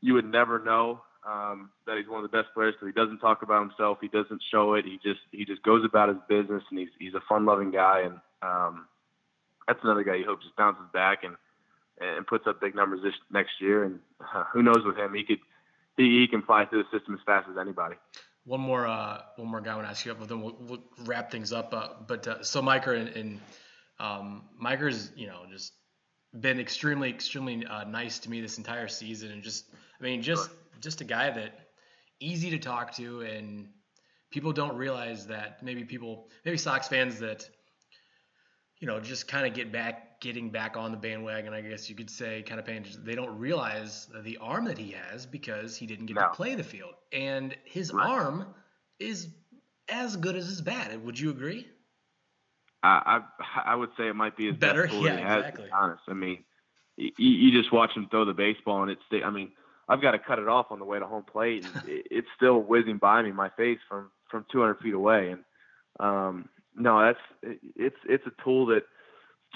you 0.00 0.14
would 0.14 0.28
never 0.28 0.58
know 0.58 1.02
um, 1.24 1.70
that 1.86 1.96
he's 1.96 2.08
one 2.08 2.24
of 2.24 2.30
the 2.30 2.36
best 2.36 2.52
players 2.54 2.74
because 2.74 2.92
he 2.92 3.00
doesn't 3.00 3.18
talk 3.18 3.42
about 3.42 3.60
himself. 3.60 3.98
He 4.00 4.08
doesn't 4.08 4.42
show 4.50 4.74
it. 4.74 4.84
He 4.84 4.98
just 5.04 5.20
he 5.30 5.44
just 5.44 5.62
goes 5.62 5.84
about 5.84 6.08
his 6.08 6.18
business, 6.28 6.62
and 6.70 6.78
he's 6.78 6.88
he's 6.98 7.14
a 7.14 7.22
fun-loving 7.28 7.70
guy. 7.70 8.02
And 8.06 8.14
um, 8.42 8.86
that's 9.66 9.80
another 9.82 10.04
guy 10.04 10.16
you 10.16 10.24
hope 10.26 10.42
just 10.42 10.56
bounces 10.56 10.86
back 10.92 11.24
and 11.24 11.36
and 12.00 12.26
puts 12.26 12.46
up 12.46 12.60
big 12.60 12.74
numbers 12.74 13.00
this 13.02 13.14
next 13.30 13.60
year. 13.60 13.84
And 13.84 14.00
uh, 14.20 14.44
who 14.52 14.62
knows 14.62 14.84
with 14.84 14.96
him, 14.96 15.14
he 15.14 15.24
could 15.24 15.38
he, 15.96 16.20
he 16.20 16.28
can 16.28 16.42
fly 16.42 16.64
through 16.64 16.84
the 16.84 16.98
system 16.98 17.14
as 17.14 17.20
fast 17.26 17.48
as 17.50 17.56
anybody. 17.58 17.96
One 18.44 18.60
more, 18.60 18.86
uh, 18.86 19.20
one 19.36 19.48
more 19.48 19.60
guy 19.60 19.72
I 19.72 19.74
want 19.74 19.86
to 19.88 19.90
ask 19.90 20.06
you, 20.06 20.12
up, 20.12 20.20
but 20.20 20.28
then 20.28 20.40
we'll, 20.40 20.56
we'll 20.60 20.82
wrap 21.04 21.30
things 21.30 21.52
up. 21.52 21.74
Uh, 21.74 21.88
but 22.06 22.26
uh, 22.26 22.42
so 22.42 22.62
Micker 22.62 22.98
and, 22.98 23.08
and 23.08 23.40
um, 24.00 24.44
Micker's, 24.62 25.10
you 25.16 25.26
know, 25.26 25.42
just 25.50 25.74
been 26.40 26.58
extremely, 26.58 27.10
extremely 27.10 27.66
uh, 27.66 27.84
nice 27.84 28.18
to 28.20 28.30
me 28.30 28.40
this 28.40 28.56
entire 28.56 28.88
season, 28.88 29.32
and 29.32 29.42
just, 29.42 29.66
I 30.00 30.04
mean, 30.04 30.22
just, 30.22 30.50
just 30.80 31.00
a 31.00 31.04
guy 31.04 31.30
that 31.30 31.68
easy 32.20 32.48
to 32.50 32.58
talk 32.58 32.94
to, 32.94 33.20
and 33.20 33.68
people 34.30 34.52
don't 34.52 34.76
realize 34.76 35.26
that 35.26 35.62
maybe 35.62 35.84
people, 35.84 36.28
maybe 36.44 36.56
Sox 36.56 36.88
fans 36.88 37.18
that, 37.18 37.48
you 38.80 38.86
know, 38.86 39.00
just 39.00 39.26
kind 39.28 39.46
of 39.46 39.54
get 39.54 39.72
back, 39.72 40.20
getting 40.20 40.50
back 40.50 40.76
on 40.76 40.90
the 40.92 40.96
bandwagon, 40.96 41.52
I 41.52 41.60
guess 41.60 41.88
you 41.88 41.96
could 41.96 42.10
say, 42.10 42.42
kind 42.42 42.60
of 42.60 42.66
paying. 42.66 42.84
They 43.04 43.14
don't 43.14 43.38
realize 43.38 44.08
the 44.22 44.36
arm 44.38 44.64
that 44.66 44.78
he 44.78 44.92
has 44.92 45.26
because 45.26 45.76
he 45.76 45.86
didn't 45.86 46.06
get 46.06 46.14
No. 46.14 46.22
to 46.22 46.28
play 46.28 46.54
the 46.54 46.64
field, 46.64 46.94
and 47.12 47.56
his 47.64 47.92
Right. 47.92 48.08
arm 48.08 48.54
is 48.98 49.28
as 49.88 50.16
good 50.16 50.36
as 50.36 50.46
his 50.46 50.60
bat. 50.60 51.00
Would 51.00 51.18
you 51.18 51.30
agree? 51.30 51.66
I, 52.82 53.20
I 53.56 53.72
I 53.72 53.74
would 53.74 53.90
say 53.96 54.08
it 54.08 54.14
might 54.14 54.36
be 54.36 54.46
his 54.46 54.56
Better? 54.56 54.86
best 54.86 54.94
Yeah, 55.00 55.18
has. 55.18 55.40
exactly. 55.40 55.68
Honest, 55.72 56.02
I 56.08 56.14
mean, 56.14 56.44
you, 56.96 57.10
you 57.18 57.60
just 57.60 57.72
watch 57.72 57.90
him 57.96 58.06
throw 58.10 58.24
the 58.24 58.32
baseball, 58.34 58.82
and 58.82 58.90
it's. 58.90 59.02
I 59.24 59.30
mean, 59.30 59.52
I've 59.88 60.00
got 60.02 60.12
to 60.12 60.18
cut 60.18 60.38
it 60.38 60.48
off 60.48 60.66
on 60.70 60.78
the 60.78 60.84
way 60.84 60.98
to 60.98 61.06
home 61.06 61.24
plate, 61.24 61.62
and 61.64 61.74
it, 61.84 62.06
it's 62.10 62.28
still 62.36 62.60
whizzing 62.60 62.98
by 62.98 63.22
me, 63.22 63.32
my 63.32 63.50
face 63.50 63.78
from 63.88 64.10
from 64.30 64.46
200 64.52 64.78
feet 64.80 64.94
away. 64.94 65.30
And 65.30 65.44
um, 66.00 66.48
no, 66.78 67.00
that's 67.00 67.56
it's 67.76 67.96
it's 68.08 68.24
a 68.26 68.42
tool 68.42 68.66
that 68.66 68.82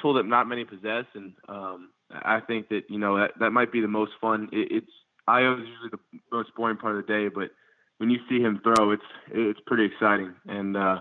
tool 0.00 0.14
that 0.14 0.26
not 0.26 0.48
many 0.48 0.64
possess, 0.64 1.04
and 1.14 1.32
um, 1.48 1.90
I 2.10 2.40
think 2.40 2.68
that 2.68 2.82
you 2.88 2.98
know 2.98 3.18
that 3.18 3.32
that 3.40 3.50
might 3.50 3.72
be 3.72 3.80
the 3.80 3.88
most 3.88 4.12
fun. 4.20 4.48
It, 4.52 4.68
it's 4.70 4.92
IO 5.28 5.54
is 5.54 5.68
usually 5.68 5.90
the 5.90 6.18
most 6.30 6.54
boring 6.56 6.76
part 6.76 6.96
of 6.96 7.06
the 7.06 7.12
day, 7.12 7.28
but 7.28 7.50
when 7.98 8.10
you 8.10 8.18
see 8.28 8.40
him 8.40 8.60
throw, 8.62 8.90
it's 8.92 9.02
it's 9.30 9.60
pretty 9.66 9.84
exciting, 9.84 10.34
and 10.46 10.76
uh, 10.76 11.00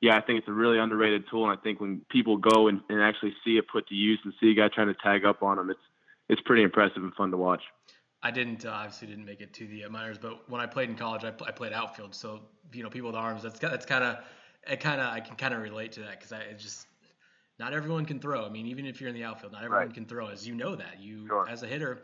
yeah, 0.00 0.16
I 0.16 0.20
think 0.20 0.40
it's 0.40 0.48
a 0.48 0.52
really 0.52 0.78
underrated 0.78 1.24
tool, 1.30 1.48
and 1.48 1.58
I 1.58 1.62
think 1.62 1.80
when 1.80 2.02
people 2.10 2.36
go 2.36 2.68
and, 2.68 2.80
and 2.88 3.00
actually 3.00 3.34
see 3.44 3.56
it 3.56 3.64
put 3.72 3.86
to 3.88 3.94
use 3.94 4.18
and 4.24 4.34
see 4.40 4.50
a 4.50 4.54
guy 4.54 4.68
trying 4.68 4.88
to 4.88 4.96
tag 5.02 5.24
up 5.24 5.42
on 5.42 5.58
him, 5.58 5.70
it's 5.70 5.80
it's 6.28 6.42
pretty 6.42 6.62
impressive 6.62 7.02
and 7.02 7.14
fun 7.14 7.30
to 7.30 7.36
watch. 7.36 7.62
I 8.22 8.30
didn't 8.30 8.64
uh, 8.64 8.70
obviously 8.70 9.08
didn't 9.08 9.24
make 9.24 9.40
it 9.40 9.52
to 9.54 9.66
the 9.66 9.88
minors, 9.88 10.18
but 10.18 10.48
when 10.48 10.60
I 10.60 10.66
played 10.66 10.88
in 10.88 10.96
college, 10.96 11.24
I, 11.24 11.30
pl- 11.30 11.46
I 11.48 11.50
played 11.50 11.72
outfield. 11.72 12.14
So 12.14 12.42
you 12.72 12.82
know, 12.82 12.90
people 12.90 13.08
with 13.08 13.16
arms, 13.16 13.42
that's 13.42 13.58
that's 13.58 13.86
kind 13.86 14.04
of 14.04 14.18
it. 14.66 14.80
Kind 14.80 15.00
of 15.00 15.12
I 15.12 15.20
can 15.20 15.36
kind 15.36 15.54
of 15.54 15.60
relate 15.62 15.92
to 15.92 16.00
that 16.00 16.12
because 16.18 16.32
I 16.32 16.40
it 16.40 16.58
just 16.58 16.86
not 17.58 17.72
everyone 17.74 18.04
can 18.06 18.18
throw. 18.20 18.44
I 18.44 18.48
mean, 18.48 18.66
even 18.66 18.86
if 18.86 19.00
you're 19.00 19.08
in 19.08 19.14
the 19.14 19.24
outfield, 19.24 19.52
not 19.52 19.64
everyone 19.64 19.86
Right. 19.86 19.94
can 19.94 20.06
throw. 20.06 20.28
As 20.28 20.46
you 20.46 20.54
know 20.54 20.74
that 20.76 21.00
you 21.00 21.26
Sure. 21.26 21.48
as 21.48 21.62
a 21.62 21.66
hitter, 21.66 22.02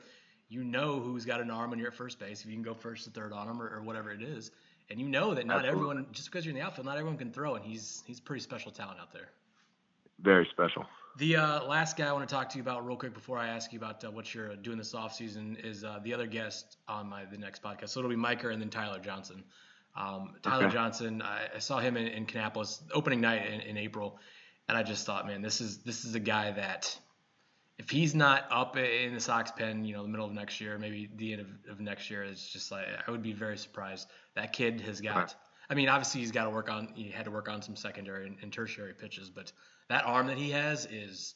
you 0.48 0.64
know 0.64 1.00
who's 1.00 1.24
got 1.24 1.40
an 1.40 1.50
arm 1.50 1.70
when 1.70 1.78
you're 1.78 1.88
at 1.88 1.94
first 1.94 2.18
base. 2.18 2.40
If 2.42 2.46
you 2.46 2.54
can 2.54 2.62
go 2.62 2.74
first 2.74 3.04
to 3.04 3.10
third 3.10 3.32
on 3.32 3.46
them 3.46 3.60
or, 3.60 3.68
or 3.68 3.82
whatever 3.82 4.10
it 4.12 4.22
is, 4.22 4.50
and 4.90 5.00
you 5.00 5.08
know 5.08 5.34
that 5.34 5.46
not 5.46 5.58
Absolutely. 5.64 5.88
everyone 5.90 6.06
just 6.12 6.30
because 6.30 6.44
you're 6.44 6.54
in 6.54 6.60
the 6.60 6.64
outfield, 6.66 6.86
not 6.86 6.96
everyone 6.96 7.18
can 7.18 7.32
throw, 7.32 7.54
and 7.54 7.64
he's 7.64 8.02
he's 8.06 8.18
a 8.18 8.22
pretty 8.22 8.42
special 8.42 8.70
talent 8.70 8.98
out 9.00 9.12
there. 9.12 9.28
Very 10.20 10.46
special. 10.50 10.84
The 11.16 11.36
uh, 11.36 11.64
last 11.64 11.96
guy 11.96 12.06
I 12.08 12.12
want 12.12 12.28
to 12.28 12.32
talk 12.32 12.48
to 12.50 12.56
you 12.58 12.62
about 12.62 12.86
real 12.86 12.96
quick 12.96 13.12
before 13.12 13.38
I 13.38 13.48
ask 13.48 13.72
you 13.72 13.78
about 13.78 14.04
uh, 14.04 14.10
what 14.10 14.32
you're 14.34 14.54
doing 14.56 14.78
this 14.78 14.92
offseason 14.94 15.58
is 15.64 15.82
uh, 15.82 15.98
the 16.04 16.14
other 16.14 16.26
guest 16.26 16.76
on 16.86 17.08
my 17.08 17.24
the 17.24 17.38
next 17.38 17.62
podcast. 17.62 17.88
So 17.90 18.00
it'll 18.00 18.10
be 18.10 18.16
Micker 18.16 18.52
and 18.52 18.60
then 18.62 18.70
Tyler 18.70 19.00
Johnson. 19.00 19.42
Um, 19.96 20.34
Tyler 20.42 20.66
Okay. 20.66 20.74
Johnson, 20.74 21.22
I, 21.22 21.48
I 21.56 21.58
saw 21.58 21.78
him 21.80 21.96
in, 21.96 22.06
in 22.06 22.26
Kannapolis 22.26 22.82
opening 22.92 23.20
night 23.20 23.46
in, 23.46 23.60
in 23.60 23.76
April, 23.76 24.18
and 24.68 24.76
I 24.78 24.82
just 24.82 25.06
thought, 25.06 25.26
man, 25.26 25.42
this 25.42 25.60
is 25.60 25.78
this 25.78 26.04
is 26.04 26.14
a 26.14 26.20
guy 26.20 26.52
that 26.52 26.96
if 27.78 27.90
he's 27.90 28.14
not 28.14 28.46
up 28.50 28.76
in 28.76 29.14
the 29.14 29.20
Sox 29.20 29.50
pen, 29.52 29.84
you 29.84 29.94
know, 29.94 30.02
the 30.02 30.08
middle 30.08 30.26
of 30.26 30.32
next 30.32 30.60
year, 30.60 30.78
maybe 30.78 31.08
the 31.16 31.32
end 31.32 31.42
of, 31.42 31.48
of 31.70 31.80
next 31.80 32.10
year, 32.10 32.24
it's 32.24 32.48
just 32.48 32.70
like 32.70 32.86
I 33.06 33.10
would 33.10 33.22
be 33.22 33.32
very 33.32 33.56
surprised. 33.56 34.08
That 34.34 34.52
kid 34.52 34.80
has 34.82 35.00
got. 35.00 35.16
Right. 35.16 35.34
I 35.70 35.74
mean, 35.74 35.88
obviously 35.88 36.20
he's 36.22 36.32
got 36.32 36.44
to 36.44 36.50
work 36.50 36.70
on. 36.70 36.88
He 36.94 37.10
had 37.10 37.26
to 37.26 37.30
work 37.30 37.48
on 37.48 37.62
some 37.62 37.76
secondary 37.76 38.26
and, 38.26 38.36
and 38.42 38.52
tertiary 38.52 38.94
pitches, 38.94 39.30
but 39.30 39.52
that 39.88 40.04
arm 40.04 40.26
that 40.26 40.38
he 40.38 40.50
has 40.50 40.86
is 40.86 41.34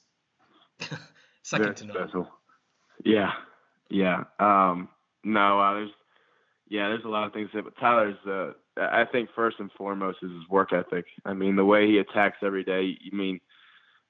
second 1.42 1.76
to 1.76 1.86
none. 1.86 1.96
special. 1.96 2.28
Yeah, 3.04 3.32
yeah. 3.88 4.24
Um, 4.38 4.88
no, 5.22 5.60
uh, 5.60 5.74
there's 5.74 5.90
yeah, 6.72 6.88
there's 6.88 7.04
a 7.04 7.08
lot 7.08 7.26
of 7.26 7.34
things 7.34 7.50
to 7.52 7.62
but 7.62 7.76
Tyler's. 7.78 8.16
Uh, 8.26 8.52
I 8.80 9.04
think 9.04 9.28
first 9.36 9.56
and 9.60 9.70
foremost 9.76 10.18
is 10.22 10.30
his 10.30 10.48
work 10.48 10.72
ethic. 10.72 11.04
I 11.26 11.34
mean, 11.34 11.54
the 11.54 11.66
way 11.66 11.86
he 11.86 11.98
attacks 11.98 12.38
every 12.42 12.64
day. 12.64 12.96
You 12.98 13.16
mean 13.16 13.40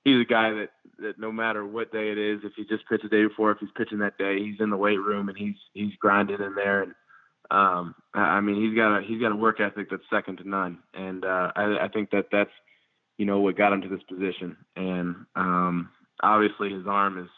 he's 0.05 0.21
a 0.21 0.25
guy 0.25 0.51
that 0.51 0.69
that 1.01 1.19
no 1.19 1.33
matter 1.33 1.67
what 1.67 1.91
day 1.91 2.11
it 2.11 2.19
is, 2.19 2.39
if 2.45 2.53
he 2.57 2.65
just 2.65 2.89
pitched 2.89 3.03
the 3.03 3.09
day 3.09 3.27
before, 3.27 3.51
if 3.51 3.59
he's 3.59 3.69
pitching 3.77 3.99
that 3.99 4.17
day, 4.17 4.39
he's 4.39 4.61
in 4.61 4.71
the 4.71 4.77
weight 4.77 5.01
room 5.01 5.29
and 5.29 5.37
he's 5.37 5.57
he's 5.75 5.97
grinding 5.99 6.41
in 6.41 6.55
there. 6.55 6.85
And 6.85 6.93
um, 7.51 7.97
I 8.15 8.21
I 8.21 8.41
mean, 8.41 8.63
he's 8.63 8.77
got 8.77 8.97
a 8.97 9.03
he's 9.03 9.21
got 9.21 9.33
a 9.33 9.37
work 9.37 9.59
ethic 9.59 9.91
that's 9.91 10.05
second 10.09 10.39
to 10.39 10.49
none. 10.49 10.79
And 10.95 11.25
uh, 11.25 11.51
I, 11.57 11.87
I 11.87 11.89
think 11.89 12.13
that 12.13 12.27
that's 12.31 12.53
you 13.19 13.27
know 13.27 13.41
what 13.41 13.57
got 13.57 13.73
him 13.73 13.83
to 13.83 13.89
this 13.89 14.05
position. 14.09 14.57
And 14.77 15.17
um, 15.35 15.91
obviously, 16.23 16.71
his 16.71 16.87
arm 16.87 17.19
is 17.19 17.29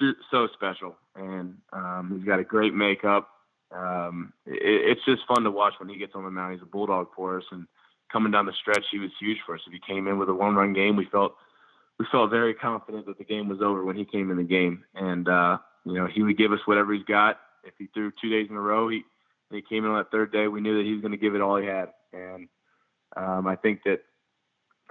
so, 0.00 0.12
so 0.32 0.48
special, 0.52 0.96
and 1.14 1.58
um, 1.72 2.12
he's 2.16 2.26
got 2.26 2.40
a 2.40 2.44
great 2.44 2.74
makeup. 2.74 3.28
Um, 3.74 4.32
it, 4.46 4.90
it's 4.96 5.04
just 5.04 5.26
fun 5.26 5.44
to 5.44 5.50
watch 5.50 5.74
when 5.78 5.88
he 5.88 5.98
gets 5.98 6.14
on 6.14 6.24
the 6.24 6.30
mound. 6.30 6.54
He's 6.54 6.62
a 6.62 6.66
bulldog 6.66 7.08
for 7.16 7.38
us, 7.38 7.44
and 7.50 7.66
coming 8.10 8.32
down 8.32 8.46
the 8.46 8.52
stretch, 8.60 8.84
he 8.90 8.98
was 8.98 9.10
huge 9.18 9.38
for 9.44 9.54
us. 9.54 9.60
If 9.66 9.72
he 9.72 9.80
came 9.86 10.06
in 10.08 10.18
with 10.18 10.28
a 10.28 10.34
one-run 10.34 10.72
game, 10.72 10.96
we 10.96 11.06
felt 11.06 11.34
we 11.98 12.06
felt 12.10 12.30
very 12.30 12.54
confident 12.54 13.06
that 13.06 13.18
the 13.18 13.24
game 13.24 13.48
was 13.48 13.60
over 13.62 13.84
when 13.84 13.96
he 13.96 14.04
came 14.04 14.30
in 14.30 14.36
the 14.36 14.42
game, 14.42 14.84
and 14.94 15.28
uh, 15.28 15.58
you 15.84 15.94
know 15.94 16.06
he 16.06 16.22
would 16.22 16.38
give 16.38 16.52
us 16.52 16.60
whatever 16.66 16.92
he's 16.92 17.04
got. 17.04 17.38
If 17.64 17.74
he 17.78 17.88
threw 17.94 18.12
two 18.20 18.28
days 18.28 18.48
in 18.50 18.56
a 18.56 18.60
row, 18.60 18.88
he 18.88 19.02
he 19.50 19.62
came 19.62 19.84
in 19.84 19.90
on 19.90 19.98
that 19.98 20.10
third 20.10 20.32
day, 20.32 20.48
we 20.48 20.60
knew 20.60 20.78
that 20.78 20.86
he 20.86 20.92
was 20.92 21.02
going 21.02 21.12
to 21.12 21.18
give 21.18 21.34
it 21.34 21.40
all 21.40 21.56
he 21.56 21.66
had, 21.66 21.90
and 22.12 22.48
um, 23.16 23.46
I 23.46 23.56
think 23.56 23.82
that 23.84 24.00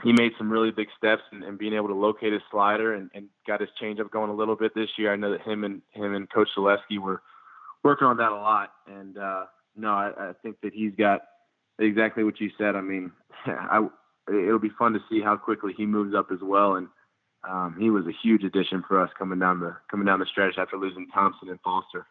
he 0.04 0.14
made 0.14 0.32
some 0.38 0.52
really 0.52 0.72
big 0.72 0.88
steps 0.98 1.24
in, 1.32 1.44
in 1.44 1.58
being 1.58 1.74
able 1.74 1.88
to 1.88 1.96
locate 1.96 2.34
his 2.34 2.42
slider 2.50 2.94
and, 2.94 3.10
and 3.14 3.28
got 3.48 3.62
his 3.62 3.70
changeup 3.82 4.10
going 4.12 4.30
a 4.30 4.36
little 4.36 4.56
bit 4.56 4.74
this 4.74 4.90
year. 4.98 5.12
I 5.12 5.16
know 5.16 5.32
that 5.32 5.42
him 5.42 5.64
and 5.64 5.82
him 5.92 6.16
and 6.16 6.30
Coach 6.30 6.50
Zaleski 6.58 7.00
were 7.00 7.22
working 7.84 8.08
on 8.08 8.18
that 8.18 8.32
a 8.32 8.36
lot. 8.36 8.72
And 8.88 9.18
uh, 9.18 9.46
no, 9.76 9.90
I, 9.90 10.12
I 10.18 10.32
think 10.42 10.58
that 10.64 10.74
he's 10.74 10.94
got 10.98 11.22
exactly 11.80 12.24
what 12.24 12.40
you 12.40 12.50
said. 12.58 12.76
I 12.76 12.82
mean, 12.82 13.12
I, 13.46 13.88
it'll 14.30 14.60
be 14.60 14.72
fun 14.78 14.94
to 14.94 15.00
see 15.10 15.22
how 15.22 15.38
quickly 15.38 15.74
he 15.76 15.86
moves 15.86 16.16
up 16.16 16.28
as 16.32 16.40
well. 16.42 16.76
And 16.76 16.88
um, 17.48 17.76
he 17.80 17.90
was 17.90 18.06
a 18.06 18.14
huge 18.24 18.44
addition 18.44 18.84
for 18.88 19.02
us 19.02 19.10
coming 19.18 19.40
down 19.40 19.60
the 19.60 19.76
coming 19.90 20.06
down 20.06 20.20
the 20.20 20.26
stretch 20.26 20.56
after 20.58 20.78
losing 20.78 21.08
Thompson 21.08 21.50
and 21.50 21.60
Foster. 21.62 22.06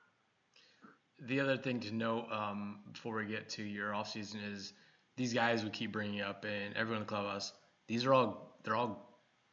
The 1.23 1.39
other 1.39 1.57
thing 1.57 1.81
to 1.81 1.95
note 1.95 2.27
um, 2.33 2.79
before 2.93 3.17
we 3.17 3.27
get 3.27 3.49
to 3.51 3.63
your 3.63 3.93
offseason 3.93 4.39
is 4.53 4.73
these 5.17 5.35
guys 5.35 5.63
we 5.63 5.71
keep 5.71 5.93
bringing 5.93 6.23
up 6.23 6.45
and 6.45 6.75
everyone 6.75 7.03
in 7.03 7.07
the 7.07 7.09
clubhouse. 7.09 7.53
These 7.89 8.07
are 8.07 8.15
all 8.15 8.57
they're 8.65 8.77
all 8.77 9.10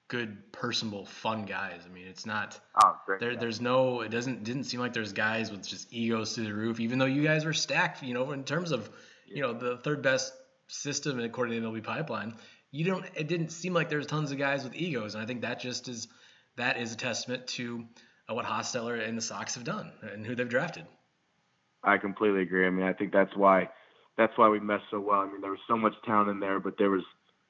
good, 0.08 0.52
personable, 0.52 1.06
fun 1.06 1.46
guys. 1.46 1.82
I 1.86 1.90
mean, 1.90 2.08
it's 2.08 2.26
not 2.26 2.60
Oh, 2.84 2.98
great. 3.06 3.20
there. 3.20 3.36
There's 3.36 3.62
no. 3.62 4.02
It 4.02 4.10
doesn't 4.10 4.44
didn't 4.44 4.64
seem 4.66 4.80
like 4.80 4.94
there's 4.94 5.14
guys 5.14 5.52
with 5.52 5.68
just 5.68 5.92
egos 5.94 6.36
through 6.36 6.46
the 6.46 6.54
roof. 6.54 6.80
Even 6.80 7.00
though 7.00 7.06
you 7.06 7.24
guys 7.24 7.46
were 7.46 7.54
stacked, 7.54 8.04
you 8.04 8.14
know, 8.14 8.32
in 8.32 8.44
terms 8.44 8.72
of 8.72 8.90
you 9.28 9.42
know 9.42 9.54
the 9.54 9.78
third 9.78 10.02
best 10.02 10.34
system 10.68 11.20
according 11.20 11.62
to 11.62 11.68
MLB 11.68 11.84
Pipeline. 11.84 12.36
You 12.72 12.86
don't. 12.86 13.06
It 13.16 13.28
didn't 13.28 13.50
seem 13.50 13.74
like 13.74 13.90
there's 13.90 14.06
tons 14.08 14.32
of 14.32 14.38
guys 14.38 14.64
with 14.64 14.76
egos, 14.76 15.16
and 15.16 15.24
I 15.24 15.26
think 15.28 15.42
that 15.42 15.60
just 15.60 15.88
is 15.88 16.08
that 16.58 16.78
is 16.78 16.94
a 16.94 16.98
testament 16.98 17.48
to 17.48 17.86
uh, 18.30 18.34
what 18.34 18.46
Hostetler 18.46 19.06
and 19.08 19.18
the 19.18 19.22
Sox 19.22 19.56
have 19.56 19.64
done 19.64 19.92
and 20.02 20.26
who 20.26 20.36
they've 20.36 20.50
drafted. 20.50 20.86
I 21.84 21.98
completely 21.98 22.42
agree. 22.42 22.66
I 22.68 22.70
mean, 22.70 22.86
I 22.86 22.92
think 22.94 23.14
that's 23.14 23.36
why 23.36 23.70
that's 24.18 24.38
why 24.38 24.50
we 24.50 24.60
meshed 24.60 24.86
so 24.92 25.00
well. 25.00 25.22
I 25.22 25.28
mean, 25.32 25.40
there 25.42 25.52
was 25.52 25.60
so 25.68 25.78
much 25.78 25.94
talent 26.06 26.30
in 26.30 26.40
there, 26.40 26.60
but 26.60 26.78
there 26.78 26.90
was 26.90 27.04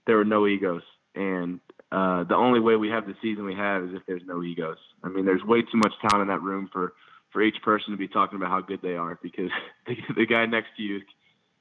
there 0.05 0.17
were 0.17 0.25
no 0.25 0.45
egos, 0.47 0.83
and 1.17 1.59
uh, 1.91 2.23
the 2.25 2.35
only 2.35 2.59
way 2.59 2.75
we 2.75 2.89
have 2.89 3.07
the 3.07 3.15
season 3.21 3.45
we 3.45 3.55
have 3.55 3.83
is 3.83 3.89
if 3.93 4.05
there's 4.05 4.21
no 4.25 4.43
egos. 4.43 4.77
I 5.03 5.09
mean, 5.09 5.25
there's 5.25 5.43
way 5.43 5.61
too 5.61 5.77
much 5.77 5.93
talent 6.01 6.21
in 6.21 6.27
that 6.27 6.41
room 6.41 6.69
for 6.71 6.93
for 7.31 7.41
each 7.41 7.61
person 7.61 7.91
to 7.91 7.97
be 7.97 8.07
talking 8.07 8.37
about 8.37 8.49
how 8.49 8.61
good 8.61 8.81
they 8.81 8.95
are 8.95 9.19
because 9.21 9.51
the, 9.87 9.95
the 10.15 10.25
guy 10.25 10.45
next 10.45 10.69
to 10.77 10.83
you 10.83 11.01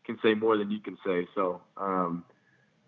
can 0.04 0.18
say 0.22 0.34
more 0.34 0.56
than 0.56 0.70
you 0.70 0.78
can 0.80 0.96
say. 1.04 1.26
So, 1.34 1.60
um, 1.76 2.24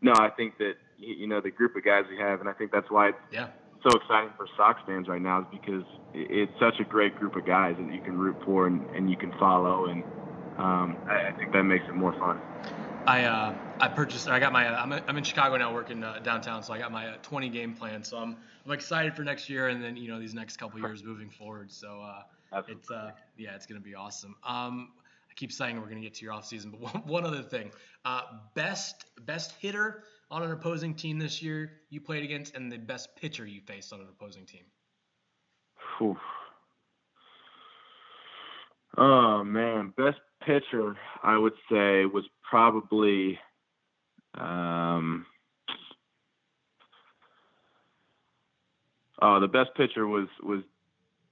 no, 0.01 0.13
I 0.17 0.31
think 0.31 0.59
that 0.59 0.75
you 0.97 1.27
know 1.27 1.41
the 1.41 1.51
group 1.51 1.77
of 1.77 1.85
guys 1.85 2.05
we 2.11 2.19
have, 2.19 2.41
and 2.41 2.49
I 2.49 2.53
think 2.53 2.71
that's 2.73 2.91
why 2.91 3.09
it's 3.09 3.19
Yeah. 3.33 3.49
so 3.83 3.97
exciting 3.97 4.31
for 4.37 4.47
Sox 4.57 4.81
fans 4.87 5.09
right 5.09 5.23
now 5.23 5.41
is 5.41 5.47
because 5.51 5.85
it's 6.15 6.53
such 6.61 6.81
a 6.81 6.85
great 6.85 7.17
group 7.17 7.37
of 7.37 7.47
guys 7.47 7.77
that 7.79 7.93
you 7.93 8.01
can 8.01 8.19
root 8.19 8.37
for 8.45 8.67
and, 8.67 8.85
and 8.95 9.11
you 9.11 9.17
can 9.17 9.33
follow, 9.39 9.87
and 9.87 10.03
um, 10.59 10.97
I, 11.09 11.29
I 11.29 11.33
think 11.33 11.53
that 11.53 11.63
makes 11.63 11.85
it 11.89 11.95
more 11.95 12.13
fun. 12.19 12.41
I 13.09 13.25
uh, 13.25 13.55
I 13.81 13.89
purchased. 13.89 14.29
I 14.29 14.39
got 14.39 14.53
my. 14.53 14.69
Uh, 14.69 14.83
I'm, 14.83 14.93
I'm 14.93 15.17
in 15.17 15.25
Chicago 15.25 15.57
now, 15.57 15.73
working 15.73 16.05
uh, 16.05 16.19
downtown, 16.23 16.63
so 16.63 16.75
I 16.75 16.79
got 16.79 16.93
my 16.93 17.09
uh, 17.09 17.17
20 17.23 17.49
game 17.49 17.73
plan. 17.73 18.05
So 18.05 18.19
I'm 18.19 18.37
I'm 18.67 18.73
excited 18.73 19.15
for 19.17 19.23
next 19.23 19.49
year, 19.49 19.69
and 19.69 19.83
then 19.83 19.97
you 19.97 20.09
know 20.09 20.21
these 20.21 20.35
next 20.35 20.59
couple 20.59 20.79
years 20.79 21.03
moving 21.03 21.31
forward. 21.31 21.73
So 21.73 22.03
uh, 22.03 22.63
it's 22.69 22.91
uh, 22.91 23.13
yeah, 23.39 23.55
it's 23.55 23.65
gonna 23.65 23.81
be 23.81 23.95
awesome. 23.95 24.37
Um, 24.47 24.91
I 25.31 25.35
keep 25.37 25.53
saying 25.53 25.81
we're 25.81 25.89
gonna 25.89 26.03
get 26.03 26.13
to 26.17 26.25
your 26.27 26.35
off 26.35 26.45
season, 26.45 26.71
but 26.71 26.81
one, 26.95 27.03
one 27.07 27.25
other 27.25 27.43
thing. 27.43 27.71
Uh, 28.05 28.21
best 28.55 29.07
best 29.25 29.55
hitter 29.59 30.05
on 30.31 30.43
an 30.43 30.53
opposing 30.53 30.95
team 30.95 31.19
this 31.19 31.41
year 31.41 31.73
you 31.89 32.03
played 32.03 32.25
against, 32.25 32.55
and 32.57 32.71
the 32.71 32.77
best 32.77 33.17
pitcher 33.17 33.47
you 33.47 33.63
faced 33.63 33.91
on 33.91 34.01
an 34.01 34.07
opposing 34.11 34.45
team. 34.45 34.65
Whew. 35.97 36.19
Oh 38.99 39.45
man, 39.45 39.95
best 39.97 40.19
pitcher 40.45 40.97
I 41.23 41.37
would 41.37 41.55
say 41.71 42.05
was 42.07 42.25
probably 42.49 43.39
um 44.35 45.27
Oh, 49.21 49.41
the 49.41 49.49
best 49.49 49.71
pitcher 49.77 50.07
was 50.07 50.29
was 50.43 50.63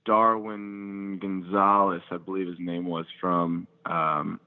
Darwin 0.05 1.19
Gonzalez, 1.21 2.03
I 2.11 2.17
believe 2.17 2.49
his 2.49 2.59
name 2.59 2.87
was 2.87 3.07
from 3.21 3.69
um 3.85 4.41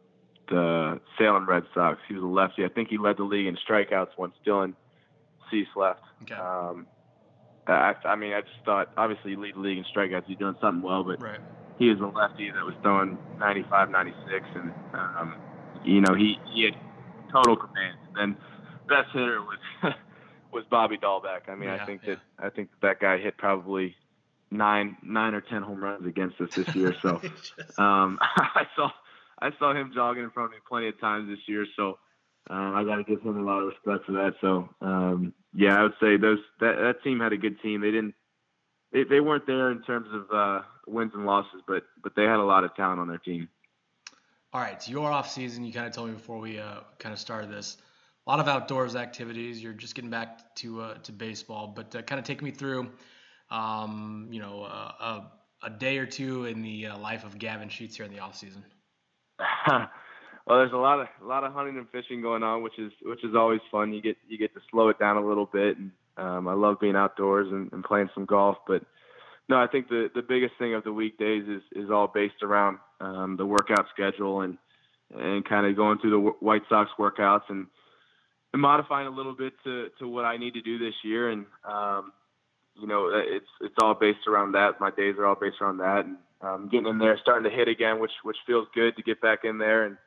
the 0.49 0.99
Salem 1.17 1.47
Red 1.47 1.63
Sox. 1.73 1.99
He 2.07 2.15
was 2.15 2.23
a 2.23 2.27
lefty. 2.27 2.65
I 2.65 2.69
think 2.69 2.89
he 2.89 2.97
led 2.97 3.17
the 3.17 3.23
league 3.23 3.47
in 3.47 3.57
strikeouts 3.57 4.17
once 4.17 4.33
Dylan 4.45 4.73
Cease 5.51 5.67
left. 5.75 6.01
Okay. 6.23 6.35
Um, 6.35 6.87
I, 7.67 7.93
I 8.03 8.15
mean, 8.15 8.33
I 8.33 8.41
just 8.41 8.53
thought 8.65 8.89
obviously 8.97 9.31
you 9.31 9.39
lead 9.39 9.55
the 9.55 9.59
league 9.59 9.77
in 9.77 9.85
strikeouts. 9.95 10.23
He's 10.25 10.37
doing 10.37 10.55
something 10.59 10.81
well, 10.81 11.03
but 11.03 11.21
Right. 11.21 11.39
He 11.79 11.87
was 11.89 11.99
a 12.01 12.05
lefty 12.05 12.51
that 12.51 12.65
was 12.65 12.75
throwing 12.81 13.17
95, 13.39 13.89
96, 13.89 14.45
and 14.55 14.73
um, 14.93 15.35
you 15.85 16.01
know 16.01 16.13
he 16.13 16.35
he 16.53 16.65
had 16.65 16.75
total 17.31 17.55
command. 17.55 17.97
And 18.07 18.15
then 18.35 18.37
best 18.87 19.09
hitter 19.13 19.41
was 19.41 19.57
was 20.51 20.65
Bobby 20.69 20.97
Dalbec. 20.97 21.47
I 21.47 21.55
mean, 21.55 21.69
Yeah, 21.69 21.81
I 21.81 21.85
think 21.85 22.01
yeah. 22.03 22.15
that 22.15 22.45
I 22.45 22.49
think 22.49 22.69
that, 22.81 22.99
guy 22.99 23.17
hit 23.17 23.37
probably 23.37 23.95
nine 24.51 24.97
nine 25.01 25.33
or 25.33 25.41
ten 25.41 25.61
home 25.61 25.81
runs 25.81 26.05
against 26.05 26.39
us 26.41 26.49
this 26.53 26.75
year. 26.75 26.93
So 27.01 27.21
um, 27.77 28.19
I 28.21 28.67
saw 28.75 28.91
I 29.41 29.51
saw 29.57 29.73
him 29.73 29.91
jogging 29.95 30.23
in 30.23 30.31
front 30.31 30.47
of 30.47 30.51
me 30.51 30.57
plenty 30.67 30.89
of 30.89 30.99
times 30.99 31.29
this 31.29 31.47
year, 31.47 31.65
so 31.77 31.97
um, 32.49 32.75
I 32.75 32.83
got 32.83 32.97
to 32.97 33.03
give 33.05 33.21
him 33.21 33.37
a 33.37 33.41
lot 33.41 33.61
of 33.61 33.67
respect 33.67 34.05
for 34.05 34.11
that. 34.13 34.33
So 34.41 34.67
um, 34.81 35.33
yeah, 35.53 35.79
I 35.79 35.83
would 35.83 35.95
say 36.01 36.17
those 36.17 36.39
that 36.59 36.75
that 36.75 37.03
team 37.03 37.21
had 37.21 37.31
a 37.31 37.37
good 37.37 37.61
team. 37.61 37.79
They 37.79 37.91
didn't 37.91 38.15
they, 38.91 39.03
they 39.03 39.19
weren't 39.19 39.45
there 39.47 39.71
in 39.71 39.81
terms 39.83 40.07
of 40.11 40.25
uh, 40.35 40.61
wins 40.89 41.11
and 41.13 41.25
losses, 41.25 41.61
but 41.67 41.83
but 42.03 42.15
they 42.15 42.23
had 42.23 42.39
a 42.39 42.43
lot 42.43 42.63
of 42.63 42.75
talent 42.75 42.99
on 42.99 43.07
their 43.07 43.17
team. 43.17 43.47
All 44.51 44.61
right, 44.61 44.81
so 44.81 44.91
your 44.91 45.11
off 45.11 45.29
season, 45.29 45.63
you 45.63 45.71
kind 45.71 45.85
of 45.85 45.93
told 45.93 46.09
me 46.09 46.15
before 46.15 46.39
we 46.39 46.59
uh, 46.59 46.79
kind 46.97 47.13
of 47.13 47.19
started 47.19 47.51
this. 47.51 47.77
A 48.25 48.29
lot 48.29 48.39
of 48.39 48.47
outdoors 48.47 48.95
activities. 48.95 49.61
You're 49.61 49.73
just 49.73 49.93
getting 49.93 50.09
back 50.09 50.55
to 50.55 50.81
uh, 50.81 50.93
to 51.03 51.11
baseball, 51.11 51.67
but 51.67 51.95
uh, 51.95 52.01
kind 52.01 52.17
of 52.17 52.25
take 52.25 52.41
me 52.41 52.51
through, 52.51 52.89
um, 53.51 54.27
you 54.31 54.39
know, 54.39 54.63
uh, 54.63 55.21
a, 55.61 55.67
a 55.67 55.69
day 55.69 55.99
or 55.99 56.05
two 56.07 56.45
in 56.45 56.61
the 56.63 56.87
uh, 56.87 56.97
life 56.97 57.23
of 57.25 57.37
Gavin 57.37 57.69
Sheets 57.69 57.95
here 57.95 58.05
in 58.05 58.11
the 58.11 58.19
off 58.19 58.35
season. 58.35 58.63
well, 59.67 59.87
there's 60.47 60.73
a 60.73 60.77
lot 60.77 60.99
of 60.99 61.07
a 61.21 61.25
lot 61.25 61.43
of 61.43 61.53
hunting 61.53 61.77
and 61.77 61.87
fishing 61.91 62.21
going 62.21 62.41
on, 62.41 62.63
which 62.63 62.79
is 62.79 62.91
which 63.03 63.23
is 63.23 63.35
always 63.35 63.61
fun. 63.71 63.93
You 63.93 64.01
get 64.01 64.17
you 64.27 64.39
get 64.39 64.53
to 64.55 64.61
slow 64.71 64.89
it 64.89 64.97
down 64.97 65.17
a 65.17 65.25
little 65.25 65.45
bit, 65.45 65.77
and 65.77 65.91
um, 66.17 66.47
I 66.47 66.53
love 66.53 66.79
being 66.79 66.95
outdoors 66.95 67.47
and, 67.51 67.71
and 67.71 67.83
playing 67.83 68.09
some 68.15 68.25
golf. 68.25 68.57
But 68.67 68.83
no, 69.49 69.57
I 69.57 69.67
think 69.67 69.89
the 69.89 70.09
the 70.13 70.21
biggest 70.21 70.53
thing 70.59 70.75
of 70.75 70.83
the 70.83 70.93
weekdays 70.93 71.43
is 71.47 71.63
is 71.71 71.89
all 71.89 72.07
based 72.07 72.43
around 72.43 72.77
um, 73.01 73.35
the 73.35 73.45
workout 73.45 73.87
schedule 73.93 74.41
and 74.41 74.57
and 75.13 75.43
kind 75.43 75.65
of 75.65 75.75
going 75.75 75.97
through 75.97 76.11
the 76.11 76.19
White 76.39 76.61
Sox 76.69 76.91
workouts 76.99 77.49
and, 77.49 77.65
and 78.53 78.61
modifying 78.61 79.07
a 79.07 79.11
little 79.11 79.35
bit 79.35 79.53
to 79.63 79.89
to 79.97 80.07
what 80.07 80.23
I 80.23 80.37
need 80.37 80.53
to 80.53 80.61
do 80.61 80.77
this 80.77 80.93
year. 81.03 81.31
And 81.31 81.45
um, 81.67 82.13
you 82.79 82.87
know, 82.87 83.09
it's 83.11 83.49
it's 83.61 83.75
all 83.81 83.95
based 83.95 84.27
around 84.27 84.51
that. 84.51 84.79
My 84.79 84.91
days 84.91 85.15
are 85.17 85.25
all 85.25 85.35
based 85.35 85.57
around 85.61 85.77
that, 85.77 86.05
and 86.05 86.17
um, 86.41 86.69
getting 86.71 86.87
in 86.87 86.99
there, 86.99 87.17
starting 87.19 87.49
to 87.49 87.55
hit 87.55 87.67
again, 87.67 87.99
which 87.99 88.13
which 88.21 88.37
feels 88.45 88.67
good 88.75 88.95
to 88.97 89.03
get 89.03 89.19
back 89.19 89.39
in 89.45 89.57
there 89.57 89.85
and 89.85 89.97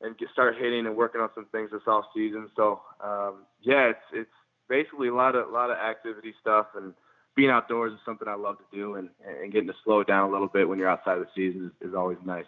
and 0.00 0.16
get, 0.16 0.30
start 0.32 0.56
hitting 0.56 0.86
and 0.86 0.96
working 0.96 1.20
on 1.20 1.28
some 1.34 1.46
things 1.52 1.70
this 1.72 1.82
off 1.86 2.06
season. 2.14 2.48
So 2.56 2.80
um, 3.04 3.44
yeah, 3.60 3.90
it's 3.90 4.06
it's 4.14 4.30
basically 4.66 5.08
a 5.08 5.14
lot 5.14 5.36
of 5.36 5.48
a 5.50 5.52
lot 5.52 5.70
of 5.70 5.76
activity 5.76 6.32
stuff 6.40 6.68
and 6.74 6.94
being 7.38 7.50
outdoors 7.50 7.92
is 7.92 8.00
something 8.04 8.26
I 8.26 8.34
love 8.34 8.56
to 8.58 8.76
do 8.76 8.96
and 8.96 9.08
and 9.24 9.52
getting 9.52 9.68
to 9.68 9.74
slow 9.84 10.00
it 10.00 10.08
down 10.08 10.28
a 10.28 10.32
little 10.32 10.48
bit 10.48 10.68
when 10.68 10.76
you're 10.76 10.90
outside 10.90 11.18
of 11.18 11.20
the 11.20 11.30
season 11.36 11.70
is, 11.80 11.88
is 11.88 11.94
always 11.94 12.18
nice. 12.26 12.44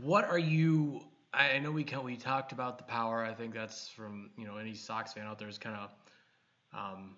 What 0.00 0.24
are 0.24 0.38
you? 0.38 1.00
I 1.34 1.58
know 1.58 1.72
we 1.72 1.82
can, 1.82 2.04
we 2.04 2.16
talked 2.16 2.52
about 2.52 2.78
the 2.78 2.84
power. 2.84 3.24
I 3.24 3.34
think 3.34 3.52
that's 3.52 3.88
from 3.88 4.30
you 4.38 4.46
know 4.46 4.58
any 4.58 4.74
Sox 4.74 5.12
fan 5.12 5.26
out 5.26 5.40
there 5.40 5.48
is 5.48 5.58
kind 5.58 5.76
of 5.76 5.90
um, 6.72 7.16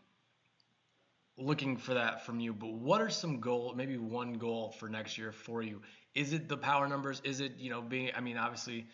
looking 1.36 1.76
for 1.76 1.92
that 1.92 2.24
from 2.24 2.40
you. 2.40 2.54
But 2.54 2.72
what 2.72 3.02
are 3.02 3.10
some 3.10 3.40
goal? 3.40 3.74
Maybe 3.76 3.98
one 3.98 4.34
goal 4.34 4.74
for 4.78 4.88
next 4.88 5.18
year 5.18 5.30
for 5.30 5.62
you. 5.62 5.82
Is 6.14 6.32
it 6.32 6.48
the 6.48 6.56
power 6.56 6.88
numbers? 6.88 7.20
Is 7.22 7.40
it 7.40 7.58
you 7.58 7.68
know 7.68 7.82
being? 7.82 8.12
I 8.16 8.20
mean, 8.20 8.38
obviously 8.38 8.86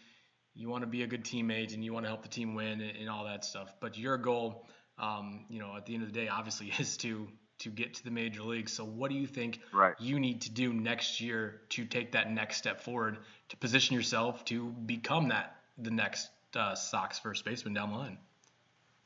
you 0.52 0.68
want 0.68 0.82
to 0.82 0.88
be 0.88 1.04
a 1.04 1.06
good 1.06 1.22
teammate 1.22 1.74
and 1.74 1.84
you 1.84 1.92
want 1.92 2.06
to 2.06 2.08
help 2.08 2.22
the 2.22 2.28
team 2.28 2.54
win 2.54 2.80
and, 2.80 2.96
and 2.96 3.08
all 3.08 3.24
that 3.26 3.44
stuff. 3.44 3.72
But 3.78 3.96
your 3.96 4.16
goal, 4.16 4.66
um, 4.98 5.44
you 5.48 5.58
know, 5.60 5.76
at 5.76 5.86
the 5.86 5.94
end 5.94 6.02
of 6.02 6.12
the 6.12 6.18
day, 6.18 6.28
obviously 6.28 6.72
is 6.78 6.96
to 6.98 7.28
to 7.58 7.70
get 7.70 7.94
to 7.94 8.04
the 8.04 8.10
major 8.10 8.42
leagues. 8.42 8.72
So 8.72 8.84
what 8.84 9.10
do 9.10 9.16
you 9.16 9.26
think 9.26 9.60
Right. 9.72 9.94
you 9.98 10.20
need 10.20 10.42
to 10.42 10.50
do 10.50 10.74
next 10.74 11.22
year 11.22 11.62
to 11.70 11.86
take 11.86 12.12
that 12.12 12.30
next 12.30 12.58
step 12.58 12.82
forward 12.82 13.16
to 13.48 13.56
position 13.56 13.96
yourself 13.96 14.44
to 14.46 14.66
become 14.68 15.28
that 15.28 15.56
the 15.78 15.90
next 15.90 16.28
uh, 16.54 16.74
Sox 16.74 17.18
first 17.18 17.46
baseman 17.46 17.72
down 17.72 17.92
the 17.92 17.96
line? 17.96 18.18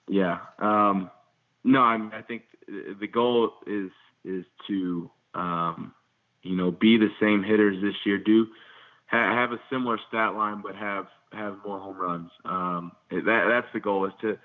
Yeah. 0.08 0.38
Um, 0.58 1.12
no, 1.62 1.80
I, 1.80 1.96
mean, 1.96 2.10
I 2.12 2.22
think 2.22 2.42
the 2.66 3.06
goal 3.06 3.52
is 3.66 3.90
is 4.24 4.44
to 4.66 5.10
um, 5.34 5.94
you 6.42 6.56
know 6.56 6.70
be 6.70 6.96
the 6.98 7.10
same 7.20 7.42
hitters 7.42 7.80
this 7.80 7.94
year. 8.04 8.18
Do 8.18 8.48
ha- 9.06 9.34
have 9.34 9.52
a 9.52 9.60
similar 9.70 9.98
stat 10.08 10.34
line, 10.34 10.60
but 10.62 10.74
have 10.74 11.06
have 11.32 11.58
more 11.64 11.78
home 11.78 11.98
runs. 11.98 12.30
Um, 12.44 12.92
that 13.10 13.44
that's 13.48 13.72
the 13.72 13.80
goal. 13.80 14.06
Is 14.06 14.12
to 14.22 14.38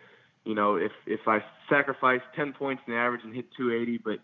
you 0.46 0.56
know 0.56 0.76
if 0.76 0.92
if 1.06 1.28
I 1.28 1.44
sacrifice 1.70 2.22
10 2.36 2.54
points 2.54 2.84
in 2.88 2.94
average 2.94 3.22
and 3.24 3.36
hit 3.36 3.46
280, 3.58 3.98
but 4.04 4.20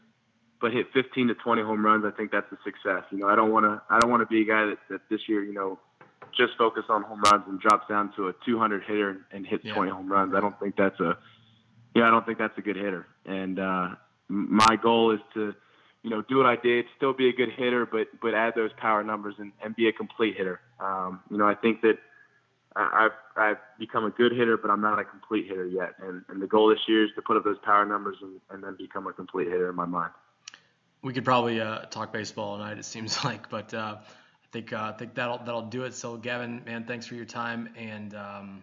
but 0.61 0.71
hit 0.71 0.87
15 0.93 1.29
to 1.29 1.33
20 1.33 1.63
home 1.63 1.83
runs, 1.83 2.05
I 2.05 2.11
think 2.11 2.31
that's 2.31 2.51
a 2.51 2.57
success. 2.63 3.03
You 3.11 3.17
know, 3.17 3.27
I 3.27 3.35
don't 3.35 3.51
want 3.51 3.65
to 3.65 3.81
I 3.89 3.99
don't 3.99 4.11
want 4.11 4.21
to 4.21 4.27
be 4.27 4.41
a 4.41 4.45
guy 4.45 4.65
that, 4.65 4.77
that 4.89 5.01
this 5.09 5.21
year 5.27 5.43
you 5.43 5.53
know 5.53 5.79
just 6.37 6.53
focus 6.57 6.83
on 6.87 7.03
home 7.03 7.21
runs 7.21 7.43
and 7.47 7.59
drops 7.59 7.87
down 7.89 8.13
to 8.15 8.29
a 8.29 8.33
200 8.45 8.83
hitter 8.83 9.25
and, 9.31 9.45
hits 9.45 9.65
Yeah. 9.65 9.73
20 9.73 9.91
home 9.91 10.09
runs. 10.09 10.33
I 10.33 10.39
don't 10.39 10.57
think 10.59 10.75
that's 10.77 10.99
a 10.99 11.17
yeah, 11.93 12.07
I 12.07 12.11
don't 12.11 12.25
think 12.25 12.37
that's 12.37 12.57
a 12.57 12.61
good 12.61 12.77
hitter. 12.77 13.05
And 13.25 13.59
uh, 13.59 13.89
my 14.29 14.77
goal 14.81 15.11
is 15.11 15.19
to, 15.33 15.53
you 16.03 16.09
know, 16.09 16.21
do 16.21 16.37
what 16.37 16.45
I 16.45 16.55
did, 16.55 16.85
still 16.95 17.11
be 17.13 17.27
a 17.27 17.33
good 17.33 17.49
hitter, 17.49 17.85
but 17.85 18.07
but 18.21 18.33
add 18.33 18.53
those 18.55 18.71
power 18.77 19.03
numbers 19.03 19.35
and, 19.39 19.51
and 19.63 19.75
be 19.75 19.87
a 19.87 19.91
complete 19.91 20.37
hitter. 20.37 20.61
Um, 20.79 21.19
you 21.29 21.37
know, 21.37 21.47
I 21.47 21.55
think 21.55 21.81
that 21.81 21.97
I've 22.75 23.11
I've 23.35 23.57
become 23.79 24.05
a 24.05 24.09
good 24.09 24.31
hitter, 24.31 24.57
but 24.57 24.71
I'm 24.71 24.81
not 24.81 24.99
a 24.99 25.03
complete 25.03 25.47
hitter 25.47 25.65
yet. 25.65 25.93
And 26.01 26.23
and 26.29 26.41
the 26.41 26.47
goal 26.47 26.69
this 26.69 26.79
year 26.87 27.05
is 27.05 27.11
to 27.15 27.21
put 27.21 27.37
up 27.37 27.43
those 27.43 27.57
power 27.63 27.85
numbers 27.85 28.17
and, 28.21 28.39
and 28.49 28.63
then 28.63 28.75
become 28.77 29.07
a 29.07 29.13
complete 29.13 29.47
hitter 29.47 29.69
in 29.69 29.75
my 29.75 29.85
mind. 29.85 30.11
We 31.01 31.13
could 31.13 31.25
probably 31.25 31.59
uh, 31.59 31.79
talk 31.85 32.13
baseball 32.13 32.51
all 32.51 32.57
night. 32.57 32.77
It 32.77 32.85
seems 32.85 33.23
like, 33.25 33.49
but 33.49 33.73
uh, 33.73 33.97
I 33.99 34.47
think 34.51 34.71
uh, 34.73 34.91
I 34.93 34.97
think 34.97 35.15
that'll 35.15 35.39
that'll 35.39 35.63
do 35.63 35.83
it. 35.83 35.93
So 35.93 36.17
Gavin, 36.17 36.63
man, 36.65 36.85
thanks 36.85 37.05
for 37.05 37.15
your 37.15 37.25
time 37.25 37.69
and. 37.75 38.13
Um, 38.15 38.61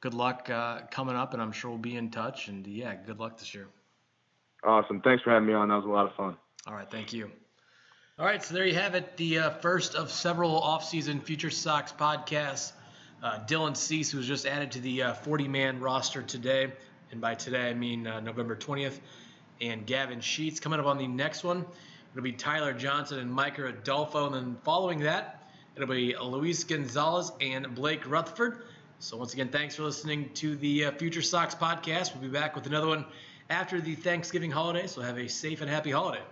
good 0.00 0.14
luck 0.14 0.48
uh, 0.50 0.82
coming 0.90 1.16
up, 1.16 1.32
and 1.32 1.42
I'm 1.42 1.50
sure 1.50 1.70
we'll 1.70 1.78
be 1.78 1.96
in 1.96 2.10
touch. 2.10 2.46
And 2.46 2.64
yeah, 2.64 2.94
good 2.94 3.18
luck 3.18 3.38
this 3.38 3.52
year. 3.54 3.66
Awesome. 4.62 5.00
Thanks 5.00 5.24
for 5.24 5.30
having 5.30 5.48
me 5.48 5.54
on. 5.54 5.68
That 5.68 5.76
was 5.76 5.84
a 5.84 5.88
lot 5.88 6.06
of 6.06 6.14
fun. 6.14 6.36
All 6.66 6.74
right, 6.74 6.88
thank 6.88 7.12
you. 7.12 7.30
All 8.18 8.24
right, 8.24 8.42
so 8.42 8.54
there 8.54 8.64
you 8.64 8.74
have 8.74 8.94
it, 8.94 9.16
the 9.16 9.38
uh, 9.38 9.50
first 9.50 9.94
of 9.94 10.10
several 10.10 10.58
off-season 10.58 11.20
Future 11.20 11.50
Sox 11.50 11.92
podcasts. 11.92 12.72
Uh, 13.26 13.40
Dylan 13.44 13.76
Cease, 13.76 14.08
who 14.12 14.18
was 14.18 14.26
just 14.28 14.46
added 14.46 14.70
to 14.70 14.80
the 14.80 15.00
40-man 15.00 15.80
roster 15.80 16.22
today, 16.22 16.72
and 17.10 17.20
by 17.20 17.34
today 17.34 17.68
I 17.68 17.74
mean 17.74 18.04
November 18.04 18.54
20th, 18.54 19.00
and 19.60 19.84
Gavin 19.84 20.20
Sheets 20.20 20.60
coming 20.60 20.78
up 20.78 20.86
on 20.86 20.96
the 20.96 21.08
next 21.08 21.42
one. 21.42 21.64
It'll 22.12 22.22
be 22.22 22.30
Tyler 22.30 22.72
Johnson 22.72 23.18
and 23.18 23.36
Micker 23.36 23.68
Adolfo, 23.68 24.26
and 24.26 24.34
then 24.36 24.56
following 24.62 25.00
that, 25.00 25.50
it'll 25.74 25.88
be 25.88 26.14
Luis 26.16 26.62
Gonzalez 26.62 27.32
and 27.40 27.74
Blake 27.74 28.08
Rutherford. 28.08 28.62
So 29.00 29.16
once 29.16 29.34
again, 29.34 29.48
thanks 29.48 29.74
for 29.74 29.82
listening 29.82 30.30
to 30.34 30.54
the 30.54 30.84
uh, 30.84 30.92
Future 30.92 31.20
Sox 31.20 31.52
podcast. 31.52 32.14
We'll 32.14 32.22
be 32.22 32.28
back 32.28 32.54
with 32.54 32.66
another 32.66 32.86
one 32.86 33.06
after 33.50 33.80
the 33.80 33.96
Thanksgiving 33.96 34.52
holiday. 34.52 34.86
So 34.86 35.02
have 35.02 35.18
a 35.18 35.28
safe 35.28 35.62
and 35.62 35.68
happy 35.68 35.90
holiday. 35.90 36.22